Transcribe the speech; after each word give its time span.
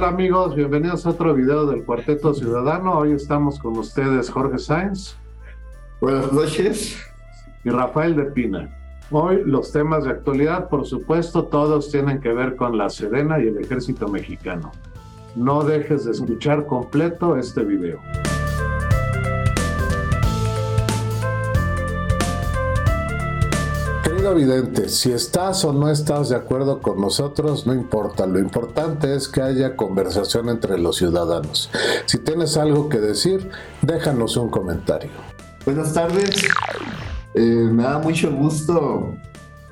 Hola 0.00 0.08
amigos, 0.08 0.54
bienvenidos 0.54 1.04
a 1.04 1.10
otro 1.10 1.34
video 1.34 1.66
del 1.66 1.84
Cuarteto 1.84 2.32
Ciudadano. 2.32 2.94
Hoy 2.94 3.12
estamos 3.12 3.58
con 3.58 3.76
ustedes 3.76 4.30
Jorge 4.30 4.58
Sainz. 4.58 5.14
Buenas 6.00 6.32
noches. 6.32 6.98
Y 7.64 7.68
Rafael 7.68 8.16
de 8.16 8.24
Pina. 8.24 8.74
Hoy 9.10 9.42
los 9.44 9.72
temas 9.72 10.04
de 10.04 10.12
actualidad, 10.12 10.70
por 10.70 10.86
supuesto, 10.86 11.44
todos 11.44 11.90
tienen 11.90 12.18
que 12.18 12.32
ver 12.32 12.56
con 12.56 12.78
la 12.78 12.88
Sedena 12.88 13.40
y 13.40 13.48
el 13.48 13.58
ejército 13.58 14.08
mexicano. 14.08 14.72
No 15.36 15.64
dejes 15.64 16.06
de 16.06 16.12
escuchar 16.12 16.64
completo 16.64 17.36
este 17.36 17.62
video. 17.62 18.00
Querido 24.30 24.54
vidente, 24.54 24.88
si 24.88 25.10
estás 25.10 25.64
o 25.64 25.72
no 25.72 25.90
estás 25.90 26.28
de 26.28 26.36
acuerdo 26.36 26.80
con 26.80 27.00
nosotros, 27.00 27.66
no 27.66 27.74
importa. 27.74 28.26
Lo 28.26 28.38
importante 28.38 29.14
es 29.16 29.26
que 29.26 29.42
haya 29.42 29.74
conversación 29.74 30.48
entre 30.48 30.78
los 30.78 30.98
ciudadanos. 30.98 31.68
Si 32.06 32.18
tienes 32.18 32.56
algo 32.56 32.88
que 32.88 33.00
decir, 33.00 33.50
déjanos 33.82 34.36
un 34.36 34.48
comentario. 34.48 35.10
Buenas 35.64 35.92
tardes. 35.94 36.44
Eh, 37.34 37.40
me 37.40 37.82
da 37.82 37.98
mucho 37.98 38.30
gusto 38.30 39.14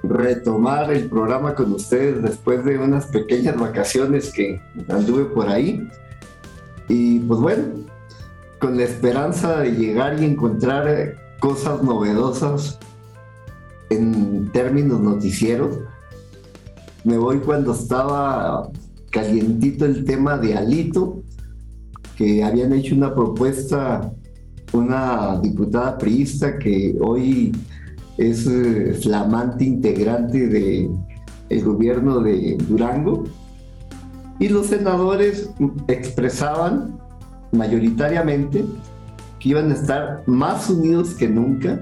retomar 0.02 0.92
el 0.92 1.08
programa 1.08 1.54
con 1.54 1.72
ustedes 1.72 2.20
después 2.20 2.64
de 2.64 2.78
unas 2.78 3.06
pequeñas 3.06 3.56
vacaciones 3.56 4.32
que 4.32 4.60
anduve 4.88 5.27
por 5.27 5.48
ahí. 5.48 5.88
Y 6.88 7.20
pues 7.20 7.38
bueno, 7.38 7.64
con 8.58 8.77
la 8.77 8.84
esperanza 8.84 9.60
de 9.60 9.70
llegar 9.70 10.20
y 10.20 10.24
encontrar 10.24 11.14
cosas 11.38 11.80
novedosas 11.82 12.78
en 13.91 14.50
términos 14.53 15.00
noticieros. 15.00 15.78
Me 17.05 17.17
voy 17.17 17.39
cuando 17.39 17.72
estaba 17.72 18.69
calientito 19.11 19.84
el 19.84 20.05
tema 20.05 20.36
de 20.36 20.56
Alito, 20.56 21.22
que 22.17 22.42
habían 22.42 22.72
hecho 22.72 22.95
una 22.95 23.14
propuesta 23.14 24.12
una 24.72 25.39
diputada 25.41 25.97
priista 25.98 26.58
que 26.58 26.97
hoy 27.00 27.53
es 28.17 28.47
eh, 28.47 28.98
flamante 29.03 29.64
integrante 29.64 30.47
del 30.48 30.91
el 31.48 31.64
gobierno 31.64 32.20
de 32.20 32.58
Durango. 32.69 33.25
Y 34.39 34.48
los 34.48 34.67
senadores 34.67 35.50
expresaban 35.89 36.98
mayoritariamente 37.52 38.64
que 39.41 39.48
iban 39.48 39.70
a 39.70 39.75
estar 39.75 40.23
más 40.27 40.69
unidos 40.69 41.14
que 41.14 41.28
nunca 41.28 41.80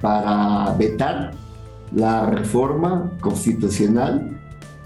para 0.00 0.74
vetar 0.78 1.32
la 1.94 2.26
reforma 2.26 3.10
constitucional 3.20 4.40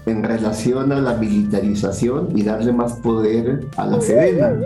en 0.05 0.23
relación 0.23 0.91
a 0.91 0.99
la 0.99 1.15
militarización 1.15 2.37
y 2.37 2.43
darle 2.43 2.71
más 2.71 2.93
poder 2.93 3.65
a 3.77 3.85
la 3.85 4.01
Sedena. 4.01 4.59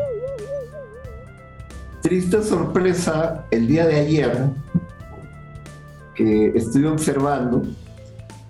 Triste 2.01 2.41
sorpresa 2.43 3.45
el 3.51 3.67
día 3.67 3.85
de 3.85 3.95
ayer 3.95 4.49
que 6.15 6.51
estuve 6.55 6.87
observando 6.87 7.63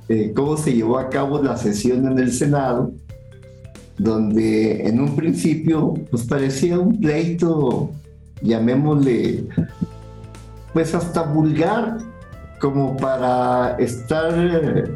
eh, 0.07 0.33
cómo 0.35 0.57
se 0.57 0.73
llevó 0.73 0.97
a 0.97 1.09
cabo 1.09 1.41
la 1.41 1.55
sesión 1.57 2.07
en 2.07 2.17
el 2.17 2.31
Senado, 2.31 2.91
donde 3.97 4.87
en 4.87 4.99
un 4.99 5.15
principio 5.15 5.93
pues 6.09 6.23
parecía 6.23 6.79
un 6.79 6.99
pleito, 6.99 7.91
llamémosle, 8.41 9.47
pues 10.73 10.93
hasta 10.93 11.23
vulgar, 11.23 11.97
como 12.59 12.95
para 12.97 13.75
estar 13.77 14.93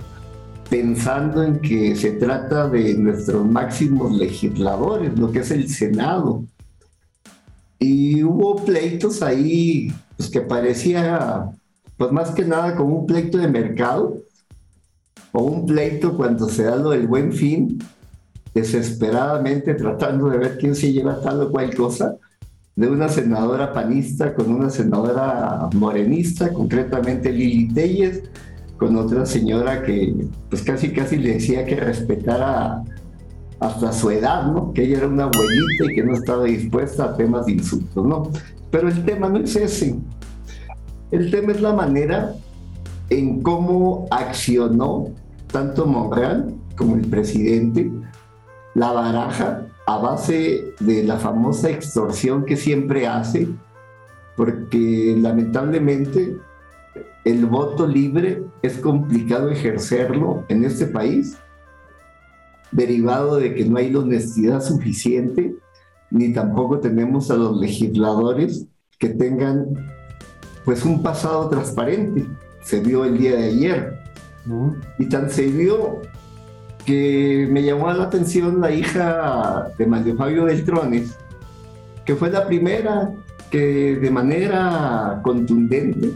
pensando 0.69 1.43
en 1.43 1.59
que 1.59 1.95
se 1.95 2.11
trata 2.13 2.67
de 2.67 2.95
nuestros 2.95 3.45
máximos 3.45 4.11
legisladores, 4.13 5.17
lo 5.17 5.31
que 5.31 5.39
es 5.39 5.51
el 5.51 5.69
Senado. 5.69 6.43
Y 7.79 8.23
hubo 8.23 8.63
pleitos 8.63 9.21
ahí 9.21 9.93
pues, 10.17 10.29
que 10.29 10.41
parecía, 10.41 11.49
pues 11.97 12.11
más 12.11 12.31
que 12.31 12.45
nada 12.45 12.75
como 12.75 12.99
un 12.99 13.05
pleito 13.05 13.37
de 13.37 13.47
mercado, 13.47 14.17
o 15.31 15.43
un 15.43 15.65
pleito 15.65 16.15
cuando 16.15 16.47
se 16.47 16.63
da 16.63 16.75
lo 16.75 16.91
del 16.91 17.07
buen 17.07 17.33
fin, 17.33 17.79
desesperadamente 18.53 19.73
tratando 19.73 20.29
de 20.29 20.37
ver 20.37 20.57
quién 20.57 20.75
se 20.75 20.91
lleva 20.91 21.21
tal 21.21 21.41
o 21.41 21.51
cual 21.51 21.75
cosa, 21.75 22.15
de 22.75 22.87
una 22.87 23.07
senadora 23.07 23.71
panista 23.71 24.33
con 24.33 24.51
una 24.51 24.69
senadora 24.69 25.69
morenista, 25.75 26.51
concretamente 26.51 27.31
Lili 27.31 27.67
Telles, 27.71 28.23
con 28.77 28.95
otra 28.97 29.25
señora 29.25 29.83
que 29.83 30.13
pues 30.49 30.63
casi 30.63 30.91
casi 30.91 31.17
le 31.17 31.35
decía 31.35 31.65
que 31.65 31.75
respetara 31.75 32.83
hasta 33.59 33.93
su 33.93 34.09
edad, 34.09 34.51
¿no? 34.51 34.73
Que 34.73 34.83
ella 34.83 34.97
era 34.97 35.07
una 35.07 35.25
abuelita 35.25 35.91
y 35.91 35.95
que 35.95 36.03
no 36.03 36.13
estaba 36.13 36.43
dispuesta 36.45 37.05
a 37.05 37.15
temas 37.15 37.45
de 37.45 37.53
insultos, 37.53 38.05
¿no? 38.05 38.29
Pero 38.71 38.89
el 38.89 39.05
tema 39.05 39.29
no 39.29 39.37
es 39.37 39.55
ese. 39.55 39.95
El 41.11 41.29
tema 41.29 41.51
es 41.51 41.61
la 41.61 41.73
manera 41.73 42.33
en 43.09 43.41
cómo 43.41 44.07
accionó 44.09 45.09
tanto 45.51 45.85
Monreal 45.85 46.53
como 46.75 46.95
el 46.95 47.07
presidente 47.07 47.91
la 48.73 48.91
baraja 48.91 49.67
a 49.85 49.97
base 49.97 50.73
de 50.79 51.03
la 51.03 51.17
famosa 51.17 51.69
extorsión 51.69 52.45
que 52.45 52.55
siempre 52.55 53.07
hace, 53.07 53.47
porque 54.37 55.15
lamentablemente 55.19 56.37
el 57.25 57.45
voto 57.45 57.87
libre 57.87 58.43
es 58.61 58.77
complicado 58.77 59.49
ejercerlo 59.49 60.45
en 60.49 60.65
este 60.65 60.87
país 60.87 61.37
derivado 62.73 63.37
de 63.37 63.53
que 63.53 63.65
no 63.65 63.77
hay 63.77 63.91
la 63.91 63.99
honestidad 63.99 64.61
suficiente, 64.61 65.55
ni 66.09 66.33
tampoco 66.33 66.79
tenemos 66.79 67.31
a 67.31 67.35
los 67.35 67.59
legisladores 67.59 68.67
que 68.99 69.09
tengan 69.09 69.65
pues 70.65 70.83
un 70.85 71.01
pasado 71.03 71.49
transparente. 71.49 72.25
Se 72.63 72.79
vio 72.79 73.05
el 73.05 73.17
día 73.17 73.35
de 73.35 73.43
ayer. 73.45 73.99
Y 74.99 75.05
tan 75.05 75.29
se 75.29 75.47
vio 75.47 76.01
que 76.85 77.47
me 77.49 77.63
llamó 77.63 77.91
la 77.91 78.03
atención 78.03 78.61
la 78.61 78.71
hija 78.71 79.71
de 79.77 79.85
Mario 79.85 80.15
Fabio 80.15 80.45
Beltrones, 80.45 81.17
que 82.05 82.15
fue 82.15 82.29
la 82.29 82.45
primera 82.45 83.11
que 83.49 83.95
de 83.95 84.09
manera 84.09 85.19
contundente 85.23 86.11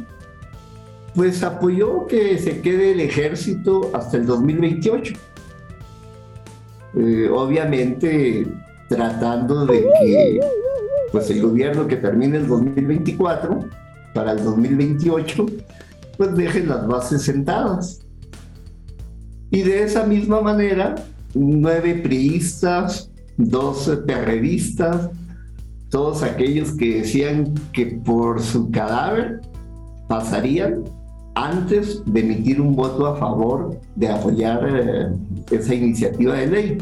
pues 1.13 1.43
apoyó 1.43 2.05
que 2.07 2.37
se 2.37 2.61
quede 2.61 2.91
el 2.91 2.99
ejército 2.99 3.91
hasta 3.93 4.17
el 4.17 4.25
2028 4.25 5.13
eh, 6.95 7.29
obviamente 7.31 8.47
tratando 8.89 9.65
de 9.65 9.81
que 10.01 10.39
pues 11.11 11.29
el 11.29 11.41
gobierno 11.41 11.87
que 11.87 11.97
termine 11.97 12.37
el 12.37 12.47
2024 12.47 13.65
para 14.13 14.31
el 14.31 14.43
2028 14.43 15.45
pues 16.17 16.35
deje 16.35 16.65
las 16.65 16.87
bases 16.87 17.21
sentadas. 17.21 18.01
Y 19.51 19.61
de 19.61 19.83
esa 19.83 20.05
misma 20.05 20.41
manera, 20.41 20.95
nueve 21.33 21.95
priistas, 21.95 23.09
dos 23.37 23.89
perredistas, 24.05 25.09
todos 25.89 26.23
aquellos 26.23 26.71
que 26.73 27.01
decían 27.01 27.53
que 27.71 27.85
por 27.85 28.41
su 28.41 28.69
cadáver 28.71 29.41
pasarían 30.07 30.83
antes 31.35 32.01
de 32.05 32.19
emitir 32.19 32.59
un 32.59 32.75
voto 32.75 33.05
a 33.05 33.15
favor 33.15 33.79
de 33.95 34.09
apoyar 34.09 34.67
eh, 34.67 35.07
esa 35.51 35.75
iniciativa 35.75 36.33
de 36.33 36.47
ley. 36.47 36.77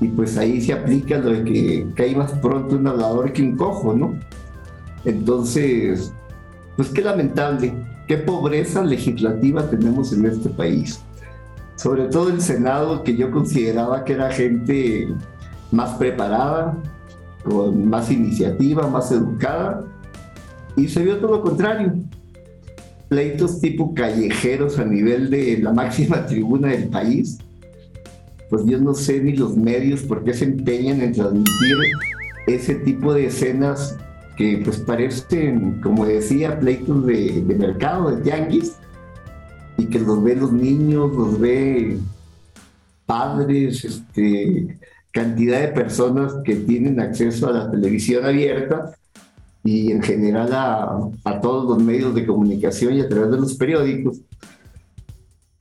Y 0.00 0.08
pues 0.08 0.36
ahí 0.36 0.60
se 0.60 0.72
aplica 0.72 1.18
lo 1.18 1.30
de 1.30 1.44
que 1.44 1.86
cae 1.94 2.16
más 2.16 2.32
pronto 2.32 2.74
un 2.74 2.88
hablador 2.88 3.32
que 3.32 3.42
un 3.42 3.56
cojo, 3.56 3.94
¿no? 3.94 4.18
Entonces, 5.04 6.12
pues 6.76 6.88
qué 6.88 7.02
lamentable, 7.02 7.72
qué 8.08 8.16
pobreza 8.18 8.82
legislativa 8.82 9.68
tenemos 9.70 10.12
en 10.12 10.26
este 10.26 10.48
país. 10.48 11.00
Sobre 11.76 12.04
todo 12.04 12.28
el 12.28 12.40
Senado, 12.40 13.02
que 13.02 13.16
yo 13.16 13.30
consideraba 13.30 14.04
que 14.04 14.12
era 14.12 14.30
gente 14.30 15.08
más 15.70 15.94
preparada, 15.96 16.76
con 17.44 17.88
más 17.88 18.10
iniciativa, 18.10 18.86
más 18.86 19.10
educada, 19.10 19.84
y 20.76 20.88
se 20.88 21.02
vio 21.02 21.18
todo 21.18 21.32
lo 21.32 21.42
contrario. 21.42 21.94
Pleitos 23.08 23.60
tipo 23.60 23.94
callejeros 23.94 24.78
a 24.78 24.84
nivel 24.84 25.30
de 25.30 25.58
la 25.58 25.72
máxima 25.72 26.26
tribuna 26.26 26.68
del 26.68 26.88
país, 26.88 27.38
pues 28.48 28.64
yo 28.66 28.78
no 28.78 28.94
sé 28.94 29.20
ni 29.20 29.32
los 29.32 29.56
medios 29.56 30.02
por 30.02 30.24
qué 30.24 30.34
se 30.34 30.44
empeñan 30.44 31.00
en 31.00 31.12
transmitir 31.12 31.76
ese 32.46 32.74
tipo 32.76 33.14
de 33.14 33.26
escenas 33.26 33.96
que 34.36 34.60
pues 34.64 34.78
parecen, 34.78 35.80
como 35.82 36.04
decía, 36.04 36.58
pleitos 36.58 37.06
de, 37.06 37.42
de 37.42 37.54
mercado, 37.54 38.10
de 38.10 38.22
tianguis, 38.22 38.76
y 39.78 39.86
que 39.86 39.98
los 39.98 40.22
ve 40.22 40.36
los 40.36 40.52
niños, 40.52 41.12
los 41.12 41.38
ve 41.38 41.98
padres, 43.06 43.84
este, 43.84 44.78
cantidad 45.10 45.60
de 45.60 45.68
personas 45.68 46.34
que 46.44 46.56
tienen 46.56 47.00
acceso 47.00 47.48
a 47.48 47.52
la 47.52 47.70
televisión 47.70 48.24
abierta 48.24 48.94
y 49.64 49.92
en 49.92 50.02
general 50.02 50.50
a, 51.24 51.40
todos 51.40 51.68
los 51.68 51.82
medios 51.82 52.14
de 52.14 52.26
comunicación 52.26 52.94
y 52.94 53.00
a 53.00 53.08
través 53.08 53.30
de 53.30 53.38
los 53.38 53.54
periódicos. 53.54 54.18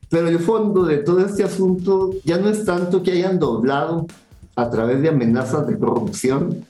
Pero 0.10 0.28
el 0.28 0.40
fondo 0.40 0.86
de 0.86 0.98
todo 0.98 1.26
este 1.26 1.44
asunto 1.44 2.12
ya 2.24 2.38
no 2.38 2.50
es 2.50 2.66
tanto 2.66 3.04
que 3.04 3.12
hayan 3.12 3.40
doblado 3.40 4.08
a 4.56 4.70
través 4.70 5.02
de 5.02 5.10
amenazas 5.10 5.68
de 5.68 5.78
corrupción 5.78 6.66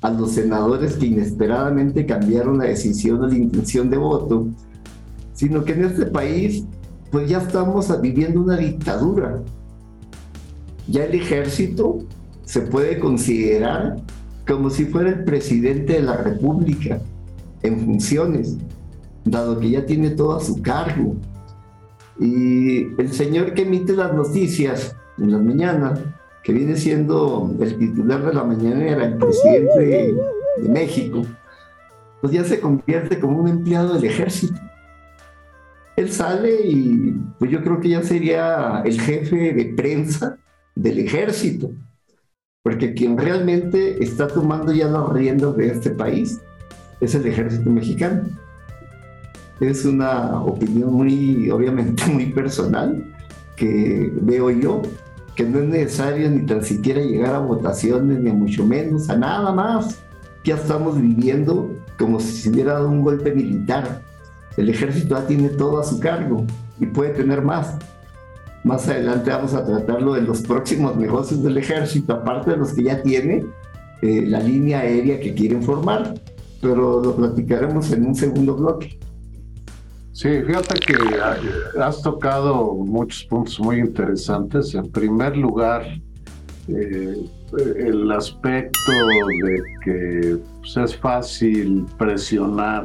a 0.00 0.10
los 0.10 0.32
senadores 0.32 0.94
que 0.96 1.06
inesperadamente 1.06 2.06
cambiaron 2.06 2.58
la 2.58 2.64
decisión 2.64 3.22
o 3.22 3.26
la 3.26 3.36
intención 3.36 3.90
de 3.90 3.98
voto, 3.98 4.46
sino 5.34 5.64
que 5.64 5.72
en 5.72 5.84
este 5.84 6.06
país 6.06 6.64
pues 7.16 7.30
ya 7.30 7.38
estamos 7.38 7.98
viviendo 8.02 8.42
una 8.42 8.58
dictadura. 8.58 9.40
Ya 10.86 11.04
el 11.06 11.14
ejército 11.14 12.00
se 12.44 12.60
puede 12.60 12.98
considerar 12.98 13.96
como 14.46 14.68
si 14.68 14.84
fuera 14.84 15.08
el 15.08 15.24
presidente 15.24 15.94
de 15.94 16.02
la 16.02 16.18
República 16.18 17.00
en 17.62 17.80
funciones, 17.80 18.58
dado 19.24 19.58
que 19.58 19.70
ya 19.70 19.86
tiene 19.86 20.10
todo 20.10 20.36
a 20.36 20.40
su 20.40 20.60
cargo. 20.60 21.16
Y 22.20 22.82
el 23.00 23.10
señor 23.10 23.54
que 23.54 23.62
emite 23.62 23.96
las 23.96 24.12
noticias 24.12 24.94
en 25.16 25.32
las 25.32 25.40
mañanas, 25.40 25.98
que 26.44 26.52
viene 26.52 26.76
siendo 26.76 27.50
el 27.58 27.78
titular 27.78 28.26
de 28.26 28.34
la 28.34 28.44
mañanera, 28.44 29.06
el 29.06 29.16
presidente 29.16 29.80
de, 29.80 30.68
México, 30.68 31.22
pues 32.20 32.34
ya 32.34 32.44
se 32.44 32.60
convierte 32.60 33.18
como 33.18 33.38
un 33.38 33.48
empleado 33.48 33.94
del 33.94 34.04
ejército. 34.04 34.60
Él 35.96 36.12
sale 36.12 36.60
y 36.62 37.14
pues 37.38 37.50
yo 37.50 37.62
creo 37.62 37.80
que 37.80 37.88
ya 37.88 38.02
sería 38.02 38.82
el 38.84 39.00
jefe 39.00 39.54
de 39.54 39.64
prensa 39.74 40.38
del 40.74 40.98
ejército, 40.98 41.70
porque 42.62 42.92
quien 42.92 43.16
realmente 43.16 44.02
está 44.02 44.28
tomando 44.28 44.72
ya 44.72 44.88
las 44.88 45.08
riendas 45.08 45.56
de 45.56 45.68
este 45.68 45.90
país 45.90 46.38
es 47.00 47.14
el 47.14 47.26
ejército 47.26 47.70
mexicano. 47.70 48.24
Es 49.60 49.86
una 49.86 50.42
opinión 50.42 50.92
muy, 50.92 51.50
obviamente, 51.50 52.04
muy 52.12 52.26
personal 52.26 53.14
que 53.56 54.12
veo 54.20 54.50
yo, 54.50 54.82
que 55.34 55.44
no 55.44 55.60
es 55.60 55.68
necesario 55.68 56.30
ni 56.30 56.44
tan 56.44 56.62
siquiera 56.62 57.00
llegar 57.00 57.34
a 57.34 57.38
votaciones, 57.38 58.20
ni 58.20 58.30
mucho 58.32 58.66
menos, 58.66 59.08
a 59.08 59.16
nada 59.16 59.52
más. 59.52 60.02
Ya 60.44 60.56
estamos 60.56 61.00
viviendo 61.00 61.74
como 61.98 62.20
si 62.20 62.32
se 62.32 62.50
hubiera 62.50 62.74
dado 62.74 62.88
un 62.90 63.02
golpe 63.02 63.32
militar. 63.32 64.02
El 64.56 64.70
ejército 64.70 65.18
ya 65.18 65.26
tiene 65.26 65.50
todo 65.50 65.80
a 65.80 65.84
su 65.84 66.00
cargo 66.00 66.44
y 66.80 66.86
puede 66.86 67.10
tener 67.10 67.42
más. 67.42 67.76
Más 68.64 68.88
adelante 68.88 69.30
vamos 69.30 69.54
a 69.54 69.64
tratarlo 69.64 70.14
de 70.14 70.22
los 70.22 70.42
próximos 70.42 70.96
negocios 70.98 71.42
del 71.42 71.58
ejército, 71.58 72.14
aparte 72.14 72.52
de 72.52 72.56
los 72.56 72.72
que 72.72 72.84
ya 72.84 73.02
tiene 73.02 73.44
eh, 74.02 74.24
la 74.26 74.40
línea 74.40 74.80
aérea 74.80 75.20
que 75.20 75.34
quieren 75.34 75.62
formar, 75.62 76.14
pero 76.60 77.02
lo 77.02 77.14
platicaremos 77.16 77.92
en 77.92 78.06
un 78.06 78.14
segundo 78.14 78.54
bloque. 78.56 78.98
Sí, 80.12 80.28
fíjate 80.46 80.80
que 80.80 80.96
has 81.78 82.00
tocado 82.00 82.74
muchos 82.74 83.24
puntos 83.24 83.60
muy 83.60 83.80
interesantes. 83.80 84.74
En 84.74 84.90
primer 84.90 85.36
lugar, 85.36 85.82
eh, 86.68 87.22
el 87.76 88.10
aspecto 88.10 88.92
de 89.44 89.62
que 89.84 90.38
pues, 90.60 90.76
es 90.76 90.96
fácil 90.96 91.84
presionar 91.98 92.84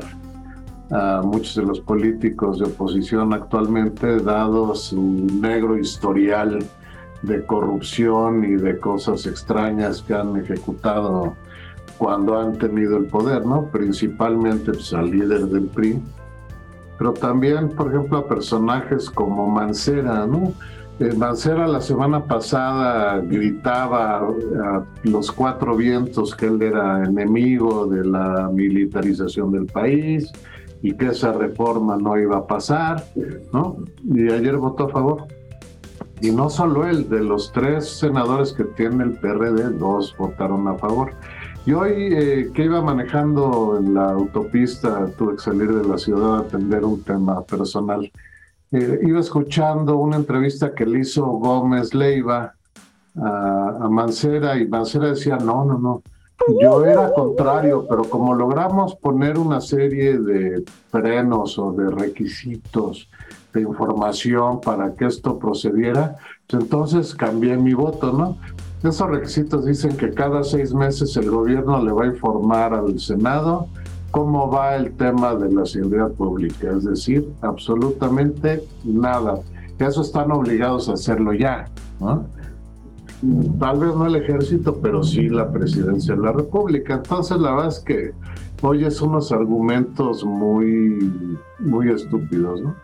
a 0.92 1.22
muchos 1.24 1.56
de 1.56 1.64
los 1.64 1.80
políticos 1.80 2.60
de 2.60 2.66
oposición 2.66 3.34
actualmente, 3.34 4.20
dado 4.20 4.76
su 4.76 5.02
negro 5.42 5.78
historial 5.78 6.60
de 7.22 7.46
corrupción 7.46 8.44
y 8.44 8.56
de 8.56 8.78
cosas 8.78 9.26
extrañas 9.26 10.02
que 10.02 10.14
han 10.14 10.38
ejecutado 10.38 11.36
cuando 11.98 12.40
han 12.40 12.58
tenido 12.58 12.98
el 12.98 13.06
poder, 13.06 13.46
¿no? 13.46 13.66
Principalmente 13.68 14.72
pues, 14.74 14.94
al 14.94 15.12
líder 15.12 15.48
del 15.48 15.68
PRI 15.68 16.02
pero 17.02 17.14
también, 17.14 17.70
por 17.70 17.88
ejemplo, 17.88 18.20
a 18.20 18.28
personajes 18.28 19.10
como 19.10 19.48
Mancera, 19.48 20.28
¿no? 20.28 20.54
Eh, 21.00 21.12
Mancera 21.16 21.68
la 21.68 21.82
semana 21.82 22.26
pasada 22.26 23.18
gritaba 23.22 24.20
a 24.20 24.86
los 25.02 25.32
cuatro 25.32 25.76
vientos 25.76 26.36
que 26.36 26.46
él 26.46 26.62
era 26.62 27.04
enemigo 27.04 27.88
de 27.88 28.06
la 28.06 28.52
militarización 28.54 29.52
del 29.52 29.66
país 29.66 30.32
y 30.82 30.94
que 30.94 31.08
esa 31.08 31.32
reforma 31.32 31.98
no 31.98 32.18
iba 32.18 32.38
a 32.38 32.48
pasar, 32.48 33.06
¿no? 33.54 33.78
Y 34.04 34.30
ayer 34.32 34.58
votó 34.58 34.86
a 34.86 34.90
favor. 34.90 35.28
Y 36.22 36.32
no 36.32 36.50
solo 36.50 36.86
él, 36.88 37.10
de 37.10 37.22
los 37.22 37.52
tres 37.52 37.90
senadores 37.90 38.54
que 38.54 38.64
tiene 38.64 39.04
el 39.04 39.14
PRD, 39.14 39.72
dos 39.72 40.16
votaron 40.18 40.68
a 40.68 40.76
favor. 40.76 41.14
Y 41.66 41.74
hoy 41.74 41.92
eh, 41.96 42.52
que 42.54 42.66
iba 42.66 42.82
manejando 42.82 43.78
en 43.80 43.94
la 43.94 44.12
autopista, 44.12 45.08
tuve 45.18 45.36
que 45.36 45.42
salir 45.42 45.72
de 45.72 45.88
la 45.88 45.98
ciudad 45.98 46.38
a 46.38 46.40
atender 46.40 46.84
un 46.84 47.04
tema 47.04 47.42
personal. 47.44 48.12
Eh, 48.72 49.00
iba 49.04 49.20
escuchando 49.20 49.98
una 49.98 50.16
entrevista 50.16 50.74
que 50.74 50.86
le 50.86 51.00
hizo 51.00 51.26
Gómez 51.26 51.94
Leiva 51.94 52.56
a, 53.16 53.78
a, 53.82 53.90
Mancera 53.90 54.58
y 54.58 54.68
Mancera 54.68 55.10
decía, 55.10 55.38
no, 55.38 55.66
no, 55.66 55.78
no, 55.78 56.04
yo 56.62 56.86
era 56.86 57.14
contrario, 57.14 57.86
pero 57.90 58.04
como 58.04 58.34
logramos 58.34 58.96
poner 58.96 59.38
una 59.38 59.62
serie 59.62 60.18
de 60.18 60.64
frenos 60.90 61.58
o 61.60 61.72
de 61.72 61.90
requisitos 61.90 63.10
de 63.54 63.62
información 63.62 64.62
para 64.62 64.94
que 64.94 65.06
esto 65.06 65.38
procediera, 65.38 66.16
pues 66.48 66.64
entonces 66.64 67.14
cambié 67.16 67.58
mi 67.58 67.74
voto, 67.74 68.12
¿no? 68.12 68.38
Esos 68.84 69.10
requisitos 69.10 69.66
dicen 69.66 69.96
que 69.96 70.12
cada 70.12 70.44
seis 70.44 70.74
meses 70.74 71.16
el 71.16 71.30
gobierno 71.30 71.84
le 71.84 71.92
va 71.92 72.04
a 72.04 72.08
informar 72.08 72.74
al 72.74 73.00
Senado 73.00 73.68
cómo 74.10 74.50
va 74.50 74.76
el 74.76 74.92
tema 74.94 75.36
de 75.36 75.52
la 75.52 75.66
seguridad 75.66 76.12
pública, 76.12 76.72
es 76.72 76.84
decir, 76.84 77.28
absolutamente 77.42 78.64
nada. 78.84 79.40
Eso 79.80 80.02
están 80.02 80.32
obligados 80.32 80.90
a 80.90 80.94
hacerlo 80.94 81.34
ya, 81.34 81.68
Tal 83.60 83.80
vez 83.80 83.96
no 83.96 84.08
el 84.08 84.16
ejército, 84.16 84.80
pero 84.82 85.04
sí 85.04 85.30
la 85.30 85.52
presidencia 85.52 86.16
de 86.16 86.22
la 86.22 86.32
República. 86.32 86.96
Entonces, 86.96 87.38
la 87.38 87.52
verdad 87.52 87.68
es 87.68 87.80
que 87.80 88.14
oyes 88.62 89.02
unos 89.02 89.32
argumentos 89.32 90.24
muy, 90.26 91.38
muy 91.60 91.90
estúpidos, 91.90 92.62
¿no? 92.62 92.76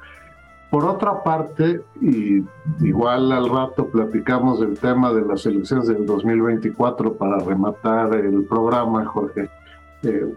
Por 0.69 0.83
otra 0.83 1.23
parte, 1.23 1.81
y 2.01 2.43
igual 2.81 3.31
al 3.31 3.49
rato 3.49 3.87
platicamos 3.87 4.59
del 4.59 4.77
tema 4.77 5.13
de 5.13 5.21
las 5.21 5.45
elecciones 5.45 5.87
del 5.87 6.05
2024 6.05 7.13
para 7.13 7.39
rematar 7.39 8.13
el 8.15 8.43
programa, 8.43 9.05
Jorge. 9.05 9.49
Eh, 10.03 10.35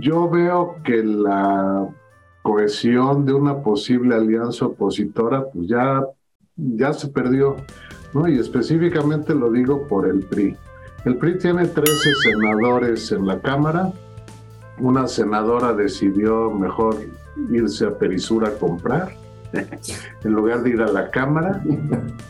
yo 0.00 0.30
veo 0.30 0.76
que 0.82 1.04
la 1.04 1.86
cohesión 2.42 3.26
de 3.26 3.34
una 3.34 3.58
posible 3.58 4.14
alianza 4.14 4.66
opositora 4.66 5.44
pues 5.52 5.68
ya, 5.68 6.02
ya 6.56 6.92
se 6.94 7.08
perdió, 7.08 7.56
¿no? 8.14 8.28
Y 8.28 8.38
específicamente 8.38 9.34
lo 9.34 9.50
digo 9.50 9.86
por 9.86 10.08
el 10.08 10.20
PRI. 10.20 10.56
El 11.04 11.16
PRI 11.16 11.38
tiene 11.38 11.66
13 11.66 11.92
senadores 12.22 13.12
en 13.12 13.26
la 13.26 13.38
Cámara. 13.40 13.92
Una 14.78 15.06
senadora 15.06 15.74
decidió 15.74 16.50
mejor 16.50 16.96
irse 17.50 17.84
a 17.84 17.98
Perisura 17.98 18.48
a 18.48 18.54
comprar 18.54 19.14
en 20.24 20.32
lugar 20.32 20.62
de 20.62 20.70
ir 20.70 20.82
a 20.82 20.90
la 20.90 21.10
Cámara. 21.10 21.62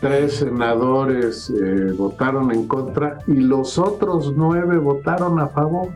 Tres 0.01 0.37
senadores 0.37 1.49
eh, 1.49 1.93
votaron 1.97 2.51
en 2.51 2.67
contra 2.67 3.19
y 3.27 3.35
los 3.35 3.77
otros 3.77 4.33
nueve 4.35 4.77
votaron 4.77 5.39
a 5.39 5.47
favor. 5.47 5.89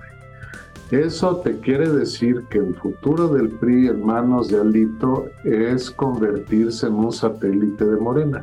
Eso 0.92 1.38
te 1.38 1.60
quiere 1.60 1.88
decir 1.88 2.46
que 2.50 2.58
el 2.58 2.74
futuro 2.76 3.28
del 3.28 3.50
PRI 3.50 3.90
en 3.90 4.04
manos 4.04 4.48
de 4.48 4.60
Alito 4.60 5.28
es 5.44 5.92
convertirse 5.92 6.88
en 6.88 6.94
un 6.94 7.12
satélite 7.12 7.86
de 7.86 7.98
Morena, 7.98 8.42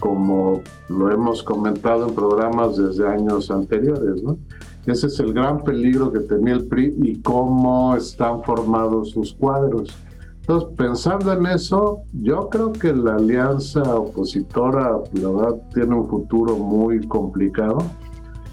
como 0.00 0.62
lo 0.88 1.10
hemos 1.10 1.42
comentado 1.42 2.08
en 2.08 2.14
programas 2.14 2.76
desde 2.76 3.06
años 3.06 3.50
anteriores, 3.50 4.22
¿no? 4.22 4.38
Ese 4.86 5.08
es 5.08 5.20
el 5.20 5.34
gran 5.34 5.62
peligro 5.64 6.10
que 6.10 6.20
tenía 6.20 6.54
el 6.54 6.64
PRI 6.66 6.94
y 7.02 7.20
cómo 7.20 7.94
están 7.94 8.42
formados 8.42 9.10
sus 9.10 9.34
cuadros. 9.34 9.94
Entonces, 10.40 10.70
pensando 10.78 11.30
en 11.30 11.44
eso, 11.44 12.00
yo 12.14 12.48
creo 12.48 12.72
que 12.72 12.94
la 12.94 13.16
alianza 13.16 13.82
opositora, 13.82 14.98
la 15.12 15.28
verdad, 15.28 15.56
tiene 15.74 15.94
un 15.94 16.08
futuro 16.08 16.56
muy 16.56 17.06
complicado. 17.06 17.80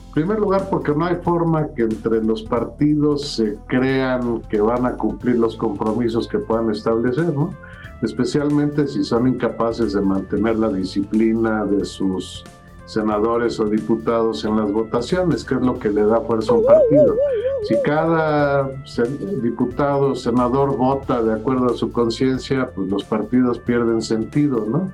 En 0.07 0.11
primer 0.13 0.39
lugar, 0.39 0.67
porque 0.69 0.93
no 0.93 1.05
hay 1.05 1.15
forma 1.15 1.67
que 1.73 1.83
entre 1.83 2.21
los 2.21 2.43
partidos 2.43 3.35
se 3.35 3.57
crean 3.67 4.41
que 4.49 4.59
van 4.59 4.85
a 4.85 4.97
cumplir 4.97 5.37
los 5.37 5.55
compromisos 5.55 6.27
que 6.27 6.39
puedan 6.39 6.69
establecer, 6.69 7.33
¿no? 7.33 7.51
Especialmente 8.05 8.87
si 8.87 9.03
son 9.03 9.27
incapaces 9.27 9.93
de 9.93 10.01
mantener 10.01 10.59
la 10.59 10.69
disciplina 10.69 11.65
de 11.65 11.83
sus 11.83 12.43
senadores 12.85 13.59
o 13.59 13.65
diputados 13.65 14.45
en 14.45 14.57
las 14.57 14.71
votaciones, 14.71 15.43
que 15.43 15.55
es 15.55 15.61
lo 15.61 15.79
que 15.79 15.89
le 15.89 16.05
da 16.05 16.21
fuerza 16.21 16.51
a 16.51 16.55
un 16.55 16.65
partido. 16.65 17.15
Si 17.63 17.75
cada 17.81 18.69
diputado 19.41 20.11
o 20.11 20.15
senador 20.15 20.77
vota 20.77 21.23
de 21.23 21.33
acuerdo 21.33 21.73
a 21.73 21.73
su 21.73 21.91
conciencia, 21.91 22.69
pues 22.75 22.87
los 22.89 23.03
partidos 23.03 23.57
pierden 23.57 24.03
sentido, 24.03 24.67
¿no? 24.69 24.93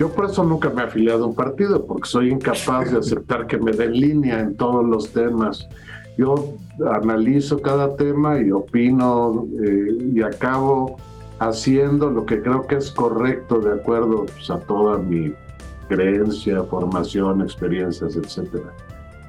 Yo 0.00 0.08
por 0.10 0.24
eso 0.24 0.42
nunca 0.42 0.70
me 0.70 0.82
he 0.82 0.86
afiliado 0.86 1.22
a 1.22 1.26
un 1.28 1.36
partido, 1.36 1.86
porque 1.86 2.08
soy 2.08 2.32
incapaz 2.32 2.90
de 2.90 2.98
aceptar 2.98 3.46
que 3.46 3.58
me 3.58 3.70
den 3.70 3.92
línea 3.92 4.40
en 4.40 4.56
todos 4.56 4.84
los 4.84 5.12
temas. 5.12 5.68
Yo 6.16 6.56
analizo 6.92 7.62
cada 7.62 7.94
tema 7.94 8.40
y 8.40 8.50
opino 8.50 9.46
eh, 9.62 9.98
y 10.14 10.20
acabo 10.20 10.96
haciendo 11.38 12.10
lo 12.10 12.26
que 12.26 12.42
creo 12.42 12.66
que 12.66 12.76
es 12.76 12.90
correcto 12.90 13.60
de 13.60 13.72
acuerdo 13.72 14.26
pues, 14.26 14.50
a 14.50 14.58
toda 14.60 14.98
mi 14.98 15.32
creencia, 15.88 16.62
formación, 16.64 17.42
experiencias, 17.42 18.16
etcétera. 18.16 18.72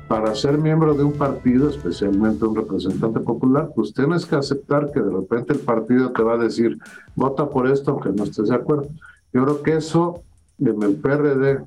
Para 0.08 0.34
ser 0.34 0.58
miembro 0.58 0.96
de 0.96 1.04
un 1.04 1.14
partido, 1.14 1.70
especialmente 1.70 2.44
un 2.44 2.56
representante 2.56 3.20
popular, 3.20 3.70
pues 3.76 3.94
tienes 3.94 4.26
que 4.26 4.36
aceptar 4.36 4.92
que 4.92 5.00
de 5.00 5.12
repente 5.12 5.54
el 5.54 5.60
partido 5.60 6.12
te 6.12 6.24
va 6.24 6.34
a 6.34 6.38
decir, 6.38 6.80
vota 7.16 7.48
por 7.48 7.70
esto 7.70 7.92
aunque 7.92 8.10
no 8.10 8.24
estés 8.24 8.50
de 8.50 8.56
acuerdo. 8.56 8.90
Yo 9.32 9.44
creo 9.44 9.62
que 9.62 9.78
eso 9.78 10.24
en 10.58 10.82
el 10.82 10.96
PRD 10.96 11.64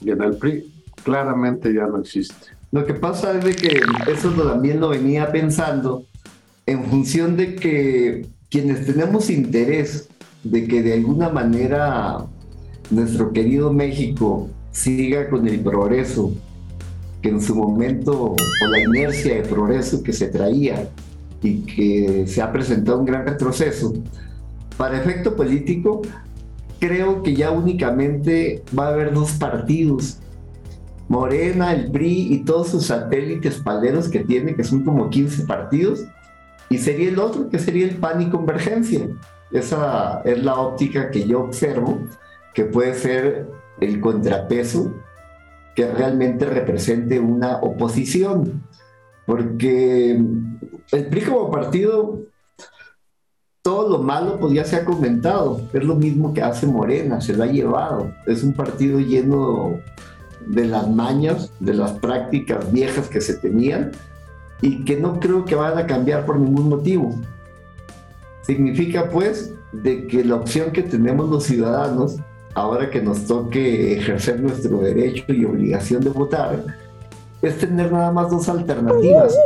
y 0.00 0.10
en 0.10 0.22
el 0.22 0.36
PRI 0.36 0.72
claramente 1.04 1.72
ya 1.72 1.86
no 1.86 1.98
existe. 1.98 2.48
Lo 2.72 2.84
que 2.84 2.94
pasa 2.94 3.38
es 3.38 3.56
que 3.56 3.80
eso 4.10 4.30
también 4.30 4.80
lo 4.80 4.88
venía 4.88 5.30
pensando 5.30 6.04
en 6.66 6.84
función 6.84 7.36
de 7.36 7.54
que 7.54 8.26
quienes 8.52 8.84
tenemos 8.84 9.30
interés 9.30 10.10
de 10.44 10.68
que 10.68 10.82
de 10.82 10.92
alguna 10.92 11.30
manera 11.30 12.26
nuestro 12.90 13.32
querido 13.32 13.72
México 13.72 14.50
siga 14.70 15.30
con 15.30 15.48
el 15.48 15.60
progreso 15.60 16.34
que 17.22 17.30
en 17.30 17.40
su 17.40 17.54
momento, 17.54 18.34
o 18.34 18.36
la 18.70 18.78
inercia 18.78 19.36
de 19.36 19.42
progreso 19.42 20.02
que 20.02 20.12
se 20.12 20.28
traía 20.28 20.90
y 21.40 21.60
que 21.60 22.26
se 22.26 22.42
ha 22.42 22.52
presentado 22.52 22.98
un 22.98 23.06
gran 23.06 23.26
retroceso, 23.26 23.94
para 24.76 25.00
efecto 25.00 25.34
político, 25.34 26.02
creo 26.78 27.22
que 27.22 27.34
ya 27.34 27.52
únicamente 27.52 28.62
va 28.78 28.88
a 28.88 28.92
haber 28.92 29.14
dos 29.14 29.32
partidos, 29.32 30.18
Morena, 31.08 31.72
el 31.72 31.90
PRI 31.90 32.34
y 32.34 32.38
todos 32.44 32.68
sus 32.68 32.86
satélites 32.86 33.56
paleros 33.58 34.08
que 34.08 34.20
tiene, 34.20 34.54
que 34.54 34.64
son 34.64 34.84
como 34.84 35.08
15 35.08 35.44
partidos, 35.44 36.04
y 36.72 36.78
sería 36.78 37.10
el 37.10 37.18
otro 37.18 37.50
que 37.50 37.58
sería 37.58 37.86
el 37.86 37.96
PAN 37.96 38.22
y 38.22 38.30
Convergencia. 38.30 39.06
Esa 39.50 40.22
es 40.24 40.42
la 40.42 40.54
óptica 40.54 41.10
que 41.10 41.26
yo 41.28 41.42
observo, 41.42 41.98
que 42.54 42.64
puede 42.64 42.94
ser 42.94 43.46
el 43.78 44.00
contrapeso 44.00 44.94
que 45.76 45.86
realmente 45.92 46.46
represente 46.46 47.20
una 47.20 47.58
oposición. 47.58 48.62
Porque 49.26 50.12
el 50.92 51.06
PRI 51.08 51.20
como 51.20 51.50
partido, 51.50 52.20
todo 53.60 53.90
lo 53.90 54.02
malo 54.02 54.38
pues 54.40 54.54
ya 54.54 54.64
se 54.64 54.76
ha 54.76 54.86
comentado. 54.86 55.60
Es 55.74 55.84
lo 55.84 55.94
mismo 55.94 56.32
que 56.32 56.40
hace 56.40 56.66
Morena, 56.66 57.20
se 57.20 57.36
lo 57.36 57.44
ha 57.44 57.48
llevado. 57.48 58.14
Es 58.26 58.42
un 58.42 58.54
partido 58.54 58.98
lleno 58.98 59.78
de 60.46 60.64
las 60.64 60.88
mañas, 60.88 61.52
de 61.60 61.74
las 61.74 61.92
prácticas 61.92 62.72
viejas 62.72 63.08
que 63.08 63.20
se 63.20 63.34
tenían 63.34 63.92
y 64.62 64.84
que 64.84 64.96
no 64.96 65.20
creo 65.20 65.44
que 65.44 65.56
van 65.56 65.76
a 65.76 65.86
cambiar 65.86 66.24
por 66.24 66.38
ningún 66.38 66.68
motivo. 66.68 67.14
Significa 68.42 69.10
pues 69.10 69.52
de 69.72 70.06
que 70.06 70.24
la 70.24 70.36
opción 70.36 70.70
que 70.70 70.82
tenemos 70.82 71.28
los 71.28 71.44
ciudadanos, 71.44 72.16
ahora 72.54 72.88
que 72.88 73.02
nos 73.02 73.26
toque 73.26 73.98
ejercer 73.98 74.40
nuestro 74.40 74.78
derecho 74.78 75.24
y 75.28 75.44
obligación 75.44 76.02
de 76.02 76.10
votar, 76.10 76.64
es 77.42 77.58
tener 77.58 77.90
nada 77.90 78.12
más 78.12 78.30
dos 78.30 78.48
alternativas. 78.48 79.36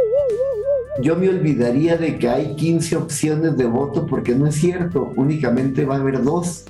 Yo 1.02 1.16
me 1.16 1.28
olvidaría 1.28 1.96
de 1.96 2.18
que 2.18 2.28
hay 2.28 2.54
15 2.54 2.96
opciones 2.96 3.56
de 3.56 3.64
voto 3.64 4.06
porque 4.06 4.34
no 4.34 4.46
es 4.46 4.54
cierto, 4.54 5.12
únicamente 5.16 5.84
va 5.84 5.96
a 5.96 6.00
haber 6.00 6.22
dos. 6.22 6.64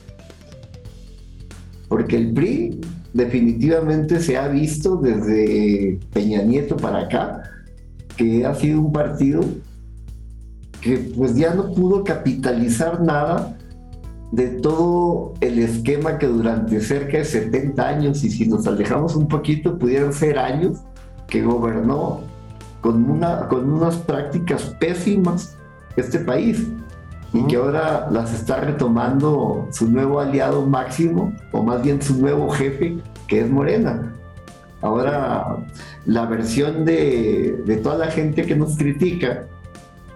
Porque 1.89 2.17
el 2.17 2.33
PRI 2.33 2.81
definitivamente 3.13 4.21
se 4.21 4.37
ha 4.37 4.49
visto 4.49 4.97
desde 4.97 5.99
Peña 6.13 6.43
Nieto 6.43 6.77
para 6.77 7.01
acá 7.01 7.56
que 8.17 8.47
ha 8.47 8.55
sido 8.55 8.81
un 8.81 8.93
partido 8.93 9.43
que 10.81 11.13
pues 11.17 11.35
ya 11.35 11.55
no 11.55 11.73
pudo 11.73 12.05
capitalizar 12.05 13.03
nada 13.03 13.57
de 14.33 14.49
todo 14.49 15.35
el 15.41 15.59
esquema 15.59 16.19
que 16.19 16.27
durante 16.27 16.81
cerca 16.81 17.19
de 17.19 17.25
70 17.25 17.89
años, 17.89 18.25
y 18.25 18.31
si 18.31 18.47
nos 18.47 18.67
alejamos 18.67 19.17
un 19.17 19.29
poquito, 19.29 19.79
pudieran 19.79 20.13
ser 20.13 20.39
años 20.39 20.79
que 21.29 21.43
gobernó 21.43 22.21
con, 22.81 23.09
una, 23.09 23.49
con 23.49 23.71
unas 23.73 23.97
prácticas 23.97 24.63
pésimas 24.79 25.57
este 25.97 26.19
país 26.19 26.67
y 27.33 27.43
que 27.47 27.57
ahora 27.57 28.09
las 28.11 28.33
está 28.33 28.61
retomando 28.61 29.67
su 29.71 29.91
nuevo 29.91 30.21
aliado 30.21 30.65
máximo, 30.67 31.33
o 31.53 31.63
más 31.63 31.83
bien 31.83 32.01
su 32.01 32.19
nuevo 32.19 32.49
jefe, 32.51 32.99
que 33.27 33.41
es 33.41 33.51
Morena. 33.51 34.16
Ahora, 34.83 35.67
la 36.05 36.27
versión 36.27 36.85
de, 36.85 37.81
toda 37.83 37.99
la 37.99 38.11
gente 38.11 38.45
que 38.45 38.55
nos 38.55 38.77
critica, 38.77 39.47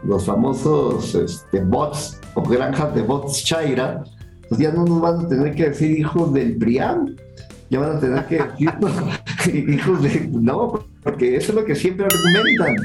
los 0.04 0.24
famosos 0.24 1.14
este, 1.14 1.60
bots 1.60 2.20
o 2.34 2.42
granjas 2.42 2.94
de 2.94 3.02
bots 3.02 3.42
Chaira, 3.44 4.04
pues 4.48 4.60
ya 4.60 4.72
no 4.72 4.84
nos 4.84 5.00
van 5.00 5.24
a 5.24 5.28
tener 5.28 5.54
que 5.54 5.70
decir 5.70 5.98
hijos 5.98 6.32
del 6.32 6.56
PRIAM, 6.56 7.16
ya 7.70 7.80
van 7.80 7.96
a 7.96 8.00
tener 8.00 8.26
que 8.26 8.42
decir 8.42 9.70
hijos 9.70 10.02
de... 10.02 10.28
No, 10.32 10.84
porque 11.02 11.36
eso 11.36 11.52
es 11.52 11.54
lo 11.54 11.64
que 11.64 11.74
siempre 11.74 12.06
argumentan. 12.06 12.76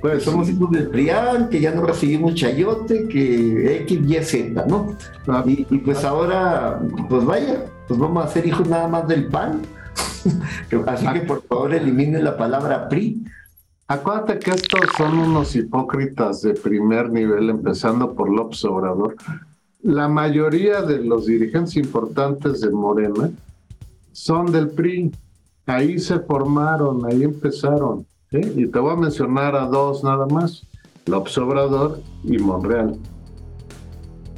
Pues 0.00 0.24
somos 0.24 0.48
hijos 0.48 0.70
del 0.72 0.88
PRIAM, 0.88 1.48
que 1.48 1.60
ya 1.60 1.72
no 1.72 1.86
recibimos 1.86 2.34
chayote, 2.34 3.08
que 3.08 3.76
X, 3.82 4.00
Y, 4.06 4.22
Z, 4.22 4.66
¿no? 4.66 4.96
Y, 5.46 5.66
y 5.70 5.78
pues 5.78 6.04
ahora, 6.04 6.80
pues 7.08 7.24
vaya, 7.24 7.64
pues 7.88 7.98
vamos 7.98 8.24
a 8.24 8.28
ser 8.28 8.46
hijos 8.46 8.68
nada 8.68 8.88
más 8.88 9.08
del 9.08 9.28
PAN. 9.28 9.62
Así 10.86 11.06
que 11.12 11.20
por 11.20 11.42
favor 11.42 11.74
eliminen 11.74 12.24
la 12.24 12.36
palabra 12.36 12.88
PRI. 12.88 13.24
Acuérdate 13.86 14.38
que 14.38 14.50
estos 14.52 14.80
son 14.96 15.18
unos 15.18 15.54
hipócritas 15.54 16.40
de 16.40 16.54
primer 16.54 17.10
nivel, 17.10 17.50
empezando 17.50 18.14
por 18.14 18.30
López 18.30 18.64
Obrador. 18.64 19.16
La 19.82 20.08
mayoría 20.08 20.80
de 20.80 21.04
los 21.04 21.26
dirigentes 21.26 21.76
importantes 21.76 22.62
de 22.62 22.70
Morena 22.70 23.30
son 24.12 24.50
del 24.50 24.70
PRI. 24.70 25.12
Ahí 25.66 25.98
se 25.98 26.18
formaron, 26.20 27.04
ahí 27.04 27.24
empezaron. 27.24 28.06
Y 28.30 28.66
te 28.66 28.78
voy 28.78 28.92
a 28.92 28.96
mencionar 28.96 29.54
a 29.54 29.66
dos 29.66 30.02
nada 30.02 30.26
más, 30.26 30.66
López 31.06 31.36
Obrador 31.36 32.00
y 32.24 32.38
Monreal. 32.38 32.96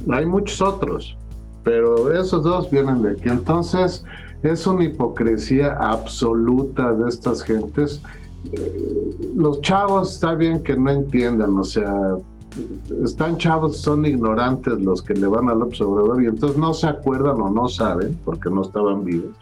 Hay 0.09 0.25
muchos 0.25 0.61
otros, 0.61 1.17
pero 1.63 2.13
esos 2.13 2.43
dos 2.43 2.69
vienen 2.69 3.01
de 3.01 3.11
aquí. 3.11 3.29
Entonces, 3.29 4.03
es 4.51 4.67
una 4.67 4.83
hipocresía 4.83 5.73
absoluta 5.73 6.93
de 6.93 7.09
estas 7.09 7.43
gentes. 7.43 8.01
Eh, 8.51 9.31
los 9.35 9.61
chavos 9.61 10.13
está 10.13 10.35
bien 10.35 10.63
que 10.63 10.75
no 10.75 10.91
entiendan, 10.91 11.57
o 11.57 11.63
sea, 11.63 12.15
están 13.03 13.37
chavos, 13.37 13.77
son 13.77 14.05
ignorantes 14.05 14.79
los 14.79 15.01
que 15.01 15.13
le 15.13 15.27
van 15.27 15.49
al 15.49 15.61
observador 15.61 16.21
y 16.23 16.27
entonces 16.27 16.57
no 16.57 16.73
se 16.73 16.87
acuerdan 16.87 17.39
o 17.41 17.49
no 17.49 17.67
saben, 17.67 18.17
porque 18.25 18.49
no 18.49 18.61
estaban 18.61 19.03
vivos, 19.03 19.35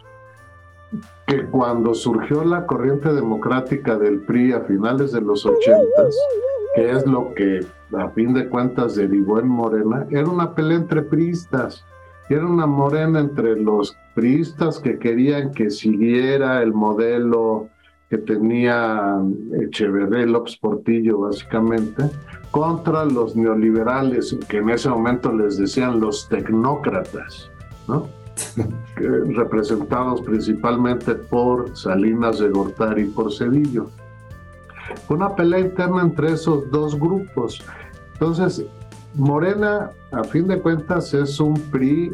que 1.26 1.46
cuando 1.46 1.94
surgió 1.94 2.44
la 2.44 2.66
corriente 2.66 3.12
democrática 3.12 3.96
del 3.96 4.20
PRI 4.20 4.52
a 4.52 4.60
finales 4.60 5.12
de 5.12 5.20
los 5.20 5.46
ochentas, 5.46 6.16
que 6.74 6.90
es 6.90 7.06
lo 7.06 7.32
que 7.34 7.64
a 7.96 8.08
fin 8.10 8.34
de 8.34 8.48
cuentas 8.48 8.96
derivó 8.96 9.38
en 9.38 9.48
Morena, 9.48 10.06
era 10.10 10.28
una 10.28 10.54
pelea 10.54 10.78
entre 10.78 11.02
priistas 11.02 11.84
era 12.34 12.46
una 12.46 12.66
morena 12.66 13.20
entre 13.20 13.56
los 13.56 13.96
priistas 14.14 14.78
que 14.80 14.98
querían 14.98 15.52
que 15.52 15.70
siguiera 15.70 16.62
el 16.62 16.72
modelo 16.72 17.68
que 18.10 18.18
tenía 18.18 19.20
Echeverría 19.60 20.26
López 20.26 20.56
Portillo, 20.56 21.20
básicamente, 21.20 22.04
contra 22.50 23.04
los 23.04 23.34
neoliberales, 23.34 24.36
que 24.48 24.58
en 24.58 24.70
ese 24.70 24.88
momento 24.88 25.32
les 25.32 25.56
decían 25.56 26.00
los 26.00 26.28
tecnócratas, 26.28 27.50
¿no? 27.88 28.08
representados 28.96 30.20
principalmente 30.22 31.14
por 31.14 31.76
Salinas 31.76 32.38
de 32.38 32.50
Gortari 32.50 33.02
y 33.02 33.06
por 33.06 33.32
Cedillo. 33.32 33.88
Una 35.08 35.34
pelea 35.34 35.60
interna 35.60 36.02
entre 36.02 36.32
esos 36.32 36.70
dos 36.70 36.98
grupos. 36.98 37.64
Entonces, 38.12 38.64
Morena, 39.16 39.90
a 40.12 40.24
fin 40.24 40.46
de 40.46 40.60
cuentas, 40.60 41.12
es 41.14 41.40
un 41.40 41.54
PRI 41.54 42.12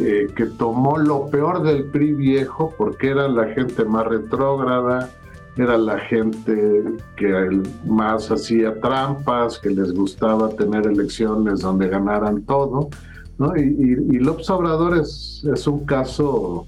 eh, 0.00 0.28
que 0.34 0.46
tomó 0.46 0.98
lo 0.98 1.28
peor 1.28 1.62
del 1.62 1.84
PRI 1.84 2.12
viejo 2.12 2.74
porque 2.76 3.10
era 3.10 3.28
la 3.28 3.46
gente 3.54 3.84
más 3.84 4.06
retrógrada, 4.06 5.10
era 5.56 5.76
la 5.76 5.98
gente 5.98 6.84
que 7.16 7.62
más 7.86 8.30
hacía 8.30 8.80
trampas, 8.80 9.58
que 9.58 9.70
les 9.70 9.92
gustaba 9.92 10.48
tener 10.50 10.86
elecciones 10.86 11.60
donde 11.60 11.88
ganaran 11.88 12.42
todo. 12.42 12.88
¿no? 13.38 13.56
Y, 13.56 13.60
y, 13.60 14.18
López 14.18 14.48
Obrador 14.50 14.98
es 14.98 15.66
un 15.66 15.84
caso 15.84 16.66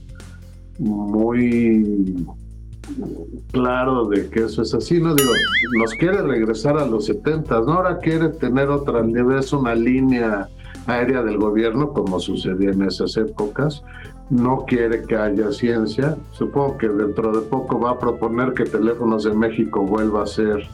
muy 0.78 2.26
claro 3.52 4.06
de 4.06 4.28
que 4.28 4.44
eso 4.44 4.62
es 4.62 4.74
así, 4.74 5.00
¿no? 5.00 5.14
Digo, 5.14 5.30
nos 5.78 5.92
quiere 5.94 6.22
regresar 6.22 6.78
a 6.78 6.86
los 6.86 7.06
70, 7.06 7.60
¿no? 7.60 7.72
Ahora 7.72 7.98
quiere 7.98 8.28
tener 8.28 8.68
otra, 8.68 9.02
vez 9.02 9.52
una 9.52 9.74
línea 9.74 10.48
aérea 10.86 11.22
del 11.22 11.38
gobierno, 11.38 11.92
como 11.92 12.20
sucedía 12.20 12.70
en 12.70 12.82
esas 12.82 13.16
épocas. 13.16 13.82
No 14.30 14.64
quiere 14.66 15.02
que 15.02 15.16
haya 15.16 15.52
ciencia. 15.52 16.16
Supongo 16.32 16.78
que 16.78 16.88
dentro 16.88 17.32
de 17.32 17.46
poco 17.46 17.78
va 17.78 17.92
a 17.92 17.98
proponer 17.98 18.54
que 18.54 18.64
Teléfonos 18.64 19.24
de 19.24 19.34
México 19.34 19.82
vuelva 19.82 20.22
a 20.22 20.26
ser 20.26 20.66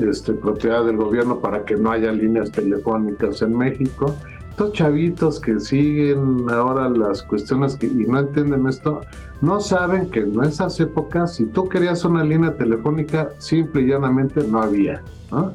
este, 0.00 0.32
propiedad 0.32 0.84
del 0.84 0.96
gobierno 0.96 1.40
para 1.40 1.64
que 1.64 1.76
no 1.76 1.90
haya 1.90 2.12
líneas 2.12 2.50
telefónicas 2.50 3.42
en 3.42 3.56
México. 3.56 4.14
Estos 4.54 4.72
chavitos 4.72 5.40
que 5.40 5.58
siguen 5.58 6.46
ahora 6.48 6.88
las 6.88 7.24
cuestiones 7.24 7.74
que, 7.74 7.86
y 7.86 8.06
no 8.06 8.20
entienden 8.20 8.68
esto, 8.68 9.00
no 9.40 9.58
saben 9.58 10.08
que 10.10 10.20
en 10.20 10.44
esas 10.44 10.78
épocas, 10.78 11.34
si 11.34 11.46
tú 11.46 11.68
querías 11.68 12.04
una 12.04 12.22
línea 12.22 12.56
telefónica, 12.56 13.30
simple 13.38 13.82
y 13.82 13.86
llanamente 13.88 14.46
no 14.46 14.62
había. 14.62 15.02
¿no? 15.32 15.54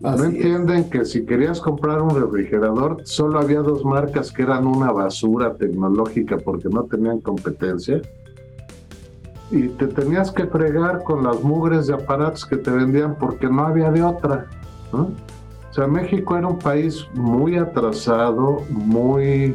no 0.00 0.24
entienden 0.24 0.90
que 0.90 1.06
si 1.06 1.24
querías 1.24 1.58
comprar 1.58 2.02
un 2.02 2.20
refrigerador, 2.20 3.00
solo 3.04 3.40
había 3.40 3.60
dos 3.60 3.82
marcas 3.82 4.30
que 4.30 4.42
eran 4.42 4.66
una 4.66 4.92
basura 4.92 5.54
tecnológica 5.54 6.36
porque 6.36 6.68
no 6.68 6.82
tenían 6.84 7.20
competencia. 7.20 8.02
Y 9.50 9.68
te 9.68 9.86
tenías 9.86 10.30
que 10.30 10.44
fregar 10.44 11.02
con 11.02 11.24
las 11.24 11.42
mugres 11.42 11.86
de 11.86 11.94
aparatos 11.94 12.44
que 12.44 12.58
te 12.58 12.70
vendían 12.70 13.16
porque 13.18 13.48
no 13.48 13.64
había 13.64 13.90
de 13.90 14.02
otra. 14.02 14.48
¿no? 14.92 15.12
O 15.70 15.74
sea, 15.74 15.86
México 15.86 16.36
era 16.36 16.46
un 16.46 16.58
país 16.58 17.06
muy 17.14 17.56
atrasado, 17.56 18.62
muy 18.70 19.54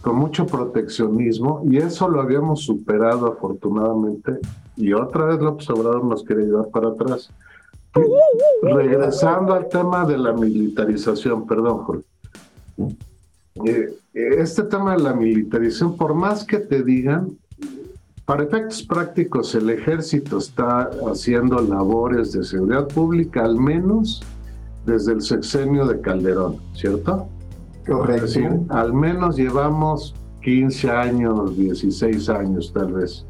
con 0.00 0.16
mucho 0.16 0.46
proteccionismo 0.46 1.62
y 1.68 1.76
eso 1.76 2.08
lo 2.08 2.22
habíamos 2.22 2.62
superado 2.62 3.26
afortunadamente 3.26 4.38
y 4.76 4.94
otra 4.94 5.26
vez 5.26 5.40
López 5.40 5.68
Obrador 5.68 6.04
nos 6.04 6.24
quiere 6.24 6.44
llevar 6.44 6.68
para 6.68 6.88
atrás. 6.88 7.30
Regresando 8.62 9.52
al 9.52 9.68
tema 9.68 10.06
de 10.06 10.16
la 10.16 10.32
militarización, 10.32 11.46
perdón, 11.46 11.78
Jorge. 11.78 12.04
Eh, 13.66 13.94
este 14.12 14.62
tema 14.62 14.96
de 14.96 15.02
la 15.02 15.12
militarización, 15.12 15.96
por 15.96 16.14
más 16.14 16.44
que 16.44 16.58
te 16.58 16.82
digan, 16.82 17.36
para 18.24 18.44
efectos 18.44 18.82
prácticos, 18.84 19.54
el 19.56 19.70
ejército 19.70 20.38
está 20.38 20.88
haciendo 21.10 21.60
labores 21.60 22.32
de 22.32 22.44
seguridad 22.44 22.86
pública, 22.86 23.44
al 23.44 23.56
menos 23.56 24.22
desde 24.86 25.12
el 25.12 25.22
sexenio 25.22 25.86
de 25.86 26.00
Calderón, 26.00 26.56
¿cierto? 26.74 27.28
Correcto. 27.86 28.24
Es 28.24 28.34
decir, 28.34 28.50
al 28.68 28.92
menos 28.92 29.36
llevamos 29.36 30.14
15 30.42 30.90
años, 30.90 31.56
16 31.56 32.28
años 32.28 32.72
tal 32.72 32.92
vez. 32.92 33.26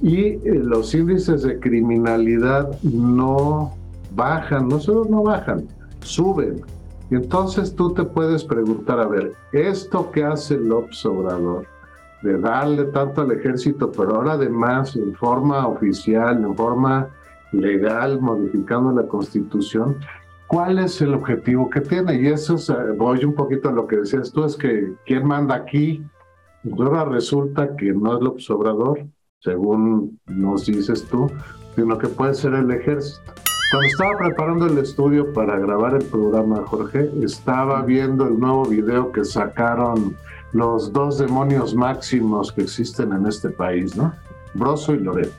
Y 0.00 0.20
eh, 0.20 0.40
los 0.62 0.94
índices 0.94 1.42
de 1.42 1.58
criminalidad 1.58 2.80
no 2.82 3.74
bajan, 4.14 4.68
no 4.68 4.78
solo 4.78 5.04
no 5.08 5.22
bajan, 5.22 5.66
suben. 6.00 6.62
Y 7.10 7.16
entonces 7.16 7.74
tú 7.74 7.92
te 7.94 8.04
puedes 8.04 8.44
preguntar, 8.44 9.00
a 9.00 9.06
ver, 9.06 9.32
esto 9.52 10.10
que 10.10 10.24
hace 10.24 10.56
López 10.56 11.04
Obrador, 11.06 11.66
de 12.22 12.38
darle 12.38 12.84
tanto 12.86 13.22
al 13.22 13.32
ejército, 13.32 13.90
pero 13.90 14.16
ahora 14.16 14.32
además 14.32 14.94
en 14.96 15.14
forma 15.14 15.66
oficial, 15.66 16.44
en 16.44 16.54
forma 16.54 17.08
legal, 17.52 18.20
modificando 18.20 18.92
la 18.92 19.08
constitución, 19.08 19.96
¿cuál 20.48 20.78
es 20.80 21.00
el 21.00 21.14
objetivo 21.14 21.70
que 21.70 21.80
tiene? 21.80 22.20
Y 22.20 22.26
eso 22.26 22.56
es, 22.56 22.72
voy 22.96 23.24
un 23.24 23.34
poquito 23.34 23.68
a 23.68 23.72
lo 23.72 23.86
que 23.86 23.98
decías 23.98 24.32
tú, 24.32 24.44
es 24.44 24.56
que 24.56 24.92
¿quién 25.06 25.26
manda 25.26 25.54
aquí? 25.54 26.02
Ahora 26.72 27.04
resulta 27.04 27.76
que 27.76 27.92
no 27.92 28.16
es 28.16 28.22
López 28.22 28.50
Obrador, 28.50 29.06
según 29.40 30.18
nos 30.26 30.66
dices 30.66 31.04
tú, 31.04 31.30
sino 31.76 31.96
que 31.96 32.08
puede 32.08 32.34
ser 32.34 32.54
el 32.54 32.70
ejército. 32.72 33.32
Cuando 33.70 33.86
estaba 33.86 34.16
preparando 34.16 34.66
el 34.66 34.78
estudio 34.78 35.32
para 35.34 35.58
grabar 35.58 35.94
el 35.94 36.04
programa, 36.04 36.64
Jorge, 36.66 37.10
estaba 37.22 37.82
viendo 37.82 38.26
el 38.26 38.40
nuevo 38.40 38.64
video 38.64 39.12
que 39.12 39.24
sacaron 39.24 40.16
los 40.52 40.92
dos 40.92 41.18
demonios 41.18 41.74
máximos 41.74 42.50
que 42.50 42.62
existen 42.62 43.12
en 43.12 43.26
este 43.26 43.50
país, 43.50 43.94
¿no? 43.94 44.14
Broso 44.54 44.94
y 44.94 45.00
Loret. 45.00 45.30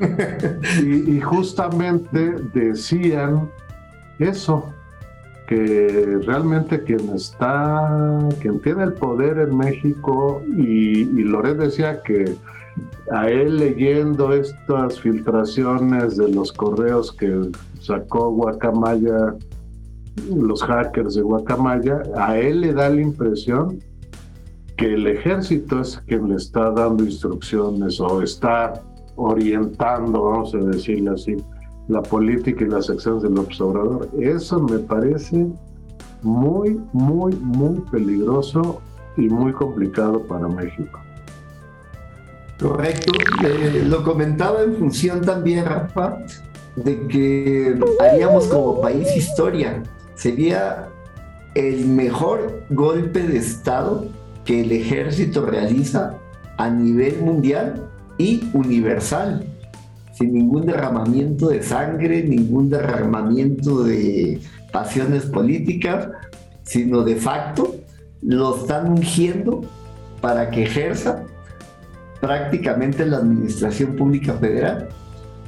y, 0.82 1.16
y 1.16 1.20
justamente 1.20 2.36
decían 2.54 3.50
eso, 4.18 4.72
que 5.48 6.20
realmente 6.24 6.82
quien 6.82 7.10
está, 7.10 8.18
quien 8.40 8.60
tiene 8.60 8.84
el 8.84 8.92
poder 8.94 9.38
en 9.38 9.56
México, 9.56 10.42
y, 10.56 11.00
y 11.00 11.54
decía 11.54 12.02
que 12.02 12.36
a 13.10 13.28
él 13.28 13.58
leyendo 13.58 14.32
estas 14.32 15.00
filtraciones 15.00 16.16
de 16.16 16.28
los 16.28 16.52
correos 16.52 17.12
que 17.12 17.50
sacó 17.80 18.30
Guacamaya, 18.30 19.34
los 20.34 20.62
hackers 20.62 21.14
de 21.14 21.22
Guacamaya, 21.22 22.02
a 22.16 22.38
él 22.38 22.60
le 22.60 22.72
da 22.72 22.88
la 22.88 23.00
impresión 23.00 23.78
que 24.76 24.94
el 24.94 25.06
ejército 25.06 25.80
es 25.80 25.98
quien 26.06 26.28
le 26.28 26.36
está 26.36 26.70
dando 26.70 27.04
instrucciones 27.04 28.00
o 28.00 28.22
está 28.22 28.82
orientando, 29.16 30.22
vamos 30.22 30.54
a 30.54 30.58
decirle 30.58 31.10
así, 31.10 31.36
la 31.92 32.02
política 32.02 32.64
y 32.64 32.68
las 32.68 32.90
acciones 32.90 33.22
del 33.22 33.38
observador. 33.38 34.08
Eso 34.18 34.60
me 34.60 34.78
parece 34.78 35.46
muy, 36.22 36.80
muy, 36.92 37.34
muy 37.36 37.80
peligroso 37.90 38.80
y 39.16 39.28
muy 39.28 39.52
complicado 39.52 40.22
para 40.26 40.48
México. 40.48 40.98
Correcto. 42.60 43.12
Eh, 43.44 43.84
lo 43.86 44.04
comentaba 44.04 44.62
en 44.62 44.76
función 44.76 45.20
también, 45.20 45.64
Rafa, 45.64 46.18
de 46.76 47.06
que 47.08 47.78
haríamos 48.00 48.46
como 48.46 48.80
país 48.80 49.08
historia. 49.16 49.82
Sería 50.14 50.88
el 51.54 51.86
mejor 51.86 52.62
golpe 52.70 53.20
de 53.20 53.38
Estado 53.38 54.06
que 54.44 54.62
el 54.62 54.72
ejército 54.72 55.44
realiza 55.44 56.14
a 56.56 56.70
nivel 56.70 57.20
mundial 57.20 57.88
y 58.18 58.48
universal, 58.52 59.44
sin 60.12 60.34
ningún 60.34 60.66
derramamiento 60.66 61.48
de 61.48 61.62
sangre, 61.62 62.22
ningún 62.22 62.70
derramamiento 62.70 63.82
de 63.82 64.40
pasiones 64.72 65.26
políticas, 65.26 66.08
sino 66.62 67.02
de 67.02 67.16
facto 67.16 67.76
lo 68.22 68.56
están 68.56 68.90
ungiendo 68.90 69.62
para 70.20 70.50
que 70.50 70.62
ejerza 70.64 71.24
prácticamente 72.20 73.04
la 73.04 73.18
Administración 73.18 73.96
Pública 73.96 74.34
Federal. 74.34 74.88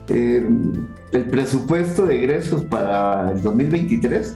Eh, 0.08 0.46
el 1.12 1.24
presupuesto 1.26 2.06
de 2.06 2.18
egresos 2.18 2.64
para 2.64 3.30
el 3.30 3.40
2023, 3.42 4.34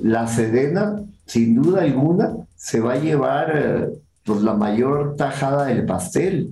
la 0.00 0.26
Sedena, 0.26 0.96
sin 1.26 1.54
duda 1.54 1.82
alguna, 1.82 2.34
se 2.56 2.80
va 2.80 2.94
a 2.94 2.98
llevar 2.98 3.52
eh, 3.54 3.88
pues, 4.24 4.42
la 4.42 4.54
mayor 4.54 5.14
tajada 5.16 5.66
del 5.66 5.86
pastel. 5.86 6.50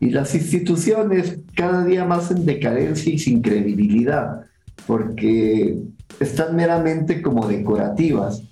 Y 0.00 0.10
las 0.10 0.34
instituciones 0.34 1.38
cada 1.54 1.84
día 1.84 2.04
más 2.04 2.30
en 2.30 2.44
decadencia 2.46 3.12
y 3.12 3.18
sin 3.18 3.42
credibilidad, 3.42 4.42
porque 4.86 5.78
están 6.18 6.56
meramente 6.56 7.22
como 7.22 7.46
decorativas 7.46 8.42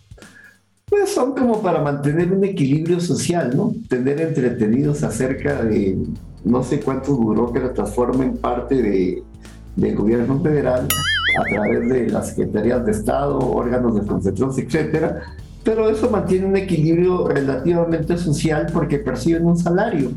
pues 0.89 1.11
son 1.11 1.35
como 1.35 1.61
para 1.61 1.83
mantener 1.83 2.33
un 2.33 2.45
equilibrio 2.45 3.01
social, 3.01 3.55
¿no? 3.55 3.75
Tener 3.89 4.21
entretenidos 4.21 5.03
acerca 5.03 5.63
de 5.63 5.99
no 6.45 6.63
sé 6.63 6.81
cuántos 6.81 7.17
burócratas 7.17 7.95
formen 7.95 8.37
parte 8.39 8.81
de, 8.81 9.23
del 9.77 9.97
gobierno 9.97 10.41
federal 10.41 10.89
a 11.41 11.55
través 11.55 11.89
de 11.91 12.09
las 12.09 12.29
secretarías 12.29 12.87
de 12.87 12.93
Estado, 12.93 13.39
órganos 13.39 13.97
de 13.97 14.07
concepción, 14.07 14.51
etcétera. 14.57 15.21
Pero 15.63 15.91
eso 15.91 16.09
mantiene 16.09 16.47
un 16.47 16.57
equilibrio 16.57 17.29
relativamente 17.29 18.17
social 18.17 18.69
porque 18.73 18.99
perciben 18.99 19.45
un 19.45 19.59
salario. 19.59 20.13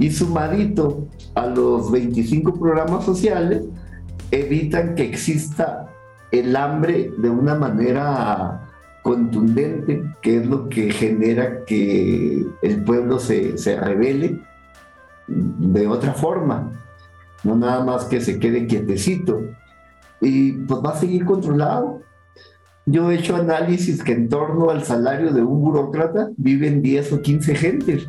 Y 0.00 0.10
sumadito 0.10 1.06
a 1.34 1.46
los 1.46 1.92
25 1.92 2.58
programas 2.58 3.04
sociales, 3.04 3.62
evitan 4.30 4.94
que 4.94 5.04
exista 5.04 5.86
el 6.32 6.56
hambre 6.56 7.12
de 7.18 7.28
una 7.30 7.54
manera 7.54 8.66
contundente, 9.02 10.02
que 10.22 10.38
es 10.38 10.46
lo 10.46 10.68
que 10.70 10.90
genera 10.90 11.64
que 11.66 12.46
el 12.62 12.82
pueblo 12.82 13.18
se, 13.18 13.58
se 13.58 13.78
revele 13.78 14.40
de 15.28 15.86
otra 15.86 16.14
forma, 16.14 16.72
no 17.44 17.56
nada 17.56 17.84
más 17.84 18.06
que 18.06 18.22
se 18.22 18.38
quede 18.38 18.66
quietecito. 18.66 19.42
Y 20.20 20.52
pues 20.52 20.80
va 20.84 20.92
a 20.92 20.98
seguir 20.98 21.24
controlado. 21.26 22.00
Yo 22.86 23.10
he 23.10 23.16
hecho 23.16 23.36
análisis 23.36 24.02
que 24.02 24.12
en 24.12 24.30
torno 24.30 24.70
al 24.70 24.82
salario 24.82 25.32
de 25.32 25.42
un 25.42 25.60
burócrata 25.60 26.30
viven 26.38 26.80
10 26.80 27.12
o 27.12 27.22
15 27.22 27.54
gentes, 27.54 28.08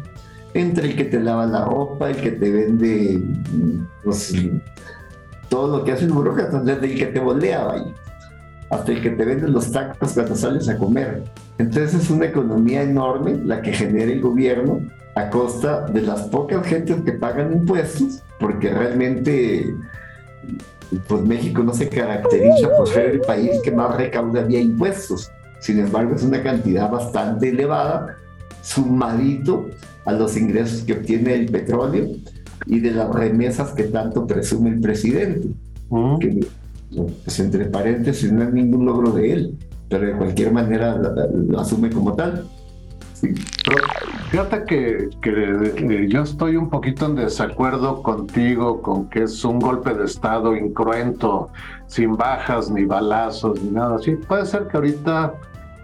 entre 0.53 0.87
el 0.87 0.95
que 0.95 1.05
te 1.05 1.19
lava 1.19 1.45
la 1.45 1.65
ropa, 1.65 2.09
el 2.09 2.17
que 2.17 2.31
te 2.31 2.51
vende 2.51 3.21
pues, 4.03 4.33
todo 5.49 5.77
lo 5.77 5.83
que 5.83 5.93
hace 5.93 6.05
el 6.05 6.11
burócrata, 6.11 6.61
desde 6.61 6.91
el 6.91 6.97
que 6.97 7.05
te 7.07 7.19
volea, 7.19 7.67
hasta 8.69 8.91
el 8.91 9.01
que 9.01 9.11
te 9.11 9.25
vende 9.25 9.47
los 9.47 9.71
tacos 9.71 10.13
cuando 10.13 10.35
sales 10.35 10.69
a 10.69 10.77
comer. 10.77 11.23
Entonces 11.57 12.03
es 12.03 12.09
una 12.09 12.25
economía 12.25 12.83
enorme 12.83 13.39
la 13.45 13.61
que 13.61 13.73
genera 13.73 14.11
el 14.11 14.21
gobierno 14.21 14.81
a 15.15 15.29
costa 15.29 15.85
de 15.87 16.01
las 16.01 16.21
pocas 16.23 16.65
gentes 16.65 17.01
que 17.01 17.11
pagan 17.13 17.53
impuestos, 17.53 18.23
porque 18.39 18.69
realmente 18.69 19.75
pues 21.07 21.21
México 21.21 21.63
no 21.63 21.73
se 21.73 21.87
caracteriza 21.87 22.69
por 22.75 22.87
ser 22.87 23.11
el 23.11 23.21
país 23.21 23.59
que 23.63 23.71
más 23.71 23.95
recauda 23.95 24.45
impuestos. 24.49 25.31
Sin 25.59 25.79
embargo, 25.79 26.15
es 26.15 26.23
una 26.23 26.41
cantidad 26.41 26.89
bastante 26.89 27.49
elevada, 27.49 28.17
sumadito 28.61 29.69
a 30.05 30.11
los 30.13 30.37
ingresos 30.37 30.81
que 30.81 30.93
obtiene 30.93 31.35
el 31.35 31.51
petróleo 31.51 32.09
y 32.65 32.79
de 32.79 32.91
las 32.91 33.13
remesas 33.13 33.71
que 33.73 33.83
tanto 33.83 34.27
presume 34.27 34.71
el 34.71 34.81
presidente. 34.81 35.47
que 36.19 36.47
pues 37.23 37.39
entre 37.39 37.65
paréntesis, 37.65 38.31
no 38.31 38.43
es 38.43 38.53
ningún 38.53 38.85
logro 38.85 39.11
de 39.11 39.33
él. 39.33 39.57
pero 39.89 40.07
de 40.07 40.13
cualquier 40.13 40.51
manera 40.51 40.95
lo, 40.95 41.59
asume 41.59 41.89
como 41.89 42.13
tal. 42.15 42.45
fíjate 44.29 44.63
que, 44.65 45.09
que, 45.21 46.07
yo 46.09 46.23
estoy 46.23 46.55
un 46.55 46.69
poquito 46.69 47.05
en 47.05 47.15
desacuerdo 47.15 48.01
contigo 48.01 48.81
con 48.81 49.09
que 49.09 49.23
es 49.23 49.43
un 49.43 49.59
golpe 49.59 49.93
de 49.93 50.05
Estado 50.05 50.55
incruento, 50.55 51.49
sin 51.87 52.15
bajas 52.15 52.71
ni 52.71 52.85
balazos 52.85 53.61
ni 53.61 53.71
nada 53.71 53.95
así. 53.95 54.15
Puede 54.15 54.45
ser 54.45 54.67
que 54.67 54.77
ahorita, 54.77 55.33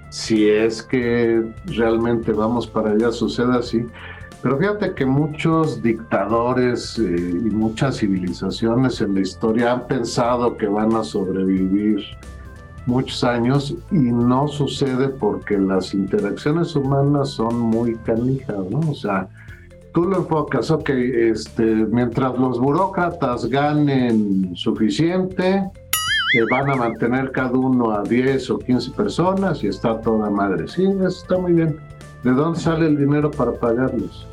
si 0.10 0.50
es 0.50 0.82
que 0.82 1.44
realmente 1.66 2.32
vamos 2.32 2.68
para 2.68 2.92
allá, 2.92 3.12
suceda 3.12 3.58
así. 3.58 3.86
Pero 4.42 4.58
fíjate 4.58 4.94
que 4.94 5.06
muchos 5.06 5.82
dictadores 5.82 6.98
eh, 7.00 7.04
y 7.04 7.50
muchas 7.50 7.98
civilizaciones 7.98 9.02
en 9.02 9.16
la 9.16 9.22
historia 9.22 9.74
han 9.74 9.88
pensado 9.88 10.58
que 10.58 10.68
van 10.68 10.96
a 10.96 11.04
sobrevivir 11.04 12.04
muchos 12.86 13.24
años 13.24 13.76
y 13.92 13.98
no 13.98 14.48
sucede 14.48 15.10
porque 15.10 15.58
las 15.58 15.94
interacciones 15.94 16.76
humanas 16.76 17.32
son 17.32 17.60
muy 17.60 17.96
canijas, 17.96 18.58
¿no? 18.70 18.80
O 18.92 18.96
sea, 18.96 19.28
tú 19.94 20.06
lo 20.06 20.18
enfocas, 20.18 20.72
ok, 20.72 20.90
este, 20.90 21.66
mientras 21.66 22.38
los 22.38 22.60
burócratas 22.60 23.46
ganen 23.48 24.56
suficiente, 24.56 25.70
eh, 26.36 26.44
van 26.50 26.70
a 26.70 26.76
mantener 26.76 27.32
cada 27.32 27.52
uno 27.52 27.92
a 27.92 28.04
10 28.04 28.50
o 28.52 28.60
15 28.60 28.92
personas 28.92 29.64
y 29.64 29.68
está 29.68 30.00
toda 30.02 30.30
madre. 30.30 30.68
Sí, 30.68 30.84
eso 30.86 31.08
está 31.08 31.38
muy 31.38 31.54
bien. 31.54 31.78
¿De 32.24 32.32
dónde 32.32 32.60
sale 32.60 32.88
el 32.88 32.98
dinero 32.98 33.32
para 33.32 33.54
pagarlos? 33.54 34.28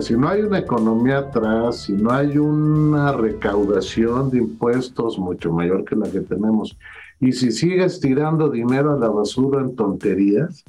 si 0.00 0.14
no 0.14 0.28
hay 0.28 0.42
una 0.42 0.58
economía 0.58 1.18
atrás, 1.18 1.84
si 1.84 1.94
no 1.94 2.10
hay 2.10 2.36
una 2.36 3.12
recaudación 3.12 4.30
de 4.30 4.38
impuestos 4.38 5.18
mucho 5.18 5.50
mayor 5.50 5.84
que 5.86 5.96
la 5.96 6.10
que 6.10 6.20
tenemos, 6.20 6.76
y 7.20 7.32
si 7.32 7.50
sigues 7.50 7.98
tirando 7.98 8.50
dinero 8.50 8.92
a 8.92 8.98
la 8.98 9.08
basura 9.08 9.60
en 9.60 9.74
tonterías, 9.74 10.62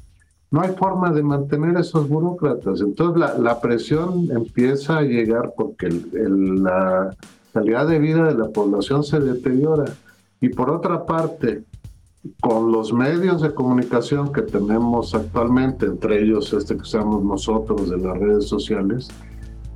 no 0.51 0.61
hay 0.61 0.69
forma 0.69 1.11
de 1.11 1.21
mantener 1.21 1.77
esos 1.77 2.09
burócratas. 2.09 2.81
Entonces 2.81 3.39
la, 3.39 3.61
presión 3.61 4.29
empieza 4.31 4.97
a 4.97 5.01
llegar 5.03 5.53
porque 5.55 5.89
la 6.11 7.15
calidad 7.53 7.87
de 7.87 7.99
vida 7.99 8.23
de 8.23 8.35
la 8.35 8.49
población 8.49 9.03
se 9.03 9.19
deteriora. 9.19 9.85
Y 10.41 10.49
por 10.49 10.69
otra 10.69 11.05
parte, 11.05 11.63
con 12.41 12.71
los 12.71 12.93
medios 12.93 13.41
de 13.41 13.53
comunicación 13.53 14.31
que 14.31 14.41
tenemos 14.41 15.15
actualmente, 15.15 15.85
entre 15.85 16.21
ellos 16.23 16.53
este 16.53 16.75
que 16.75 16.81
usamos 16.81 17.23
nosotros 17.23 17.89
de 17.89 17.97
las 17.97 18.17
redes 18.17 18.47
sociales, 18.47 19.09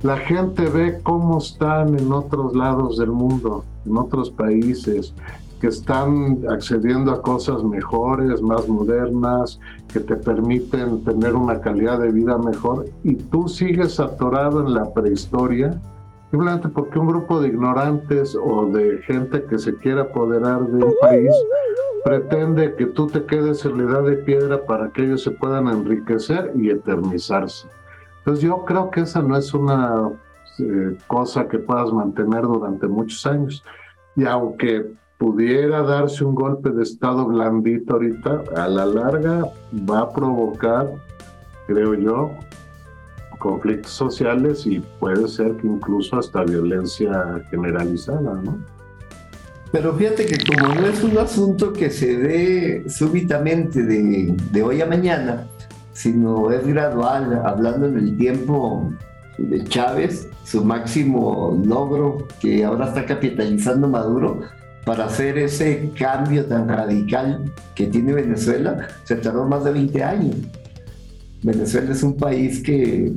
la 0.02 0.18
gente 0.18 0.68
ve 0.68 1.00
cómo 1.02 1.38
están 1.38 1.98
en 1.98 2.12
otros 2.12 2.54
lados 2.54 2.98
del 2.98 3.10
mundo, 3.10 3.64
en 3.86 3.96
otros 3.96 4.30
países, 4.30 5.14
que 5.60 5.68
están 5.68 6.40
accediendo 6.50 7.10
a 7.10 7.22
cosas 7.22 7.62
mejores, 7.64 8.42
más 8.42 8.68
modernas, 8.68 9.58
que 9.90 10.00
te 10.00 10.16
permiten 10.16 11.02
tener 11.04 11.34
una 11.34 11.58
calidad 11.60 12.00
de 12.00 12.12
vida 12.12 12.36
mejor. 12.36 12.84
Y 13.02 13.14
tú 13.14 13.48
sigues 13.48 13.98
atorado 13.98 14.60
en 14.60 14.74
la 14.74 14.92
prehistoria, 14.92 15.80
simplemente 16.34 16.68
porque 16.68 16.98
un 16.98 17.06
grupo 17.06 17.40
de 17.40 17.46
ignorantes 17.46 18.34
o 18.34 18.66
de 18.66 19.00
gente 19.02 19.44
que 19.44 19.56
se 19.56 19.72
quiera 19.76 20.02
apoderar 20.02 20.66
de 20.66 20.84
un 20.84 20.92
país 21.00 21.30
pretende 22.04 22.74
que 22.74 22.86
tú 22.86 23.06
te 23.06 23.24
quedes 23.24 23.64
en 23.64 23.78
la 23.78 23.84
edad 23.84 24.02
de 24.02 24.16
piedra 24.16 24.66
para 24.66 24.90
que 24.90 25.04
ellos 25.04 25.22
se 25.22 25.30
puedan 25.30 25.68
enriquecer 25.68 26.50
y 26.56 26.70
eternizarse. 26.70 27.68
Entonces 28.18 28.42
yo 28.42 28.64
creo 28.64 28.90
que 28.90 29.02
esa 29.02 29.22
no 29.22 29.36
es 29.36 29.54
una 29.54 30.10
eh, 30.58 30.98
cosa 31.06 31.46
que 31.46 31.60
puedas 31.60 31.92
mantener 31.92 32.42
durante 32.42 32.88
muchos 32.88 33.24
años. 33.26 33.62
Y 34.16 34.24
aunque 34.24 34.90
pudiera 35.18 35.82
darse 35.82 36.24
un 36.24 36.34
golpe 36.34 36.70
de 36.70 36.82
Estado 36.82 37.26
blandito 37.26 37.92
ahorita, 37.92 38.42
a 38.56 38.66
la 38.66 38.86
larga 38.86 39.44
va 39.88 40.00
a 40.00 40.12
provocar, 40.12 40.90
creo 41.68 41.94
yo, 41.94 42.32
conflictos 43.38 43.92
sociales 43.92 44.66
y 44.66 44.80
puede 44.98 45.28
ser 45.28 45.56
que 45.56 45.66
incluso 45.66 46.18
hasta 46.18 46.44
violencia 46.44 47.42
generalizada, 47.50 48.40
¿no? 48.42 48.58
Pero 49.72 49.92
fíjate 49.94 50.26
que 50.26 50.38
como 50.46 50.72
no 50.72 50.86
es 50.86 51.02
un 51.02 51.18
asunto 51.18 51.72
que 51.72 51.90
se 51.90 52.16
dé 52.16 52.88
súbitamente 52.88 53.82
de, 53.82 54.36
de 54.52 54.62
hoy 54.62 54.80
a 54.80 54.86
mañana, 54.86 55.48
sino 55.92 56.50
es 56.52 56.64
gradual, 56.66 57.42
hablando 57.44 57.86
en 57.86 57.98
el 57.98 58.16
tiempo 58.16 58.92
de 59.38 59.64
Chávez, 59.64 60.28
su 60.44 60.64
máximo 60.64 61.60
logro 61.66 62.28
que 62.40 62.64
ahora 62.64 62.86
está 62.86 63.04
capitalizando 63.04 63.88
Maduro, 63.88 64.42
para 64.84 65.06
hacer 65.06 65.38
ese 65.38 65.90
cambio 65.98 66.44
tan 66.44 66.68
radical 66.68 67.50
que 67.74 67.86
tiene 67.86 68.12
Venezuela, 68.12 68.88
se 69.04 69.16
tardó 69.16 69.46
más 69.46 69.64
de 69.64 69.72
20 69.72 70.04
años. 70.04 70.36
Venezuela 71.44 71.92
es 71.92 72.02
un 72.02 72.16
país 72.16 72.62
que 72.62 73.12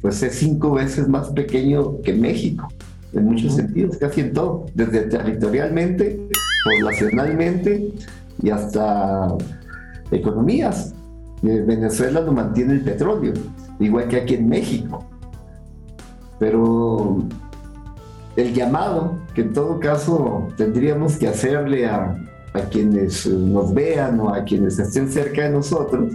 pues 0.00 0.22
es 0.22 0.34
cinco 0.34 0.72
veces 0.72 1.08
más 1.08 1.28
pequeño 1.28 2.00
que 2.02 2.12
México, 2.12 2.68
en 3.12 3.24
muchos 3.26 3.54
sentidos, 3.54 3.96
casi 3.98 4.22
en 4.22 4.32
todo, 4.32 4.66
desde 4.74 5.02
territorialmente, 5.02 6.28
poblacionalmente 6.64 7.92
y 8.42 8.50
hasta 8.50 9.28
economías. 10.10 10.94
Eh, 11.42 11.62
Venezuela 11.66 12.20
lo 12.20 12.32
mantiene 12.32 12.74
el 12.74 12.80
petróleo, 12.82 13.34
igual 13.78 14.08
que 14.08 14.16
aquí 14.16 14.34
en 14.34 14.48
México. 14.48 15.04
Pero 16.38 17.18
el 18.36 18.54
llamado 18.54 19.18
que 19.34 19.42
en 19.42 19.52
todo 19.52 19.80
caso 19.80 20.48
tendríamos 20.56 21.16
que 21.16 21.28
hacerle 21.28 21.86
a, 21.86 22.20
quienes 22.70 23.26
nos 23.26 23.74
vean 23.74 24.20
o 24.20 24.32
a 24.32 24.44
quienes 24.44 24.78
estén 24.78 25.10
cerca 25.10 25.42
de 25.42 25.50
nosotros 25.50 26.12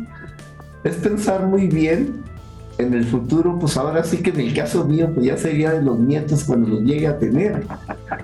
es 0.84 0.96
pensar 0.96 1.46
muy 1.46 1.68
bien 1.68 2.24
en 2.78 2.94
el 2.94 3.04
futuro, 3.06 3.60
pues 3.60 3.76
ahora 3.76 4.04
sí 4.06 4.18
que 4.24 4.30
en 4.30 4.40
el 4.40 4.54
caso 4.54 4.86
mío, 4.86 5.12
pues 5.14 5.26
ya 5.26 5.36
sería 5.36 5.72
de 5.72 5.82
los 5.82 6.00
nietos 6.00 6.46
cuando 6.46 6.70
los 6.70 6.82
llegue 6.82 7.08
a 7.08 7.20
tener, 7.20 7.66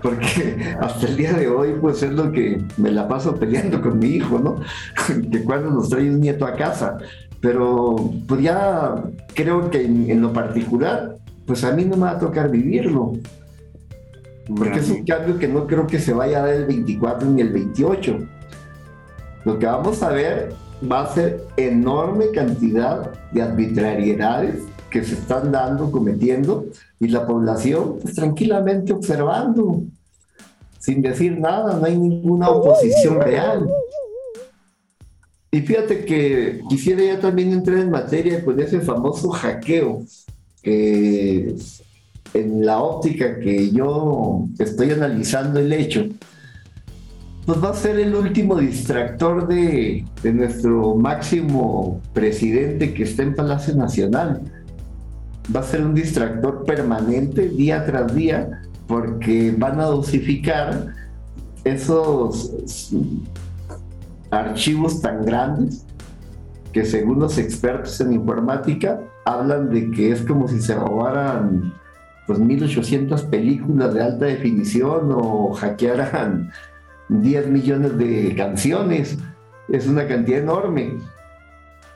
porque 0.01 0.75
hasta 0.79 1.07
el 1.07 1.17
día 1.17 1.33
de 1.33 1.49
hoy, 1.49 1.75
pues 1.81 2.01
es 2.03 2.13
lo 2.13 2.31
que 2.31 2.61
me 2.77 2.91
la 2.91 3.07
paso 3.07 3.35
peleando 3.35 3.81
con 3.81 3.99
mi 3.99 4.07
hijo, 4.07 4.39
¿no? 4.39 4.61
que 5.31 5.43
cuando 5.43 5.71
nos 5.71 5.89
trae 5.89 6.09
un 6.09 6.21
nieto 6.21 6.45
a 6.45 6.53
casa, 6.53 6.97
pero 7.41 7.95
pues 8.27 8.41
ya 8.41 8.95
creo 9.33 9.69
que 9.69 9.83
en, 9.83 10.09
en 10.09 10.21
lo 10.21 10.31
particular, 10.31 11.17
pues 11.45 11.63
a 11.65 11.71
mí 11.71 11.83
no 11.83 11.97
me 11.97 12.03
va 12.03 12.11
a 12.11 12.19
tocar 12.19 12.49
vivirlo, 12.49 13.11
porque 14.55 14.79
es 14.79 14.89
un 14.89 15.03
cambio 15.03 15.37
que 15.37 15.49
no 15.49 15.67
creo 15.67 15.85
que 15.85 15.99
se 15.99 16.13
vaya 16.13 16.39
a 16.39 16.45
dar 16.45 16.53
el 16.53 16.65
24 16.65 17.29
ni 17.29 17.41
el 17.41 17.51
28. 17.51 18.19
Lo 19.43 19.59
que 19.59 19.65
vamos 19.65 20.01
a 20.03 20.09
ver 20.09 20.53
va 20.83 21.03
a 21.03 21.13
ser 21.13 21.45
enorme 21.57 22.31
cantidad 22.31 23.11
de 23.31 23.41
arbitrariedades 23.41 24.63
que 24.89 25.03
se 25.03 25.13
están 25.13 25.51
dando, 25.51 25.91
cometiendo, 25.91 26.65
y 26.99 27.07
la 27.07 27.25
población 27.25 27.97
pues, 28.01 28.15
tranquilamente 28.15 28.93
observando, 28.93 29.83
sin 30.79 31.01
decir 31.01 31.39
nada, 31.39 31.77
no 31.77 31.85
hay 31.85 31.97
ninguna 31.97 32.49
oposición 32.49 33.19
real. 33.19 33.67
Y 35.51 35.61
fíjate 35.61 36.05
que 36.05 36.61
quisiera 36.69 37.03
ya 37.03 37.19
también 37.19 37.51
entrar 37.51 37.79
en 37.79 37.89
materia 37.89 38.43
con 38.43 38.59
ese 38.59 38.81
famoso 38.81 39.29
hackeo 39.29 40.03
que 40.61 41.55
en 42.33 42.65
la 42.65 42.81
óptica 42.81 43.39
que 43.39 43.71
yo 43.71 44.47
estoy 44.59 44.91
analizando 44.91 45.59
el 45.59 45.71
hecho, 45.71 46.05
pues 47.45 47.63
va 47.63 47.69
a 47.69 47.73
ser 47.75 47.99
el 47.99 48.15
último 48.15 48.55
distractor 48.55 49.47
de, 49.47 50.03
de 50.23 50.33
nuestro 50.33 50.95
máximo 50.95 52.01
presidente 52.13 52.93
que 52.93 53.03
está 53.03 53.23
en 53.23 53.35
Palacio 53.35 53.75
Nacional. 53.75 54.41
Va 55.55 55.59
a 55.59 55.63
ser 55.63 55.85
un 55.85 55.93
distractor 55.93 56.65
permanente 56.65 57.49
día 57.49 57.85
tras 57.85 58.15
día 58.15 58.61
porque 58.87 59.53
van 59.55 59.79
a 59.79 59.85
dosificar 59.85 60.87
esos 61.63 62.51
archivos 64.31 65.01
tan 65.01 65.23
grandes 65.25 65.85
que 66.71 66.83
según 66.83 67.19
los 67.19 67.37
expertos 67.37 68.01
en 68.01 68.13
informática 68.13 68.99
hablan 69.23 69.69
de 69.69 69.91
que 69.91 70.11
es 70.11 70.21
como 70.21 70.47
si 70.47 70.61
se 70.61 70.75
robaran 70.75 71.73
pues 72.27 72.39
1800 72.39 73.23
películas 73.23 73.93
de 73.93 74.01
alta 74.01 74.25
definición 74.25 75.11
o 75.13 75.53
hackearan 75.53 76.51
10 77.09 77.47
millones 77.47 77.97
de 77.97 78.35
canciones. 78.35 79.17
Es 79.69 79.87
una 79.87 80.07
cantidad 80.07 80.39
enorme. 80.39 80.97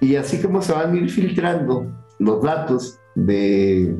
Y 0.01 0.15
así 0.15 0.39
como 0.39 0.61
se 0.61 0.73
van 0.73 0.93
a 0.93 0.95
ir 0.95 1.09
filtrando 1.09 1.85
los 2.19 2.41
datos 2.41 2.99
de, 3.15 3.95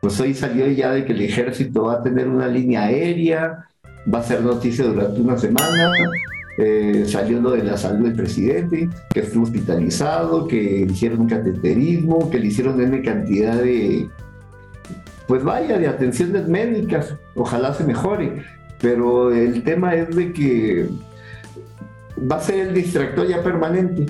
pues 0.00 0.20
hoy 0.20 0.34
salió 0.34 0.66
ya 0.68 0.92
de 0.92 1.04
que 1.04 1.12
el 1.12 1.22
ejército 1.22 1.84
va 1.84 1.94
a 1.94 2.02
tener 2.02 2.28
una 2.28 2.48
línea 2.48 2.84
aérea, 2.84 3.68
va 4.12 4.18
a 4.18 4.22
ser 4.22 4.42
noticia 4.42 4.84
durante 4.84 5.20
una 5.20 5.38
semana, 5.38 5.92
eh, 6.58 7.04
salió 7.06 7.40
lo 7.40 7.52
de 7.52 7.64
la 7.64 7.76
salud 7.76 8.06
del 8.06 8.14
presidente, 8.14 8.88
que 9.12 9.20
estuvo 9.20 9.44
hospitalizado, 9.44 10.46
que 10.46 10.86
hicieron 10.90 11.22
un 11.22 11.28
cateterismo, 11.28 12.30
que 12.30 12.38
le 12.38 12.46
hicieron 12.46 12.80
N 12.80 13.02
cantidad 13.02 13.56
de, 13.56 14.08
pues 15.26 15.42
vaya, 15.42 15.78
de 15.78 15.88
atenciones 15.88 16.48
médicas, 16.48 17.14
ojalá 17.34 17.74
se 17.74 17.84
mejore, 17.84 18.42
pero 18.84 19.32
el 19.32 19.64
tema 19.64 19.94
es 19.94 20.14
de 20.14 20.30
que 20.34 20.86
va 22.30 22.36
a 22.36 22.40
ser 22.40 22.68
el 22.68 22.74
distractor 22.74 23.26
ya 23.26 23.42
permanente. 23.42 24.04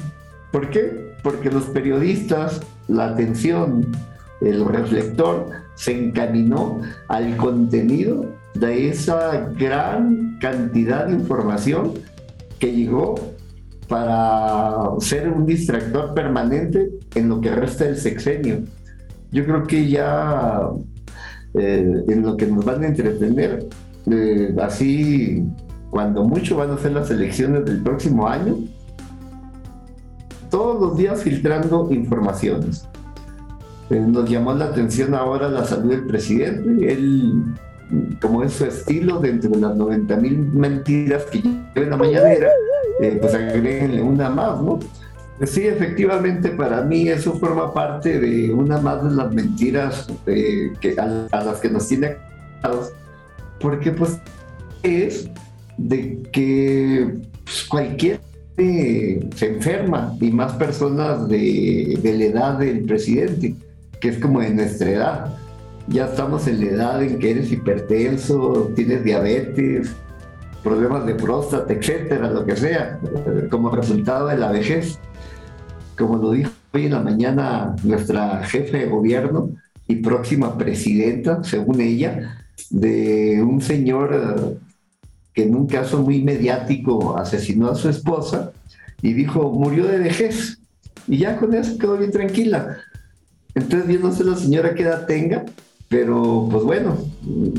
¿Por 0.50 0.68
qué? 0.70 1.14
Porque 1.22 1.48
los 1.48 1.62
periodistas, 1.66 2.60
la 2.88 3.10
atención, 3.10 3.86
el 4.40 4.66
reflector 4.66 5.46
se 5.76 5.92
encaminó 5.96 6.80
al 7.06 7.36
contenido 7.36 8.34
de 8.54 8.88
esa 8.88 9.48
gran 9.56 10.38
cantidad 10.40 11.06
de 11.06 11.12
información 11.12 11.92
que 12.58 12.72
llegó 12.72 13.14
para 13.88 14.88
ser 14.98 15.28
un 15.28 15.46
distractor 15.46 16.14
permanente 16.14 16.90
en 17.14 17.28
lo 17.28 17.40
que 17.40 17.54
resta 17.54 17.84
del 17.84 17.96
sexenio. 17.96 18.58
Yo 19.30 19.44
creo 19.44 19.68
que 19.68 19.88
ya 19.88 20.62
eh, 21.54 22.04
en 22.08 22.22
lo 22.22 22.36
que 22.36 22.48
nos 22.48 22.64
van 22.64 22.82
a 22.82 22.88
entretener, 22.88 23.68
eh, 24.10 24.54
así 24.62 25.44
cuando 25.90 26.24
mucho 26.24 26.56
van 26.56 26.70
a 26.70 26.78
ser 26.78 26.92
las 26.92 27.10
elecciones 27.10 27.64
del 27.64 27.82
próximo 27.82 28.26
año, 28.26 28.56
todos 30.50 30.80
los 30.80 30.96
días 30.96 31.22
filtrando 31.22 31.88
informaciones. 31.90 32.86
Eh, 33.90 34.00
nos 34.00 34.28
llamó 34.28 34.54
la 34.54 34.66
atención 34.66 35.14
ahora 35.14 35.48
la 35.48 35.64
salud 35.64 35.90
del 35.90 36.06
presidente. 36.06 36.92
Él, 36.92 37.44
como 38.20 38.42
es 38.42 38.54
su 38.54 38.64
estilo, 38.64 39.20
dentro 39.20 39.50
de 39.50 39.60
las 39.60 39.76
90 39.76 40.16
mil 40.16 40.38
mentiras 40.38 41.24
que 41.24 41.42
lleva 41.42 41.62
en 41.74 41.90
la 41.90 41.96
mañanera, 41.96 42.50
eh, 43.00 43.18
pues 43.20 43.34
agréguenle 43.34 44.02
una 44.02 44.30
más, 44.30 44.60
¿no? 44.62 44.78
Sí, 45.44 45.66
efectivamente, 45.66 46.50
para 46.50 46.82
mí 46.82 47.08
eso 47.08 47.34
forma 47.34 47.74
parte 47.74 48.20
de 48.20 48.52
una 48.52 48.78
más 48.78 49.02
de 49.02 49.10
las 49.10 49.34
mentiras 49.34 50.06
eh, 50.26 50.72
que, 50.80 50.96
a, 50.98 51.28
las 51.44 51.60
que 51.60 51.68
nos 51.68 51.88
tiene 51.88 52.16
acostumbrados, 52.62 53.03
porque 53.64 53.92
pues 53.92 54.20
es 54.82 55.30
de 55.78 56.22
que 56.30 57.14
pues, 57.44 57.64
cualquier 57.64 58.20
se 58.56 59.46
enferma 59.46 60.14
y 60.20 60.30
más 60.30 60.52
personas 60.52 61.26
de, 61.28 61.98
de 62.00 62.18
la 62.18 62.24
edad 62.24 62.58
del 62.58 62.84
presidente 62.84 63.54
que 64.00 64.10
es 64.10 64.18
como 64.18 64.40
de 64.40 64.50
nuestra 64.50 64.90
edad. 64.90 65.34
Ya 65.88 66.04
estamos 66.04 66.46
en 66.46 66.60
la 66.60 66.66
edad 66.66 67.02
en 67.02 67.18
que 67.18 67.30
eres 67.30 67.50
hipertenso, 67.50 68.70
tienes 68.76 69.02
diabetes, 69.02 69.96
problemas 70.62 71.06
de 71.06 71.14
próstata, 71.14 71.72
etcétera, 71.72 72.30
lo 72.30 72.44
que 72.44 72.56
sea, 72.56 73.00
como 73.50 73.70
resultado 73.70 74.26
de 74.28 74.36
la 74.36 74.52
vejez. 74.52 74.98
Como 75.96 76.18
lo 76.18 76.32
dijo 76.32 76.50
hoy 76.74 76.84
en 76.84 76.92
la 76.92 77.00
mañana 77.00 77.74
nuestra 77.82 78.44
jefe 78.44 78.80
de 78.80 78.86
gobierno 78.86 79.52
y 79.88 79.96
próxima 79.96 80.58
presidenta, 80.58 81.42
según 81.42 81.80
ella, 81.80 82.43
de 82.70 83.42
un 83.42 83.60
señor 83.60 84.10
eh, 84.14 84.58
que 85.32 85.42
en 85.44 85.54
un 85.54 85.66
caso 85.66 86.02
muy 86.02 86.22
mediático 86.22 87.16
asesinó 87.16 87.68
a 87.68 87.74
su 87.74 87.88
esposa 87.88 88.52
y 89.02 89.12
dijo, 89.12 89.50
murió 89.50 89.86
de 89.86 89.98
vejez. 89.98 90.58
Y 91.06 91.18
ya 91.18 91.36
con 91.36 91.54
eso 91.54 91.76
quedó 91.76 91.98
bien 91.98 92.12
tranquila. 92.12 92.78
Entonces 93.54 93.92
yo 93.92 94.00
no 94.00 94.12
sé 94.12 94.24
la 94.24 94.36
señora 94.36 94.74
qué 94.74 94.84
edad 94.84 95.06
tenga, 95.06 95.44
pero 95.88 96.48
pues 96.50 96.64
bueno, 96.64 96.96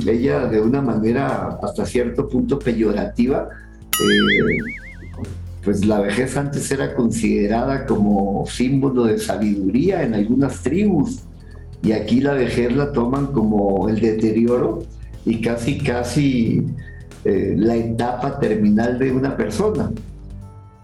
ella 0.08 0.46
de 0.48 0.62
una 0.62 0.82
manera 0.82 1.60
hasta 1.62 1.86
cierto 1.86 2.28
punto 2.28 2.60
peyorativa, 2.60 3.50
eh, 3.92 4.58
pues 5.64 5.86
la 5.86 6.00
vejez 6.00 6.36
antes 6.38 6.70
era 6.72 6.94
considerada 6.96 7.86
como 7.86 8.46
símbolo 8.48 9.06
de 9.06 9.20
sabiduría 9.20 10.04
en 10.04 10.14
algunas 10.16 10.62
tribus 10.62 11.22
y 11.82 11.92
aquí 11.92 12.22
la 12.22 12.34
vejez 12.34 12.76
la 12.76 12.92
toman 12.92 13.28
como 13.28 13.88
el 13.90 14.00
deterioro 14.00 14.84
y 15.26 15.42
casi 15.42 15.78
casi 15.78 16.66
eh, 17.24 17.56
la 17.58 17.76
etapa 17.76 18.40
terminal 18.40 19.00
de 19.00 19.12
una 19.12 19.36
persona. 19.36 19.92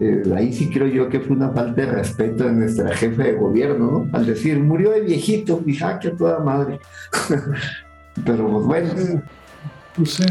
Eh, 0.00 0.22
ahí 0.36 0.52
sí 0.52 0.68
creo 0.68 0.88
yo 0.88 1.08
que 1.08 1.20
fue 1.20 1.36
una 1.36 1.50
falta 1.50 1.82
de 1.82 1.86
respeto 1.86 2.44
de 2.44 2.52
nuestra 2.52 2.92
jefe 2.96 3.22
de 3.22 3.32
gobierno, 3.34 3.90
¿no? 3.90 4.18
Al 4.18 4.26
decir, 4.26 4.58
murió 4.58 4.90
de 4.90 5.02
viejito, 5.02 5.60
dije, 5.64 5.84
ah, 5.84 5.98
que 6.00 6.10
toda 6.10 6.40
madre. 6.40 6.80
Pero 8.24 8.48
pues 8.50 8.66
bueno. 8.66 9.22
Pues 9.94 10.10
sí, 10.10 10.24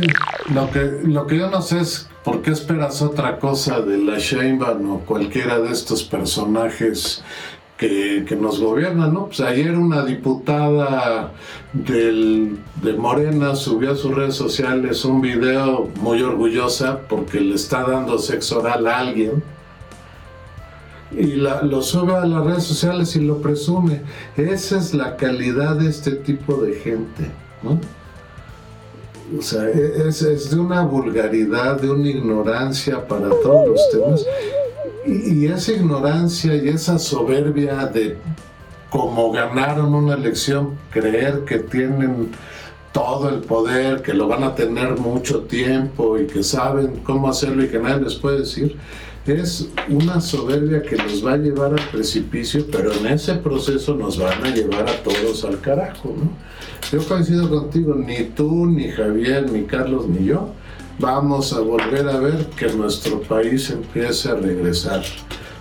lo 0.53 0.69
que, 0.71 1.01
lo 1.03 1.27
que 1.27 1.37
yo 1.37 1.49
no 1.49 1.61
sé 1.61 1.79
es 1.79 2.09
por 2.23 2.41
qué 2.41 2.51
esperas 2.51 3.01
otra 3.01 3.39
cosa 3.39 3.79
de 3.79 3.97
la 3.97 4.17
Sheinbaum 4.17 4.91
o 4.91 4.99
cualquiera 4.99 5.59
de 5.59 5.71
estos 5.71 6.03
personajes 6.03 7.23
que, 7.81 8.37
nos 8.39 8.61
gobiernan, 8.61 9.11
¿no? 9.11 9.25
Pues 9.25 9.41
ayer 9.41 9.75
una 9.75 10.05
diputada 10.05 11.31
del, 11.73 12.59
de 12.83 12.93
Morena 12.93 13.55
subió 13.55 13.93
a 13.93 13.95
sus 13.95 14.13
redes 14.13 14.35
sociales 14.35 15.03
un 15.03 15.19
video 15.19 15.89
muy 15.99 16.21
orgullosa 16.21 16.99
porque 17.09 17.39
le 17.39 17.55
está 17.55 17.81
dando 17.81 18.19
sexo 18.19 18.59
oral 18.59 18.85
a 18.85 18.99
alguien 18.99 19.43
y 21.11 21.33
lo 21.33 21.81
sube 21.81 22.13
a 22.13 22.25
las 22.25 22.45
redes 22.45 22.63
sociales 22.63 23.15
y 23.15 23.21
lo 23.21 23.41
presume. 23.41 24.01
Esa 24.37 24.77
es 24.77 24.93
la 24.93 25.17
calidad 25.17 25.75
de 25.75 25.89
este 25.89 26.11
tipo 26.11 26.57
de 26.57 26.75
gente, 26.75 27.31
¿no? 27.63 27.79
O 29.37 29.41
sea, 29.41 29.67
e, 29.67 30.07
es, 30.07 30.51
de 30.51 30.59
una 30.59 30.83
vulgaridad, 30.83 31.81
de 31.81 31.89
una 31.89 32.09
ignorancia 32.09 33.07
para 33.07 33.29
todos 33.29 33.69
los 33.69 33.89
temas. 33.89 34.25
Y, 35.05 35.45
esa 35.47 35.73
ignorancia 35.73 36.55
y 36.55 36.69
esa 36.69 36.99
soberbia 36.99 37.87
de 37.87 38.17
como 38.89 39.31
ganaron 39.31 39.95
una 39.95 40.15
elección, 40.15 40.77
creer 40.91 41.45
que 41.45 41.59
tienen 41.59 42.29
todo 42.91 43.29
el 43.29 43.39
poder, 43.39 44.01
que 44.01 44.13
lo 44.13 44.27
van 44.27 44.43
a 44.43 44.53
tener 44.53 44.97
mucho 44.97 45.41
tiempo 45.43 46.19
y 46.19 46.27
que 46.27 46.43
saben 46.43 46.99
cómo 47.03 47.29
hacerlo 47.29 47.63
y 47.63 47.69
que 47.69 47.79
nadie 47.79 48.03
les 48.03 48.15
puede 48.15 48.39
decir, 48.39 48.75
es 49.25 49.69
una 49.87 50.19
soberbia 50.19 50.81
que 50.81 50.97
nos 50.97 51.25
va 51.25 51.33
a 51.33 51.37
llevar 51.37 51.71
al 51.71 51.89
precipicio, 51.89 52.65
pero 52.69 52.91
en 52.91 53.07
ese 53.07 53.35
proceso 53.35 53.95
nos 53.95 54.17
van 54.17 54.43
a 54.43 54.49
llevar 54.49 54.89
a 54.89 55.03
todos 55.03 55.45
al 55.45 55.61
carajo, 55.61 56.13
¿no? 56.17 56.29
Yo 56.91 57.07
coincido 57.07 57.49
contigo, 57.49 57.95
ni 57.95 58.23
tú, 58.23 58.65
ni 58.65 58.89
Javier, 58.89 59.49
ni 59.49 59.63
Carlos, 59.63 60.09
ni 60.09 60.25
yo 60.25 60.53
vamos 61.01 61.51
a 61.51 61.59
volver 61.59 62.07
a 62.07 62.19
ver 62.19 62.45
que 62.51 62.67
nuestro 62.67 63.21
país 63.21 63.71
empiece 63.71 64.29
a 64.29 64.35
regresar, 64.35 65.01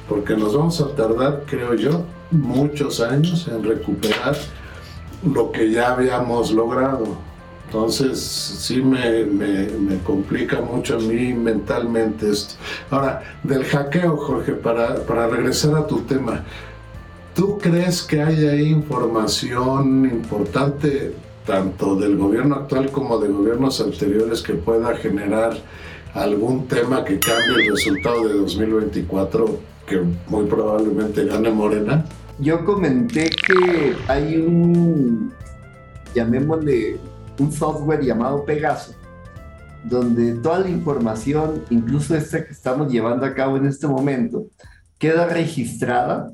porque 0.09 0.37
nos 0.37 0.55
vamos 0.55 0.81
a 0.81 0.95
tardar, 0.95 1.45
creo 1.47 1.75
yo, 1.75 2.05
muchos 2.31 3.01
años 3.01 3.49
en 3.49 3.65
recuperar 3.65 4.37
lo 5.25 5.51
que 5.51 5.71
ya 5.71 5.93
habíamos 5.93 6.53
logrado. 6.53 7.17
Entonces, 7.67 8.21
sí 8.21 8.83
me, 8.83 9.99
complica 10.05 10.61
mucho 10.61 10.97
a 10.97 10.99
mí 10.99 11.33
mentalmente 11.33 12.31
esto. 12.31 12.55
Ahora, 12.91 13.23
del 13.43 13.65
hackeo, 13.65 14.17
Jorge, 14.17 14.53
para, 14.53 14.97
para 15.07 15.29
regresar 15.29 15.77
a 15.77 15.87
tu 15.87 16.01
tema, 16.01 16.45
¿tú 17.35 17.59
crees 17.59 18.03
que 18.03 18.21
hay 18.21 18.47
ahí 18.47 18.69
información 18.71 20.05
importante, 20.05 21.15
tanto 21.47 21.97
del 21.97 22.17
gobierno 22.17 22.57
actual 22.57 22.91
como 22.91 23.19
de 23.19 23.29
gobiernos 23.29 23.81
anteriores, 23.81 24.43
que 24.43 24.55
pueda 24.55 24.95
generar 24.97 25.57
algún 26.15 26.67
tema 26.67 27.05
que 27.05 27.19
cambie 27.19 27.65
el 27.65 27.71
resultado 27.73 28.29
de 28.29 28.35
2024, 28.35 29.59
que 29.87 30.03
muy 30.29 30.47
probablemente 30.47 31.25
gane 31.25 31.51
Morena? 31.51 32.05
Yo 32.39 32.65
comenté 32.65 33.29
que 33.31 33.95
hay 34.09 34.37
un, 34.37 35.33
llamémosle, 36.15 36.99
un 37.39 37.53
software 37.53 38.03
llamado 38.03 38.45
Pegaso, 38.45 38.95
donde 39.85 40.35
toda 40.35 40.61
la 40.61 40.69
información, 40.69 41.65
incluso 41.71 42.15
esta 42.15 42.45
que 42.45 42.53
estamos 42.53 42.91
llevando 42.91 43.27
a 43.27 43.35
cabo 43.35 43.57
en 43.57 43.67
este 43.67 43.87
momento, 43.87 44.47
queda 44.99 45.27
registrada 45.27 46.33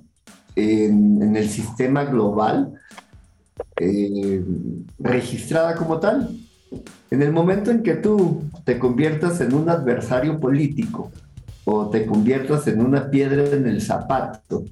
en, 0.56 1.36
el 1.36 1.48
sistema 1.48 2.04
global, 2.04 2.72
eh, 3.78 4.44
registrada 4.98 5.74
como 5.74 5.98
tal. 5.98 6.30
En 7.10 7.22
el 7.22 7.32
momento 7.32 7.70
en 7.70 7.82
que 7.82 7.94
tú 7.94 8.42
te 8.64 8.78
conviertas 8.78 9.40
en 9.40 9.54
un 9.54 9.68
adversario 9.68 10.40
político 10.40 11.12
o 11.64 11.88
te 11.88 12.06
conviertas 12.06 12.66
en 12.66 12.80
una 12.80 13.10
piedra 13.10 13.44
en 13.48 13.66
el 13.66 13.80
zapato 13.80 14.64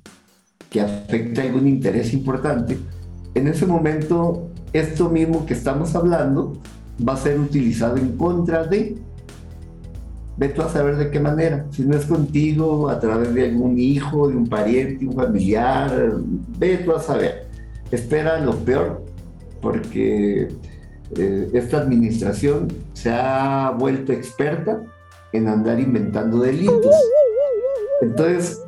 que 0.71 0.81
afecta 0.81 1.43
algún 1.43 1.69
interés 1.69 2.12
importante, 2.12 2.79
en 3.35 3.49
ese 3.49 3.67
momento 3.67 4.51
esto 4.73 5.09
mismo 5.09 5.47
que 5.47 5.55
estamos 5.55 5.95
hablando 5.95 6.59
va 7.07 7.14
a 7.14 7.17
ser 7.17 7.38
utilizado 7.38 7.97
en 7.97 8.17
contra 8.17 8.64
de. 8.64 8.97
Ve 10.37 10.53
a 10.59 10.69
saber 10.69 10.97
de 10.97 11.11
qué 11.11 11.21
manera. 11.21 11.67
Si 11.71 11.85
no 11.85 11.97
es 11.97 12.07
contigo, 12.07 12.88
a 12.88 12.99
través 12.99 13.33
de 13.35 13.51
algún 13.51 13.79
hijo, 13.79 14.29
de 14.29 14.37
un 14.37 14.49
pariente, 14.49 15.07
un 15.07 15.14
familiar, 15.14 16.14
ve 16.59 16.85
a 16.95 17.01
saber. 17.01 17.54
Espera 17.90 18.40
lo 18.40 18.57
peor, 18.57 19.05
porque 19.61 20.49
eh, 21.16 21.51
esta 21.53 21.79
administración 21.79 22.68
se 22.92 23.11
ha 23.11 23.70
vuelto 23.79 24.12
experta 24.12 24.83
en 25.33 25.49
andar 25.49 25.81
inventando 25.81 26.40
delitos. 26.40 26.94
Entonces, 28.01 28.62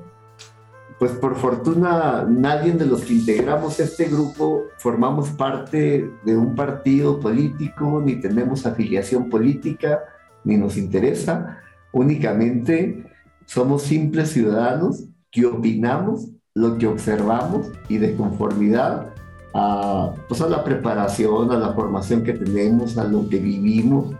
pues 0.98 1.12
por 1.12 1.37
fortuna 1.37 2.26
nadie 2.29 2.72
de 2.72 2.87
los 2.87 3.02
que 3.02 3.14
integramos 3.14 3.81
este 3.81 4.07
grupo 4.07 4.64
formamos 4.79 5.31
parte 5.31 6.11
de 6.24 6.37
un 6.37 6.55
partido 6.55 7.20
político, 7.20 8.02
ni 8.05 8.16
tenemos 8.16 8.64
afiliación 8.64 9.29
política, 9.29 10.05
ni 10.44 10.57
nos 10.57 10.76
interesa. 10.76 11.59
Únicamente 11.92 13.05
somos 13.44 13.83
simples 13.83 14.31
ciudadanos 14.31 15.05
que 15.31 15.44
opinamos 15.44 16.31
lo 16.57 16.79
que 16.79 16.87
observamos 16.87 17.69
y 17.87 17.99
de 17.99 18.16
conformidad 18.16 19.12
a, 19.53 20.14
pues 20.27 20.40
a 20.40 20.49
la 20.49 20.64
preparación, 20.64 21.53
a 21.53 21.59
la 21.59 21.75
formación 21.75 22.25
que 22.25 22.33
tenemos, 22.33 22.97
a 22.97 23.05
lo 23.05 23.29
que 23.29 23.38
vivimos 23.38 24.14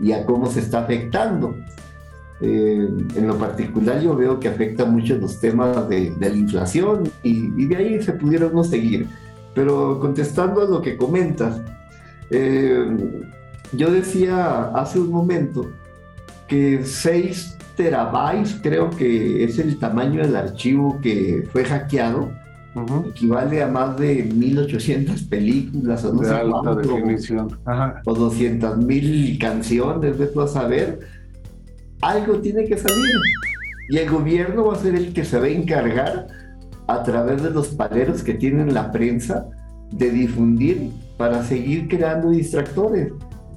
y 0.00 0.12
a 0.12 0.24
cómo 0.24 0.46
se 0.46 0.60
está 0.60 0.80
afectando. 0.80 1.54
Eh, 2.40 2.88
en 3.14 3.26
lo 3.26 3.36
particular 3.36 4.00
yo 4.00 4.16
veo 4.16 4.40
que 4.40 4.48
afecta 4.48 4.86
mucho 4.86 5.16
los 5.16 5.38
temas 5.38 5.86
de, 5.90 6.14
la 6.18 6.28
inflación 6.28 7.10
y, 7.22 7.66
de 7.66 7.76
ahí 7.76 8.02
se 8.02 8.14
pudieron 8.14 8.54
no 8.54 8.64
seguir. 8.64 9.06
Pero 9.54 10.00
contestando 10.00 10.62
a 10.62 10.64
lo 10.64 10.80
que 10.80 10.96
comentas, 10.96 11.60
eh, 12.30 12.86
yo 13.72 13.90
decía 13.90 14.70
hace 14.74 14.98
un 14.98 15.10
momento 15.10 15.70
que 16.48 16.86
6 16.86 17.58
terabytes 17.76 18.58
creo 18.62 18.90
que 18.90 19.44
es 19.44 19.58
el 19.58 19.78
tamaño 19.78 20.22
del 20.22 20.36
archivo 20.36 21.00
que 21.00 21.48
fue 21.52 21.64
hackeado, 21.64 22.30
equivale 23.10 23.62
a 23.62 23.68
más 23.68 23.98
de 23.98 24.24
1800 24.34 25.22
películas 25.24 26.04
o 26.04 26.14
no 26.14 26.24
sé 26.24 26.30
alta 26.30 26.74
definición. 26.74 27.58
o 28.04 28.14
200 28.14 28.78
mil 28.78 29.38
canciones, 29.38 30.18
de 30.18 30.42
a 30.42 30.46
saber. 30.46 31.00
Algo 32.00 32.38
tiene 32.38 32.64
que 32.64 32.78
salir. 32.78 33.16
Y 33.90 33.98
el 33.98 34.10
gobierno 34.10 34.66
va 34.66 34.74
a 34.74 34.78
ser 34.78 34.94
el 34.94 35.12
que 35.12 35.24
se 35.24 35.38
va 35.38 35.46
a 35.46 35.50
encargar 35.50 36.26
a 36.86 37.02
través 37.02 37.42
de 37.42 37.50
los 37.50 37.68
paleros 37.68 38.22
que 38.22 38.34
tienen 38.34 38.74
la 38.74 38.90
prensa 38.90 39.46
de 39.92 40.10
difundir 40.10 40.90
para 41.16 41.42
seguir 41.44 41.88
creando 41.88 42.30
distractores. 42.30 43.12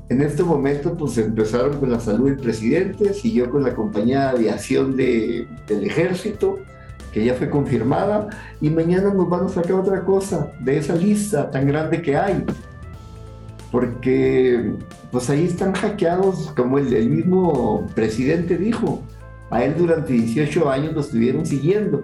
En 0.08 0.22
este 0.22 0.44
momento, 0.44 0.96
pues 0.96 1.18
empezaron 1.18 1.80
con 1.80 1.92
la 1.92 2.00
salud 2.00 2.30
del 2.30 2.38
presidente, 2.38 3.14
siguió 3.14 3.50
con 3.50 3.64
la 3.64 3.74
compañía 3.74 4.20
de 4.20 4.28
aviación 4.28 4.96
de, 4.96 5.48
del 5.68 5.84
ejército, 5.84 6.60
que 7.12 7.26
ya 7.26 7.34
fue 7.34 7.50
confirmada, 7.50 8.30
y 8.62 8.70
mañana 8.70 9.12
nos 9.14 9.28
van 9.28 9.46
a 9.46 9.50
sacar 9.50 9.74
otra 9.74 10.04
cosa 10.04 10.52
de 10.60 10.78
esa 10.78 10.96
lista 10.96 11.50
tan 11.50 11.66
grande 11.68 12.04
que 12.04 12.16
hay. 12.16 12.44
Porque, 13.72 14.74
pues 15.12 15.30
ahí 15.32 15.46
están 15.46 15.74
hackeados, 15.74 16.54
como 16.56 16.78
el, 16.78 16.94
el 16.94 17.10
mismo 17.10 17.88
presidente 17.96 18.58
dijo, 18.58 19.02
a 19.50 19.64
él 19.64 19.74
durante 19.76 20.14
18 20.14 20.70
años 20.70 20.94
lo 20.94 21.02
estuvieron 21.02 21.48
siguiendo. 21.48 22.04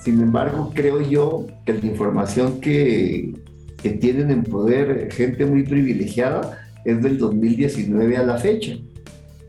Sin 0.00 0.20
embargo, 0.20 0.72
creo 0.74 1.00
yo 1.00 1.46
que 1.64 1.74
la 1.74 1.86
información 1.86 2.60
que, 2.60 3.32
que 3.80 3.90
tienen 3.90 4.30
en 4.30 4.42
poder 4.42 5.12
gente 5.12 5.46
muy 5.46 5.62
privilegiada, 5.62 6.65
es 6.86 7.02
del 7.02 7.18
2019 7.18 8.16
a 8.16 8.22
la 8.22 8.38
fecha. 8.38 8.78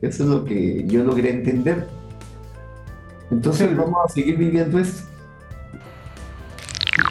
Eso 0.01 0.23
es 0.23 0.29
lo 0.29 0.43
que 0.43 0.83
yo 0.87 1.03
logré 1.03 1.29
entender. 1.29 1.87
Entonces 3.29 3.75
vamos 3.77 3.97
a 4.05 4.11
seguir 4.11 4.37
viviendo 4.37 4.79
esto. 4.79 5.03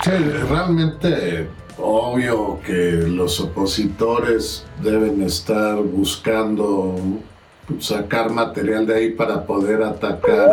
Sí, 0.03 0.11
realmente 0.49 1.49
obvio 1.79 2.59
que 2.65 3.05
los 3.07 3.39
opositores 3.41 4.67
deben 4.83 5.23
estar 5.23 5.77
buscando 5.77 6.97
sacar 7.79 8.31
material 8.31 8.87
de 8.87 8.95
ahí 8.95 9.11
para 9.13 9.45
poder 9.45 9.83
atacar 9.83 10.51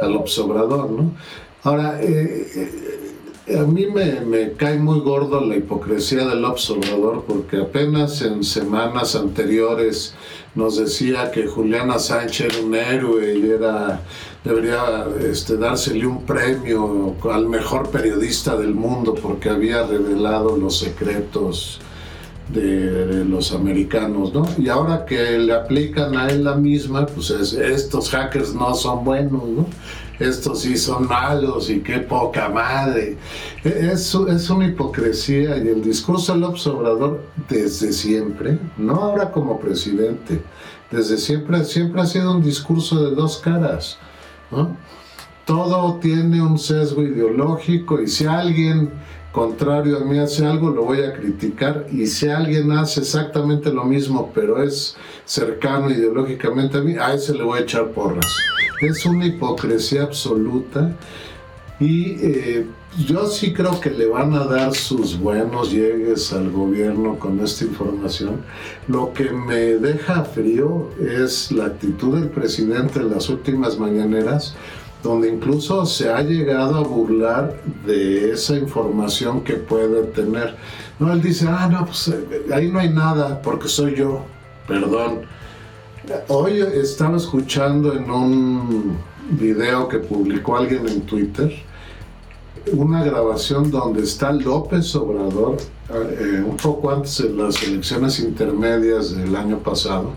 al 0.00 0.16
observador, 0.16 0.90
¿no? 0.90 1.14
Ahora, 1.62 2.00
eh, 2.02 2.46
eh 2.54 2.91
a 3.58 3.64
mí 3.64 3.86
me, 3.86 4.52
cae 4.52 4.78
muy 4.78 5.00
gordo 5.00 5.40
la 5.40 5.56
hipocresía 5.56 6.26
del 6.26 6.44
observador 6.44 7.24
porque 7.26 7.58
apenas 7.58 8.22
en 8.22 8.44
semanas 8.44 9.14
anteriores 9.14 10.14
nos 10.54 10.76
decía 10.76 11.30
que 11.30 11.46
Juliana 11.46 11.98
Sánchez 11.98 12.54
era 12.54 12.64
un 12.64 12.74
héroe 12.74 13.38
y 13.38 13.50
era, 13.50 14.02
debería 14.44 15.06
este, 15.20 15.56
dársele 15.56 16.06
un 16.06 16.24
premio 16.24 17.16
al 17.30 17.48
mejor 17.48 17.90
periodista 17.90 18.56
del 18.56 18.74
mundo 18.74 19.14
porque 19.14 19.48
había 19.48 19.82
revelado 19.82 20.56
los 20.56 20.78
secretos 20.78 21.80
de, 22.48 23.24
los 23.24 23.52
americanos, 23.52 24.34
¿no? 24.34 24.46
Y 24.58 24.68
ahora 24.68 25.06
que 25.06 25.38
le 25.38 25.54
aplican 25.54 26.16
a 26.16 26.28
él 26.28 26.44
la 26.44 26.56
misma, 26.56 27.06
pues 27.06 27.30
estos 27.30 28.10
hackers 28.10 28.54
no 28.54 28.74
son 28.74 29.04
buenos, 29.04 29.44
¿no? 29.48 29.66
Estos 30.22 30.60
sí 30.60 30.76
son 30.76 31.06
malos 31.06 31.68
y 31.70 31.80
qué 31.80 31.98
poca 31.98 32.48
madre. 32.48 33.16
Es, 33.64 34.14
es 34.14 34.50
una 34.50 34.66
hipocresía 34.66 35.56
y 35.58 35.68
el 35.68 35.82
discurso 35.82 36.32
del 36.34 36.44
Obrador 36.44 37.22
desde 37.48 37.92
siempre, 37.92 38.58
no 38.76 38.94
ahora 38.94 39.30
como 39.30 39.58
presidente, 39.58 40.42
desde 40.90 41.18
siempre, 41.18 41.64
siempre 41.64 42.00
ha 42.00 42.06
sido 42.06 42.32
un 42.32 42.42
discurso 42.42 43.04
de 43.04 43.14
dos 43.14 43.38
caras. 43.38 43.98
Todo 45.44 45.98
tiene 46.00 46.42
un 46.42 46.58
sesgo 46.58 47.02
ideológico 47.02 48.00
y 48.00 48.08
si 48.08 48.26
alguien 48.26 48.90
contrario 49.32 49.96
a 49.96 50.04
mí 50.04 50.18
hace 50.18 50.46
algo, 50.46 50.70
lo 50.70 50.84
voy 50.84 51.02
a 51.02 51.12
criticar. 51.12 51.86
Y 51.90 52.06
si 52.06 52.28
alguien 52.28 52.70
hace 52.72 53.00
exactamente 53.00 53.72
lo 53.72 53.84
mismo, 53.84 54.30
pero 54.34 54.62
es 54.62 54.96
cercano 55.24 55.90
ideológicamente 55.90 56.78
a 56.78 56.82
mí, 56.82 56.94
a 56.96 57.14
ese 57.14 57.34
le 57.34 57.42
voy 57.42 57.60
a 57.60 57.62
echar 57.62 57.90
porras. 57.90 58.26
Es 58.80 59.04
una 59.06 59.26
hipocresía 59.26 60.02
absoluta. 60.02 60.94
Y 61.80 62.16
eh, 62.20 62.66
yo 63.06 63.26
sí 63.26 63.52
creo 63.52 63.80
que 63.80 63.90
le 63.90 64.06
van 64.06 64.34
a 64.34 64.44
dar 64.44 64.74
sus 64.74 65.18
buenos 65.18 65.72
llegues 65.72 66.32
al 66.32 66.50
gobierno 66.50 67.18
con 67.18 67.40
esta 67.40 67.64
información. 67.64 68.42
Lo 68.86 69.12
que 69.14 69.30
me 69.30 69.78
deja 69.78 70.24
frío 70.24 70.90
es 71.00 71.50
la 71.50 71.66
actitud 71.66 72.18
del 72.18 72.28
presidente 72.28 73.00
en 73.00 73.10
las 73.10 73.28
últimas 73.30 73.78
mañaneras 73.78 74.54
donde 75.02 75.28
incluso 75.28 75.84
se 75.84 76.10
ha 76.10 76.22
llegado 76.22 76.76
a 76.76 76.82
burlar 76.82 77.60
de 77.86 78.30
esa 78.32 78.56
información 78.56 79.42
que 79.42 79.54
puede 79.54 80.04
tener. 80.04 80.56
No, 80.98 81.12
él 81.12 81.20
dice, 81.20 81.46
ah, 81.48 81.68
no, 81.70 81.84
pues 81.86 82.08
eh, 82.08 82.46
ahí 82.52 82.70
no 82.70 82.78
hay 82.78 82.90
nada 82.90 83.42
porque 83.42 83.68
soy 83.68 83.96
yo, 83.96 84.24
perdón. 84.68 85.22
Hoy 86.28 86.60
estaba 86.60 87.16
escuchando 87.16 87.94
en 87.94 88.10
un 88.10 88.96
video 89.30 89.88
que 89.88 89.98
publicó 89.98 90.56
alguien 90.56 90.88
en 90.88 91.02
Twitter 91.02 91.52
una 92.70 93.02
grabación 93.02 93.70
donde 93.70 94.02
está 94.02 94.32
López 94.32 94.94
Obrador, 94.94 95.56
eh, 95.92 96.42
un 96.46 96.56
poco 96.56 96.90
antes 96.90 97.18
de 97.18 97.30
las 97.30 97.62
elecciones 97.62 98.20
intermedias 98.20 99.16
del 99.16 99.34
año 99.34 99.58
pasado, 99.58 100.12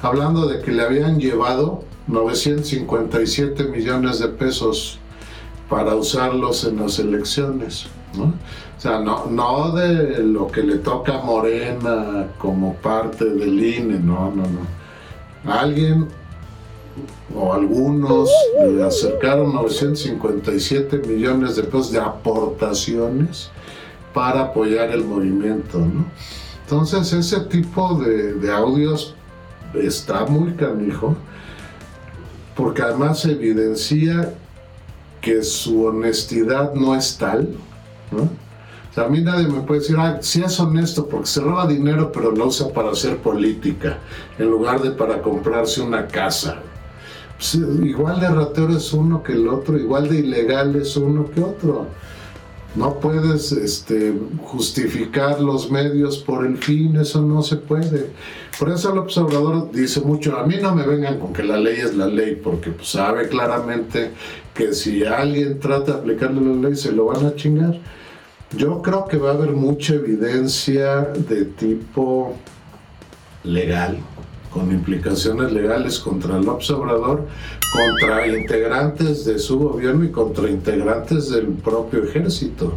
hablando 0.00 0.46
de 0.46 0.62
que 0.62 0.70
le 0.70 0.82
habían 0.82 1.18
llevado 1.18 1.82
957 2.08 3.64
millones 3.64 4.18
de 4.18 4.28
pesos 4.28 4.98
para 5.68 5.94
usarlos 5.94 6.64
en 6.64 6.80
las 6.80 6.98
elecciones. 6.98 7.86
¿no? 8.16 8.24
O 8.24 8.80
sea, 8.80 9.00
no, 9.00 9.26
no 9.26 9.72
de 9.72 10.22
lo 10.22 10.48
que 10.48 10.62
le 10.62 10.76
toca 10.78 11.18
a 11.18 11.22
Morena 11.22 12.28
como 12.38 12.74
parte 12.76 13.24
del 13.24 13.62
INE, 13.62 13.98
no, 13.98 14.30
no, 14.30 14.44
no. 14.44 15.52
Alguien 15.52 16.08
o 17.34 17.52
algunos 17.52 18.30
le 18.60 18.82
acercaron 18.82 19.52
957 19.52 20.98
millones 21.06 21.56
de 21.56 21.64
pesos 21.64 21.92
de 21.92 22.00
aportaciones 22.00 23.50
para 24.14 24.42
apoyar 24.42 24.90
el 24.90 25.04
movimiento. 25.04 25.84
Entonces 26.64 27.12
ese 27.12 27.40
tipo 27.40 27.94
de, 27.94 28.34
de 28.34 28.52
audios 28.52 29.14
está 29.74 30.24
muy 30.24 30.54
canijo 30.54 31.14
porque 32.58 32.82
además 32.82 33.24
evidencia 33.24 34.34
que 35.20 35.44
su 35.44 35.84
honestidad 35.84 36.74
no 36.74 36.96
es 36.96 37.16
tal, 37.16 37.50
¿no? 38.10 38.28
A 39.00 39.08
mí 39.08 39.20
nadie 39.20 39.46
me 39.46 39.60
puede 39.60 39.78
decir, 39.78 39.94
ah, 39.96 40.18
sí 40.20 40.42
es 40.42 40.58
honesto 40.58 41.06
porque 41.06 41.28
se 41.28 41.40
roba 41.40 41.68
dinero 41.68 42.10
pero 42.10 42.32
lo 42.32 42.48
usa 42.48 42.72
para 42.72 42.90
hacer 42.90 43.18
política 43.18 43.98
en 44.40 44.50
lugar 44.50 44.82
de 44.82 44.90
para 44.90 45.22
comprarse 45.22 45.80
una 45.80 46.08
casa. 46.08 46.56
Pues, 47.36 47.54
igual 47.54 48.18
de 48.18 48.28
ratero 48.28 48.76
es 48.76 48.92
uno 48.92 49.22
que 49.22 49.34
el 49.34 49.46
otro, 49.46 49.78
igual 49.78 50.08
de 50.08 50.18
ilegal 50.18 50.74
es 50.74 50.96
uno 50.96 51.30
que 51.30 51.40
otro. 51.40 51.86
No 52.74 52.98
puedes 52.98 53.52
este, 53.52 54.12
justificar 54.42 55.40
los 55.40 55.70
medios 55.70 56.18
por 56.18 56.44
el 56.44 56.58
fin, 56.58 56.96
eso 56.96 57.22
no 57.22 57.40
se 57.40 57.54
puede. 57.54 58.10
Por 58.58 58.70
eso 58.70 58.92
el 58.92 58.98
observador 58.98 59.70
dice 59.70 60.00
mucho, 60.00 60.36
a 60.36 60.44
mí 60.44 60.56
no 60.60 60.74
me 60.74 60.84
vengan 60.84 61.20
con 61.20 61.32
que 61.32 61.44
la 61.44 61.58
ley 61.58 61.76
es 61.76 61.94
la 61.94 62.06
ley, 62.06 62.34
porque 62.34 62.70
pues, 62.70 62.88
sabe 62.88 63.28
claramente 63.28 64.10
que 64.52 64.72
si 64.72 65.04
alguien 65.04 65.60
trata 65.60 65.92
de 65.92 65.98
aplicarle 65.98 66.40
la 66.40 66.68
ley 66.68 66.76
se 66.76 66.90
lo 66.90 67.06
van 67.06 67.24
a 67.24 67.36
chingar. 67.36 67.78
Yo 68.56 68.82
creo 68.82 69.06
que 69.06 69.16
va 69.16 69.30
a 69.30 69.34
haber 69.34 69.52
mucha 69.52 69.94
evidencia 69.94 71.02
de 71.02 71.44
tipo 71.44 72.34
legal, 73.44 73.98
con 74.50 74.72
implicaciones 74.72 75.52
legales 75.52 76.00
contra 76.00 76.36
el 76.38 76.48
observador, 76.48 77.28
contra 77.72 78.26
integrantes 78.26 79.24
de 79.24 79.38
su 79.38 79.58
gobierno 79.58 80.04
y 80.04 80.10
contra 80.10 80.50
integrantes 80.50 81.30
del 81.30 81.46
propio 81.48 82.02
ejército. 82.02 82.76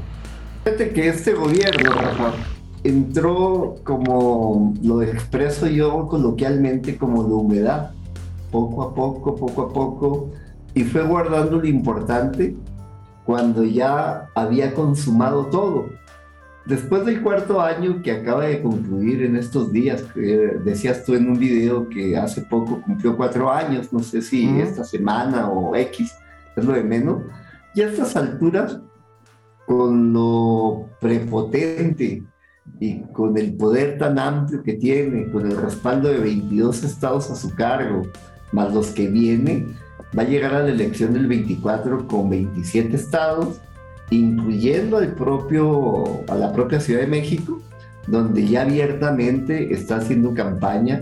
Fíjate 0.64 0.92
que 0.92 1.08
este 1.08 1.34
gobierno, 1.34 1.92
entró 2.84 3.76
como 3.84 4.74
lo 4.82 5.02
expreso 5.02 5.68
yo 5.68 6.08
coloquialmente 6.08 6.98
como 6.98 7.24
la 7.24 7.36
humedad, 7.36 7.92
poco 8.52 8.84
a 8.84 8.94
poco, 8.94 9.36
poco 9.36 9.62
a 9.62 9.74
poco, 9.74 10.30
y 10.74 10.84
fue 10.84 11.04
guardando 11.04 11.58
lo 11.58 11.68
importante 11.68 12.56
cuando 13.26 13.64
ya 13.64 14.30
había 14.36 14.74
consumado 14.74 15.46
todo. 15.46 15.86
Después 16.66 17.06
del 17.06 17.24
cuarto 17.24 17.60
año 17.60 18.02
que 18.04 18.12
acaba 18.12 18.46
de 18.46 18.62
concluir 18.62 19.24
en 19.24 19.36
estos 19.36 19.72
días, 19.72 20.04
que 20.14 20.60
decías 20.64 21.04
tú 21.06 21.16
en 21.16 21.30
un 21.30 21.40
video 21.40 21.90
que 21.90 22.18
hace 22.18 22.42
poco 22.42 22.82
cumplió 22.82 23.18
cuatro 23.18 23.52
años, 23.52 23.92
no 23.92 24.00
sé 24.00 24.22
si 24.22 24.60
esta 24.60 24.84
semana 24.84 25.50
o 25.50 25.76
X, 25.76 26.14
es 26.56 26.66
lo 26.66 26.74
de 26.74 26.84
menos, 26.84 27.24
y 27.74 27.82
a 27.82 27.88
estas 27.88 28.16
alturas, 28.16 28.80
con 29.66 30.14
lo 30.14 30.90
prepotente 31.00 32.24
y 32.80 33.02
con 33.14 33.38
el 33.38 33.54
poder 33.54 33.98
tan 33.98 34.18
amplio 34.18 34.64
que 34.64 34.74
tiene, 34.74 35.30
con 35.32 35.46
el 35.46 35.58
respaldo 35.58 36.10
de 36.10 36.18
22 36.18 36.84
estados 36.84 37.30
a 37.30 37.36
su 37.36 37.54
cargo, 37.54 38.04
más 38.52 38.74
los 38.74 38.88
que 38.88 39.08
vienen, 39.08 39.76
va 40.18 40.24
a 40.24 40.28
llegar 40.28 40.56
a 40.56 40.64
la 40.64 40.70
elección 40.70 41.14
del 41.14 41.28
24 41.28 42.08
con 42.08 42.30
27 42.30 42.96
estados 42.96 43.62
incluyendo 44.12 44.98
al 44.98 45.14
propio, 45.16 46.22
a 46.28 46.36
la 46.36 46.52
propia 46.52 46.80
Ciudad 46.80 47.02
de 47.02 47.08
México, 47.08 47.60
donde 48.08 48.46
ya 48.46 48.64
abiertamente 48.64 49.74
está 49.74 49.98
haciendo 49.98 50.34
campaña, 50.34 51.02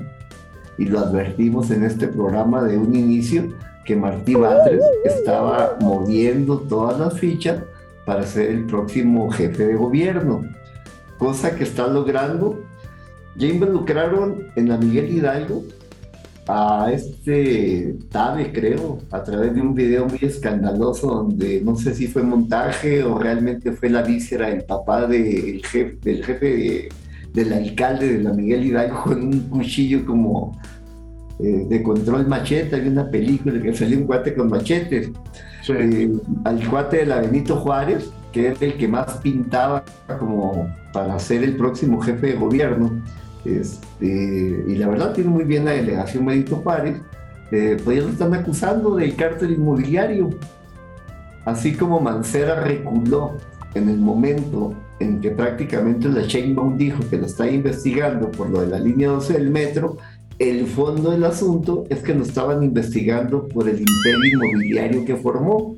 y 0.78 0.86
lo 0.86 1.00
advertimos 1.00 1.72
en 1.72 1.84
este 1.84 2.08
programa 2.08 2.64
de 2.64 2.78
un 2.78 2.96
inicio, 2.96 3.50
que 3.84 3.96
Martí 3.96 4.36
Batres 4.36 4.82
estaba 5.04 5.78
moviendo 5.82 6.60
todas 6.60 7.00
las 7.00 7.20
fichas 7.20 7.64
para 8.06 8.24
ser 8.24 8.52
el 8.52 8.66
próximo 8.66 9.30
jefe 9.32 9.66
de 9.66 9.76
gobierno, 9.76 10.44
cosa 11.20 11.56
que 11.56 11.64
está 11.64 11.88
logrando. 11.88 12.64
Ya 13.36 13.48
involucraron 13.48 14.48
en 14.56 14.70
la 14.70 14.78
Miguel 14.78 15.12
Hidalgo 15.12 15.64
a 16.48 16.92
este 16.92 17.96
Tabe, 18.12 18.52
creo, 18.52 18.98
a 19.12 19.24
través 19.24 19.54
de 19.54 19.62
un 19.62 19.76
video 19.76 20.08
muy 20.08 20.18
escandaloso 20.24 21.08
donde 21.08 21.62
no 21.62 21.76
sé 21.76 21.94
si 21.94 22.08
fue 22.08 22.24
montaje 22.24 23.04
o 23.04 23.20
realmente 23.20 23.72
fue 23.72 23.92
la 23.92 24.02
víscera 24.02 24.50
del 24.50 24.64
papá 24.64 25.06
del 25.06 25.64
jefe, 25.64 25.98
del 26.02 26.26
jefe 26.26 26.90
del 27.34 27.54
alcalde 27.54 28.18
de 28.18 28.24
la 28.24 28.34
Miguel 28.34 28.66
Hidalgo 28.66 29.04
con 29.04 29.22
un 29.22 29.40
cuchillo 29.42 30.04
como 30.04 30.60
eh, 31.40 31.66
de 31.70 31.84
control 31.84 32.28
machete. 32.28 32.76
Hay 32.76 32.88
una 32.88 33.10
película 33.10 33.62
que 33.62 33.76
salió 33.76 34.00
un 34.00 34.06
cuate 34.06 34.34
con 34.34 34.50
machetes. 34.50 35.12
Eh, 35.68 36.12
al 36.46 36.68
cuate 36.68 36.98
de 36.98 37.06
la 37.06 37.22
Benito 37.22 37.58
Juárez, 37.58 38.10
que 38.32 38.50
es 38.50 38.62
el 38.62 38.78
que 38.78 38.88
más 38.88 39.18
pintaba 39.18 39.84
como 40.20 40.74
para 40.94 41.18
ser 41.20 41.44
el 41.44 41.56
próximo 41.56 42.02
jefe 42.02 42.28
de 42.28 42.34
gobierno 42.34 43.02
este, 43.46 44.64
y 44.68 44.76
la 44.76 44.88
verdad 44.88 45.14
tiene 45.14 45.30
muy 45.30 45.44
bien 45.44 45.66
la 45.66 45.72
delegación 45.72 46.26
Benito 46.26 46.58
Juárez, 46.58 47.02
eh, 47.52 47.78
pues 47.84 47.98
ya 47.98 48.04
lo 48.04 48.10
están 48.10 48.34
acusando 48.34 48.96
del 48.96 49.16
cártel 49.16 49.52
inmobiliario. 49.52 50.30
Así 51.46 51.74
como 51.74 52.00
Mancera 52.00 52.62
reculó 52.62 53.38
en 53.74 53.90
el 53.90 53.98
momento 53.98 54.74
en 55.00 55.22
que 55.22 55.32
prácticamente 55.32 56.10
la 56.10 56.24
Sheinbaum 56.24 56.78
dijo 56.78 57.04
que 57.10 57.18
lo 57.18 57.26
está 57.26 57.50
investigando 57.50 58.30
por 58.30 58.50
lo 58.50 58.62
de 58.62 58.68
la 58.68 58.80
línea 58.80 59.10
12 59.10 59.34
del 59.34 59.50
metro, 59.50 59.98
el 60.38 60.66
fondo 60.68 61.12
del 61.12 61.24
asunto 61.24 61.86
es 61.90 62.00
que 62.00 62.14
lo 62.14 62.24
estaban 62.24 62.64
investigando 62.64 63.48
por 63.48 63.68
el 63.68 63.80
imperio 63.80 64.34
inmobiliario 64.34 65.06
que 65.06 65.16
formó, 65.16 65.76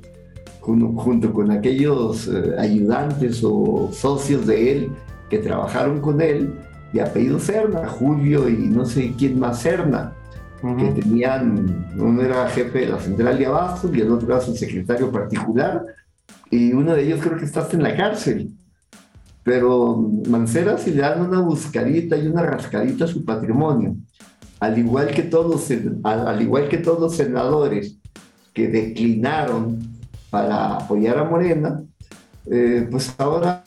junto, 0.62 1.34
con 1.34 1.52
aquellos 1.52 2.28
eh, 2.28 2.56
ayudantes 2.58 3.42
o 3.44 3.90
socios 3.92 4.46
de 4.46 4.72
él 4.72 4.92
que 5.30 5.40
trabajaron 5.40 6.00
con 6.00 6.22
él 6.22 6.54
de 6.94 7.02
apellido 7.02 7.40
Serna, 7.40 7.88
Julio 7.88 8.48
y 8.48 8.68
no 8.68 8.86
sé 8.86 9.14
quién 9.18 9.40
más 9.40 9.60
Serna, 9.62 10.14
que 10.78 11.02
tenían, 11.02 11.88
uno 11.98 12.22
era 12.22 12.48
jefe 12.50 12.80
de 12.80 12.90
la 12.90 13.00
central 13.00 13.40
de 13.40 13.48
Abasto 13.48 13.90
y 13.94 14.02
el 14.02 14.12
otro 14.12 14.28
era 14.28 14.42
su 14.42 14.56
secretario 14.56 15.12
particular, 15.12 15.84
y 16.52 16.72
uno 16.74 16.94
de 16.94 17.04
ellos 17.04 17.20
creo 17.22 17.38
que 17.38 17.46
está 17.46 17.68
en 17.72 17.82
la 17.82 17.96
cárcel. 17.96 18.52
Pero 19.44 19.98
Mancera 20.30 20.78
si 20.78 20.92
le 20.92 21.02
dan 21.02 21.22
una 21.22 21.40
buscadita 21.40 22.16
y 22.16 22.28
una 22.28 22.44
rascadita 22.44 23.06
a 23.06 23.08
su 23.08 23.26
patrimonio, 23.26 23.96
al 24.60 24.78
igual 24.78 25.08
que 25.08 25.24
todos, 25.24 25.68
al 26.04 26.42
igual 26.42 26.70
que 26.70 26.78
todos 26.78 27.00
los 27.00 27.16
senadores 27.16 27.98
que 28.54 28.68
declinaron 28.68 29.80
para 30.32 30.78
apoyar 30.78 31.20
a 31.20 31.26
Morena, 31.26 31.84
eh, 32.50 32.88
pues 32.90 33.14
ahora 33.20 33.64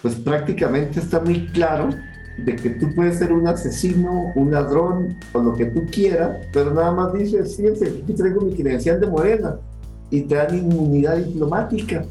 pues 0.00 0.14
prácticamente 0.14 1.00
está 1.00 1.20
muy 1.20 1.46
claro 1.48 1.90
de 2.38 2.56
que 2.56 2.70
tú 2.70 2.86
puedes 2.94 3.18
ser 3.18 3.32
un 3.32 3.46
asesino, 3.46 4.32
un 4.34 4.50
ladrón 4.50 5.16
o 5.34 5.40
lo 5.40 5.54
que 5.54 5.66
tú 5.66 5.82
quieras, 5.90 6.46
pero 6.52 6.72
nada 6.72 6.92
más 6.92 7.12
dices, 7.12 7.56
fíjense, 7.56 7.86
aquí 8.02 8.14
traigo 8.14 8.40
mi 8.40 8.54
credencial 8.54 8.98
de 8.98 9.06
morena 9.06 9.56
y 10.10 10.22
te 10.22 10.36
dan 10.36 10.56
inmunidad 10.56 11.18
diplomática. 11.18 12.04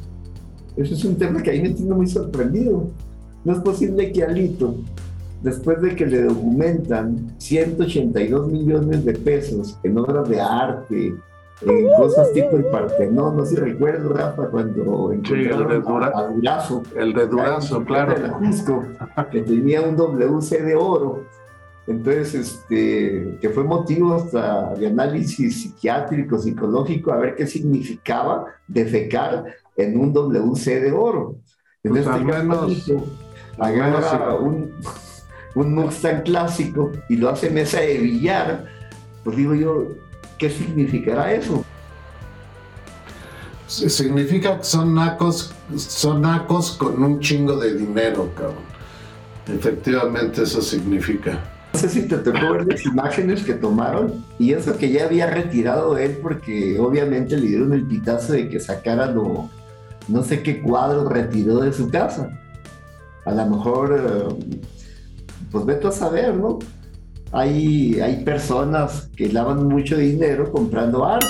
Eso 0.77 0.93
es 0.93 1.03
un 1.03 1.15
tema 1.17 1.41
que 1.41 1.49
a 1.49 1.53
mí 1.53 1.61
me 1.61 1.69
tiene 1.71 1.95
muy 1.95 2.07
sorprendido. 2.07 2.91
No 3.43 3.53
es 3.53 3.59
posible 3.59 4.11
que 4.11 4.23
Alito, 4.23 4.75
después 5.41 5.81
de 5.81 5.95
que 5.95 6.05
le 6.05 6.23
documentan 6.23 7.33
182 7.39 8.51
millones 8.51 9.03
de 9.03 9.13
pesos 9.13 9.79
en 9.83 9.97
obras 9.97 10.29
de 10.29 10.39
arte, 10.39 11.13
en 11.61 11.89
cosas 11.97 12.31
tipo 12.31 12.55
el 12.55 12.65
Partenón, 12.65 13.35
no 13.35 13.45
sé 13.45 13.55
si 13.55 13.61
recuerdo, 13.61 14.13
Rafa, 14.13 14.47
cuando 14.47 15.11
encontraron 15.11 15.71
el 15.71 15.83
de 15.83 15.91
a, 16.15 16.23
Durazo, 16.27 16.83
el 16.95 17.13
de 17.13 17.27
Durazo, 17.27 17.83
claro. 17.83 18.15
que 19.31 19.41
tenía 19.41 19.81
un 19.81 19.95
WC 19.95 20.61
de 20.63 20.75
oro. 20.75 21.25
Entonces, 21.85 22.35
este, 22.35 23.37
que 23.41 23.49
fue 23.49 23.63
motivo 23.63 24.13
hasta 24.13 24.75
de 24.75 24.87
análisis 24.87 25.63
psiquiátrico, 25.63 26.37
psicológico, 26.37 27.11
a 27.11 27.17
ver 27.17 27.35
qué 27.35 27.47
significaba 27.47 28.45
defecar 28.67 29.43
en 29.75 29.99
un 29.99 30.13
WC 30.13 30.81
de 30.81 30.91
oro. 30.91 31.35
Entonces, 31.83 32.07
pues 32.07 32.15
al 32.15 32.25
menos, 32.25 32.91
agarra 33.57 34.35
un, 34.35 34.71
un 35.55 35.73
Mustang 35.73 36.23
clásico 36.23 36.91
y 37.09 37.17
lo 37.17 37.29
hace 37.29 37.49
mesa 37.49 37.81
de 37.81 37.97
billar, 37.97 38.65
pues 39.23 39.35
digo 39.35 39.55
yo, 39.55 39.87
¿Qué 40.39 40.49
significará 40.49 41.33
eso? 41.33 41.65
Significa 43.67 44.57
que 44.57 44.63
son 44.63 44.95
nacos, 44.95 45.53
son 45.75 46.21
nacos 46.21 46.71
con 46.71 47.03
un 47.03 47.19
chingo 47.19 47.57
de 47.57 47.75
dinero, 47.75 48.31
cabrón. 48.35 48.63
Efectivamente 49.47 50.43
eso 50.43 50.61
significa. 50.61 51.43
No 51.73 51.79
sé 51.79 51.89
si 51.89 52.07
te 52.07 52.17
tocó 52.17 52.53
ver 52.53 52.65
las 52.65 52.83
imágenes 52.85 53.43
que 53.43 53.53
tomaron 53.53 54.25
y 54.39 54.53
eso 54.53 54.75
que 54.77 54.89
ya 54.89 55.05
había 55.05 55.27
retirado 55.27 55.97
él 55.97 56.17
porque 56.21 56.79
obviamente 56.79 57.37
le 57.37 57.47
dieron 57.47 57.73
el 57.73 57.85
pitazo 57.85 58.33
de 58.33 58.49
que 58.49 58.59
sacara 58.59 59.07
lo, 59.07 59.49
no 60.07 60.23
sé 60.23 60.41
qué 60.41 60.61
cuadro 60.61 61.07
retiró 61.07 61.57
de 61.59 61.73
su 61.73 61.89
casa. 61.89 62.29
A 63.25 63.31
lo 63.31 63.45
mejor, 63.45 64.03
eh, 64.03 64.55
pues 65.51 65.65
vete 65.65 65.87
a 65.87 65.91
saber, 65.91 66.33
¿no? 66.33 66.59
Hay, 67.31 67.99
hay 67.99 68.23
personas 68.23 69.09
que 69.15 69.31
lavan 69.31 69.67
mucho 69.67 69.97
dinero 69.97 70.51
comprando 70.51 71.05
arte. 71.05 71.25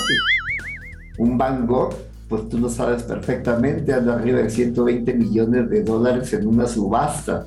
Un 1.18 1.36
Van 1.36 1.66
Gogh, 1.66 1.94
pues 2.28 2.48
tú 2.48 2.58
lo 2.58 2.68
sabes 2.68 3.02
perfectamente, 3.02 3.92
anda 3.92 4.14
arriba 4.14 4.38
de 4.38 4.50
120 4.50 5.14
millones 5.14 5.68
de 5.68 5.82
dólares 5.82 6.32
en 6.32 6.46
una 6.46 6.66
subasta. 6.66 7.46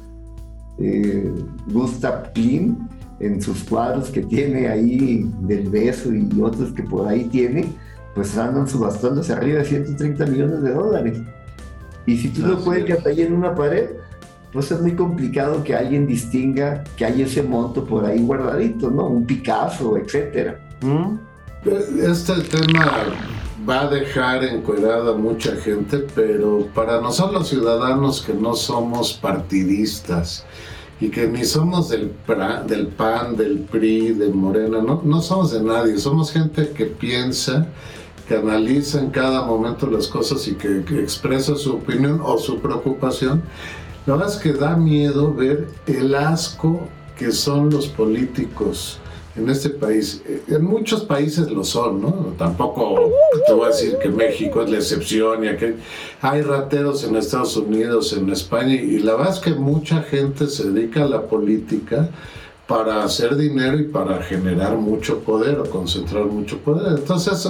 Eh, 0.80 1.32
Gustav 1.68 2.34
Klimt, 2.34 2.80
en 3.20 3.41
sus 3.41 3.64
cuadros 3.64 4.10
que 4.10 4.22
tiene 4.24 4.68
ahí 4.68 5.30
del 5.41 5.70
beso 5.70 6.14
y 6.14 6.30
otros 6.41 6.74
que 6.74 6.84
por 6.84 7.08
ahí 7.08 7.26
tiene, 7.26 7.66
pues 8.14 8.38
andan 8.38 8.68
subastándose 8.68 9.34
arriba 9.34 9.60
de 9.60 9.66
130 9.66 10.26
millones 10.26 10.62
de 10.62 10.74
dólares. 10.74 11.18
Y 12.06 12.18
si 12.18 12.30
tú 12.30 12.45
lo 12.45 12.64
puedes 12.64 12.86
que 12.86 12.97
ahí 13.08 13.22
en 13.22 13.34
una 13.34 13.56
pared, 13.56 13.91
pues 14.54 14.72
es 14.72 14.80
muy 14.80 14.95
complicado 14.95 15.64
que 15.64 15.76
alguien 15.76 16.06
distinga 16.06 16.84
que 16.95 17.06
hay 17.06 17.24
ese 17.24 17.41
monto 17.41 17.84
por 17.84 18.06
ahí 18.06 18.20
guardadito, 18.20 18.91
¿no? 18.91 19.08
Un 19.08 19.26
Picasso, 19.26 19.97
etcétera. 19.97 20.60
¿Mm? 20.82 21.18
Este 21.66 22.34
tema 22.41 22.91
va 23.68 23.82
a 23.82 23.88
dejar 23.88 24.43
encuerada 24.43 25.12
a 25.12 25.18
mucha 25.18 25.56
gente, 25.56 26.06
pero 26.14 26.68
para 26.76 27.01
nosotros 27.01 27.34
los 27.34 27.49
ciudadanos 27.49 28.22
que 28.22 28.34
no 28.34 28.54
somos 28.54 29.14
partidistas 29.14 30.45
y 30.99 31.10
que 31.10 31.28
ni 31.28 31.43
somos 31.45 31.89
del, 31.89 32.12
del 32.68 32.88
PAN, 32.88 33.36
del 33.36 33.60
PRI, 33.60 34.14
del 34.14 34.34
Morena, 34.36 34.82
no, 34.82 35.01
no 35.04 35.22
somos 35.22 35.51
de 35.51 35.64
nadie, 35.64 35.97
somos 35.97 36.32
gente 36.32 36.70
que 36.70 36.86
piensa, 36.86 37.66
que 38.28 38.36
analiza 38.36 38.99
en 38.99 39.10
cada 39.10 39.45
momento 39.45 39.88
las 39.88 40.08
cosas 40.08 40.47
y 40.47 40.54
que 40.56 40.80
expresa 41.01 41.56
su 41.56 41.76
opinión 41.76 42.22
o 42.24 42.38
su 42.38 42.60
preocupación 42.60 43.41
la 44.06 44.16
verdad 44.16 44.34
es 44.34 44.39
que 44.39 44.54
da 44.54 44.76
miedo 44.76 45.34
ver 45.34 45.68
el 45.88 46.14
asco 46.16 46.88
que 47.18 47.32
son 47.32 47.70
los 47.70 47.88
políticos 47.88 48.99
en 49.36 49.49
este 49.49 49.70
país. 49.70 50.22
En 50.47 50.64
muchos 50.64 51.01
países 51.01 51.49
lo 51.49 51.64
son, 51.64 52.01
¿no? 52.01 52.12
Tampoco 52.38 53.12
te 53.47 53.54
voy 53.54 53.66
a 53.66 53.68
decir 53.70 53.97
que 54.01 54.10
México 54.10 54.62
es 54.62 54.70
la 54.70 54.78
excepción 54.78 55.43
y 55.43 55.56
que 55.58 55.76
hay 56.22 56.41
rateros 56.41 57.04
en 57.04 57.16
Estados 57.16 57.58
Unidos, 57.58 58.14
en 58.14 58.30
España, 58.30 58.76
y 58.76 58.99
la 58.99 59.16
verdad 59.16 59.34
es 59.34 59.39
que 59.39 59.54
mucha 59.54 60.01
gente 60.04 60.47
se 60.47 60.70
dedica 60.72 61.04
a 61.04 61.08
la 61.08 61.22
política 61.24 62.10
para 62.68 63.04
hacer 63.04 63.36
dinero 63.36 63.78
y 63.78 63.84
para 63.84 64.22
generar 64.24 64.78
mucho 64.78 65.20
poder 65.20 65.60
o 65.60 65.70
concentrar 65.70 66.26
mucho 66.26 66.60
poder. 66.60 66.99
Entonces, 66.99 67.47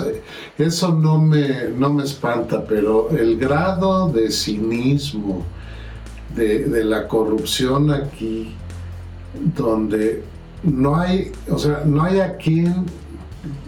eso 0.57 0.91
no 0.91 1.19
me, 1.19 1.69
no 1.69 1.93
me 1.93 2.03
espanta, 2.03 2.65
pero 2.65 3.09
el 3.11 3.37
grado 3.37 4.09
de 4.09 4.31
cinismo, 4.31 5.45
de, 6.35 6.83
la 6.83 7.07
corrupción 7.07 7.91
aquí, 7.91 8.53
donde 9.55 10.23
no 10.63 10.95
hay, 10.95 11.31
o 11.49 11.57
sea, 11.57 11.83
no 11.85 12.03
hay 12.03 12.19
a 12.19 12.37
quien 12.37 12.85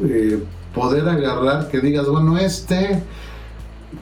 eh, 0.03 0.43
poder 0.73 1.07
agarrar 1.07 1.69
que 1.69 1.79
digas, 1.79 2.07
bueno, 2.07 2.37
este, 2.37 3.03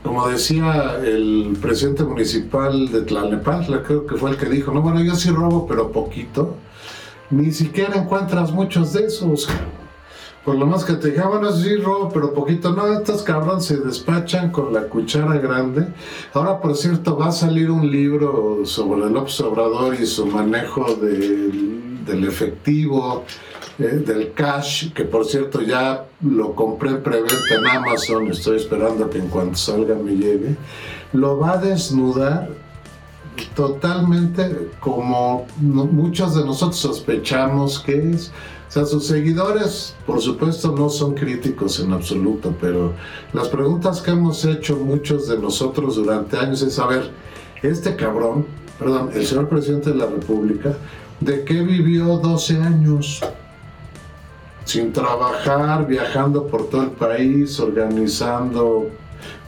como 0.04 0.28
decía 0.28 0.98
el 1.04 1.58
presidente 1.62 2.04
municipal 2.04 2.92
de 2.92 3.02
Tlalnepantla, 3.02 3.84
creo 3.84 4.06
que 4.06 4.16
fue 4.16 4.32
el 4.32 4.38
que 4.38 4.48
dijo, 4.48 4.72
no, 4.72 4.82
bueno, 4.82 5.02
yo 5.02 5.16
sí 5.16 5.30
robo, 5.30 5.68
pero 5.68 5.92
poquito 5.92 6.56
ni 7.34 7.52
siquiera 7.52 7.96
encuentras 7.96 8.52
muchos 8.52 8.94
de 8.94 9.06
esos. 9.06 9.48
Por 10.46 10.56
lo 10.56 10.66
más 10.66 10.84
que 10.84 10.94
te 10.94 11.12
digan, 11.12 11.30
bueno, 11.30 11.54
sí, 11.54 11.78
robo, 11.78 12.10
pero 12.10 12.34
poquito. 12.34 12.74
No, 12.74 12.92
estos 12.92 13.24
cabrones 13.24 13.66
se 13.66 13.78
despachan 13.78 14.52
con 14.52 14.74
la 14.74 14.84
cuchara 14.90 15.38
grande. 15.38 15.88
Ahora, 16.34 16.60
por 16.60 16.76
cierto, 16.76 17.18
va 17.18 17.28
a 17.28 17.32
salir 17.32 17.72
un 17.72 17.90
libro 17.90 18.66
sobre 18.66 19.06
el 19.08 19.16
observador 19.16 19.96
y 20.00 20.06
su 20.06 20.26
manejo 20.26 20.96
del 20.96 22.26
efectivo, 22.28 23.24
eh, 23.80 24.04
del 24.06 24.34
cash, 24.34 24.92
que 24.92 25.06
por 25.06 25.26
cierto 25.26 25.62
ya 25.62 26.06
lo 26.22 26.54
compré 26.54 26.90
en 26.90 27.04
en 27.06 27.68
Amazon. 27.68 28.28
Estoy 28.28 28.58
esperando 28.58 29.10
que 29.10 29.20
en 29.20 29.30
cuanto 29.30 29.56
salga 29.56 29.96
me 29.96 30.12
llegue. 30.12 30.58
Lo 31.14 31.40
va 31.40 31.54
a 31.54 31.58
desnudar 31.58 32.50
totalmente 33.56 34.70
como 34.80 35.48
muchos 35.60 36.36
de 36.36 36.46
nosotros 36.46 36.78
sospechamos 36.78 37.80
que 37.80 38.12
es. 38.12 38.32
O 38.74 38.76
sea, 38.76 38.86
sus 38.88 39.06
seguidores, 39.06 39.96
por 40.04 40.20
supuesto, 40.20 40.72
no 40.76 40.90
son 40.90 41.14
críticos 41.14 41.80
en 41.80 41.94
absoluto, 41.94 42.56
pero 42.60 42.94
las 43.32 43.48
preguntas 43.48 44.02
que 44.02 44.10
hemos 44.10 44.44
hecho 44.46 44.78
muchos 44.78 45.28
de 45.28 45.38
nosotros 45.38 45.98
durante 45.98 46.38
años 46.38 46.64
es 46.64 46.74
saber, 46.74 47.12
este 47.62 47.96
cabrón, 47.96 48.48
perdón, 48.80 49.12
el 49.14 49.28
señor 49.28 49.48
presidente 49.48 49.92
de 49.92 49.98
la 49.98 50.08
República, 50.08 50.76
¿de 51.20 51.44
qué 51.44 51.62
vivió 51.62 52.18
12 52.18 52.58
años? 52.62 53.22
Sin 54.66 54.92
trabajar, 54.92 55.86
viajando 55.86 56.48
por 56.48 56.68
todo 56.68 56.82
el 56.82 56.92
país, 56.94 57.60
organizando 57.60 58.88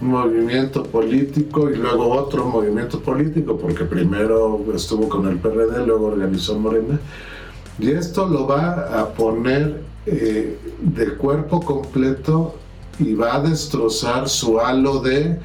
un 0.01 0.07
movimiento 0.07 0.83
político 0.83 1.71
y 1.71 1.77
luego 1.77 2.11
otro 2.11 2.45
movimiento 2.45 2.99
político, 2.99 3.57
porque 3.57 3.85
primero 3.85 4.63
estuvo 4.75 5.09
con 5.09 5.27
el 5.27 5.39
PRD, 5.39 5.83
luego 5.83 6.09
organizó 6.09 6.59
Morena. 6.59 6.99
Y 7.79 7.91
esto 7.91 8.27
lo 8.27 8.47
va 8.47 9.01
a 9.01 9.09
poner 9.09 9.83
eh, 10.05 10.57
de 10.81 11.15
cuerpo 11.15 11.59
completo 11.61 12.55
y 12.99 13.13
va 13.13 13.35
a 13.35 13.39
destrozar 13.41 14.29
su 14.29 14.59
halo 14.59 14.99
de 14.99 15.39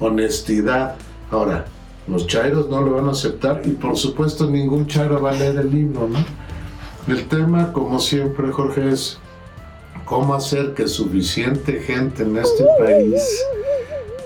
honestidad. 0.00 0.96
Ahora, 1.30 1.66
los 2.08 2.26
chairos 2.26 2.68
no 2.68 2.80
lo 2.82 2.94
van 2.94 3.08
a 3.08 3.12
aceptar 3.12 3.62
y 3.64 3.70
por 3.70 3.96
supuesto 3.96 4.48
ningún 4.48 4.86
chairo 4.86 5.20
va 5.20 5.30
a 5.30 5.34
leer 5.34 5.56
el 5.56 5.70
libro, 5.70 6.08
¿no? 6.08 6.18
El 7.12 7.28
tema, 7.28 7.72
como 7.72 8.00
siempre, 8.00 8.50
Jorge, 8.50 8.90
es 8.90 9.18
cómo 10.04 10.34
hacer 10.34 10.74
que 10.74 10.88
suficiente 10.88 11.80
gente 11.80 12.22
en 12.22 12.36
este 12.36 12.64
país 12.78 13.44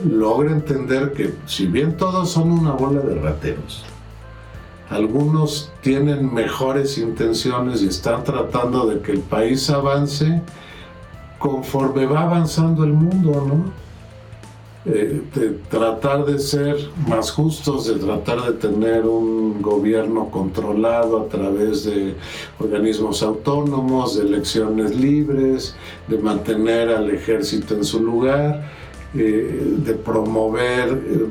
logra 0.08 0.50
entender 0.50 1.12
que 1.12 1.34
si 1.46 1.66
bien 1.66 1.96
todos 1.96 2.30
son 2.30 2.52
una 2.52 2.72
bola 2.72 3.00
de 3.00 3.16
rateros, 3.16 3.84
algunos 4.90 5.70
tienen 5.82 6.34
mejores 6.34 6.98
intenciones 6.98 7.82
y 7.82 7.86
están 7.86 8.24
tratando 8.24 8.86
de 8.86 9.00
que 9.00 9.12
el 9.12 9.20
país 9.20 9.70
avance 9.70 10.42
conforme 11.38 12.06
va 12.06 12.22
avanzando 12.22 12.84
el 12.84 12.92
mundo, 12.92 13.46
¿no? 13.46 13.80
Eh, 14.86 15.22
de 15.34 15.50
tratar 15.68 16.24
de 16.24 16.38
ser 16.38 16.76
más 17.06 17.30
justos, 17.30 17.86
de 17.86 17.94
tratar 17.96 18.42
de 18.42 18.52
tener 18.52 19.04
un 19.04 19.60
gobierno 19.60 20.30
controlado 20.30 21.20
a 21.20 21.28
través 21.28 21.84
de 21.84 22.14
organismos 22.58 23.22
autónomos, 23.22 24.16
de 24.16 24.22
elecciones 24.22 24.96
libres, 24.96 25.76
de 26.08 26.16
mantener 26.18 26.88
al 26.88 27.10
ejército 27.10 27.74
en 27.74 27.84
su 27.84 28.00
lugar 28.00 28.70
eh, 29.14 29.76
de 29.84 29.94
promover 29.94 30.88
eh, 30.88 31.26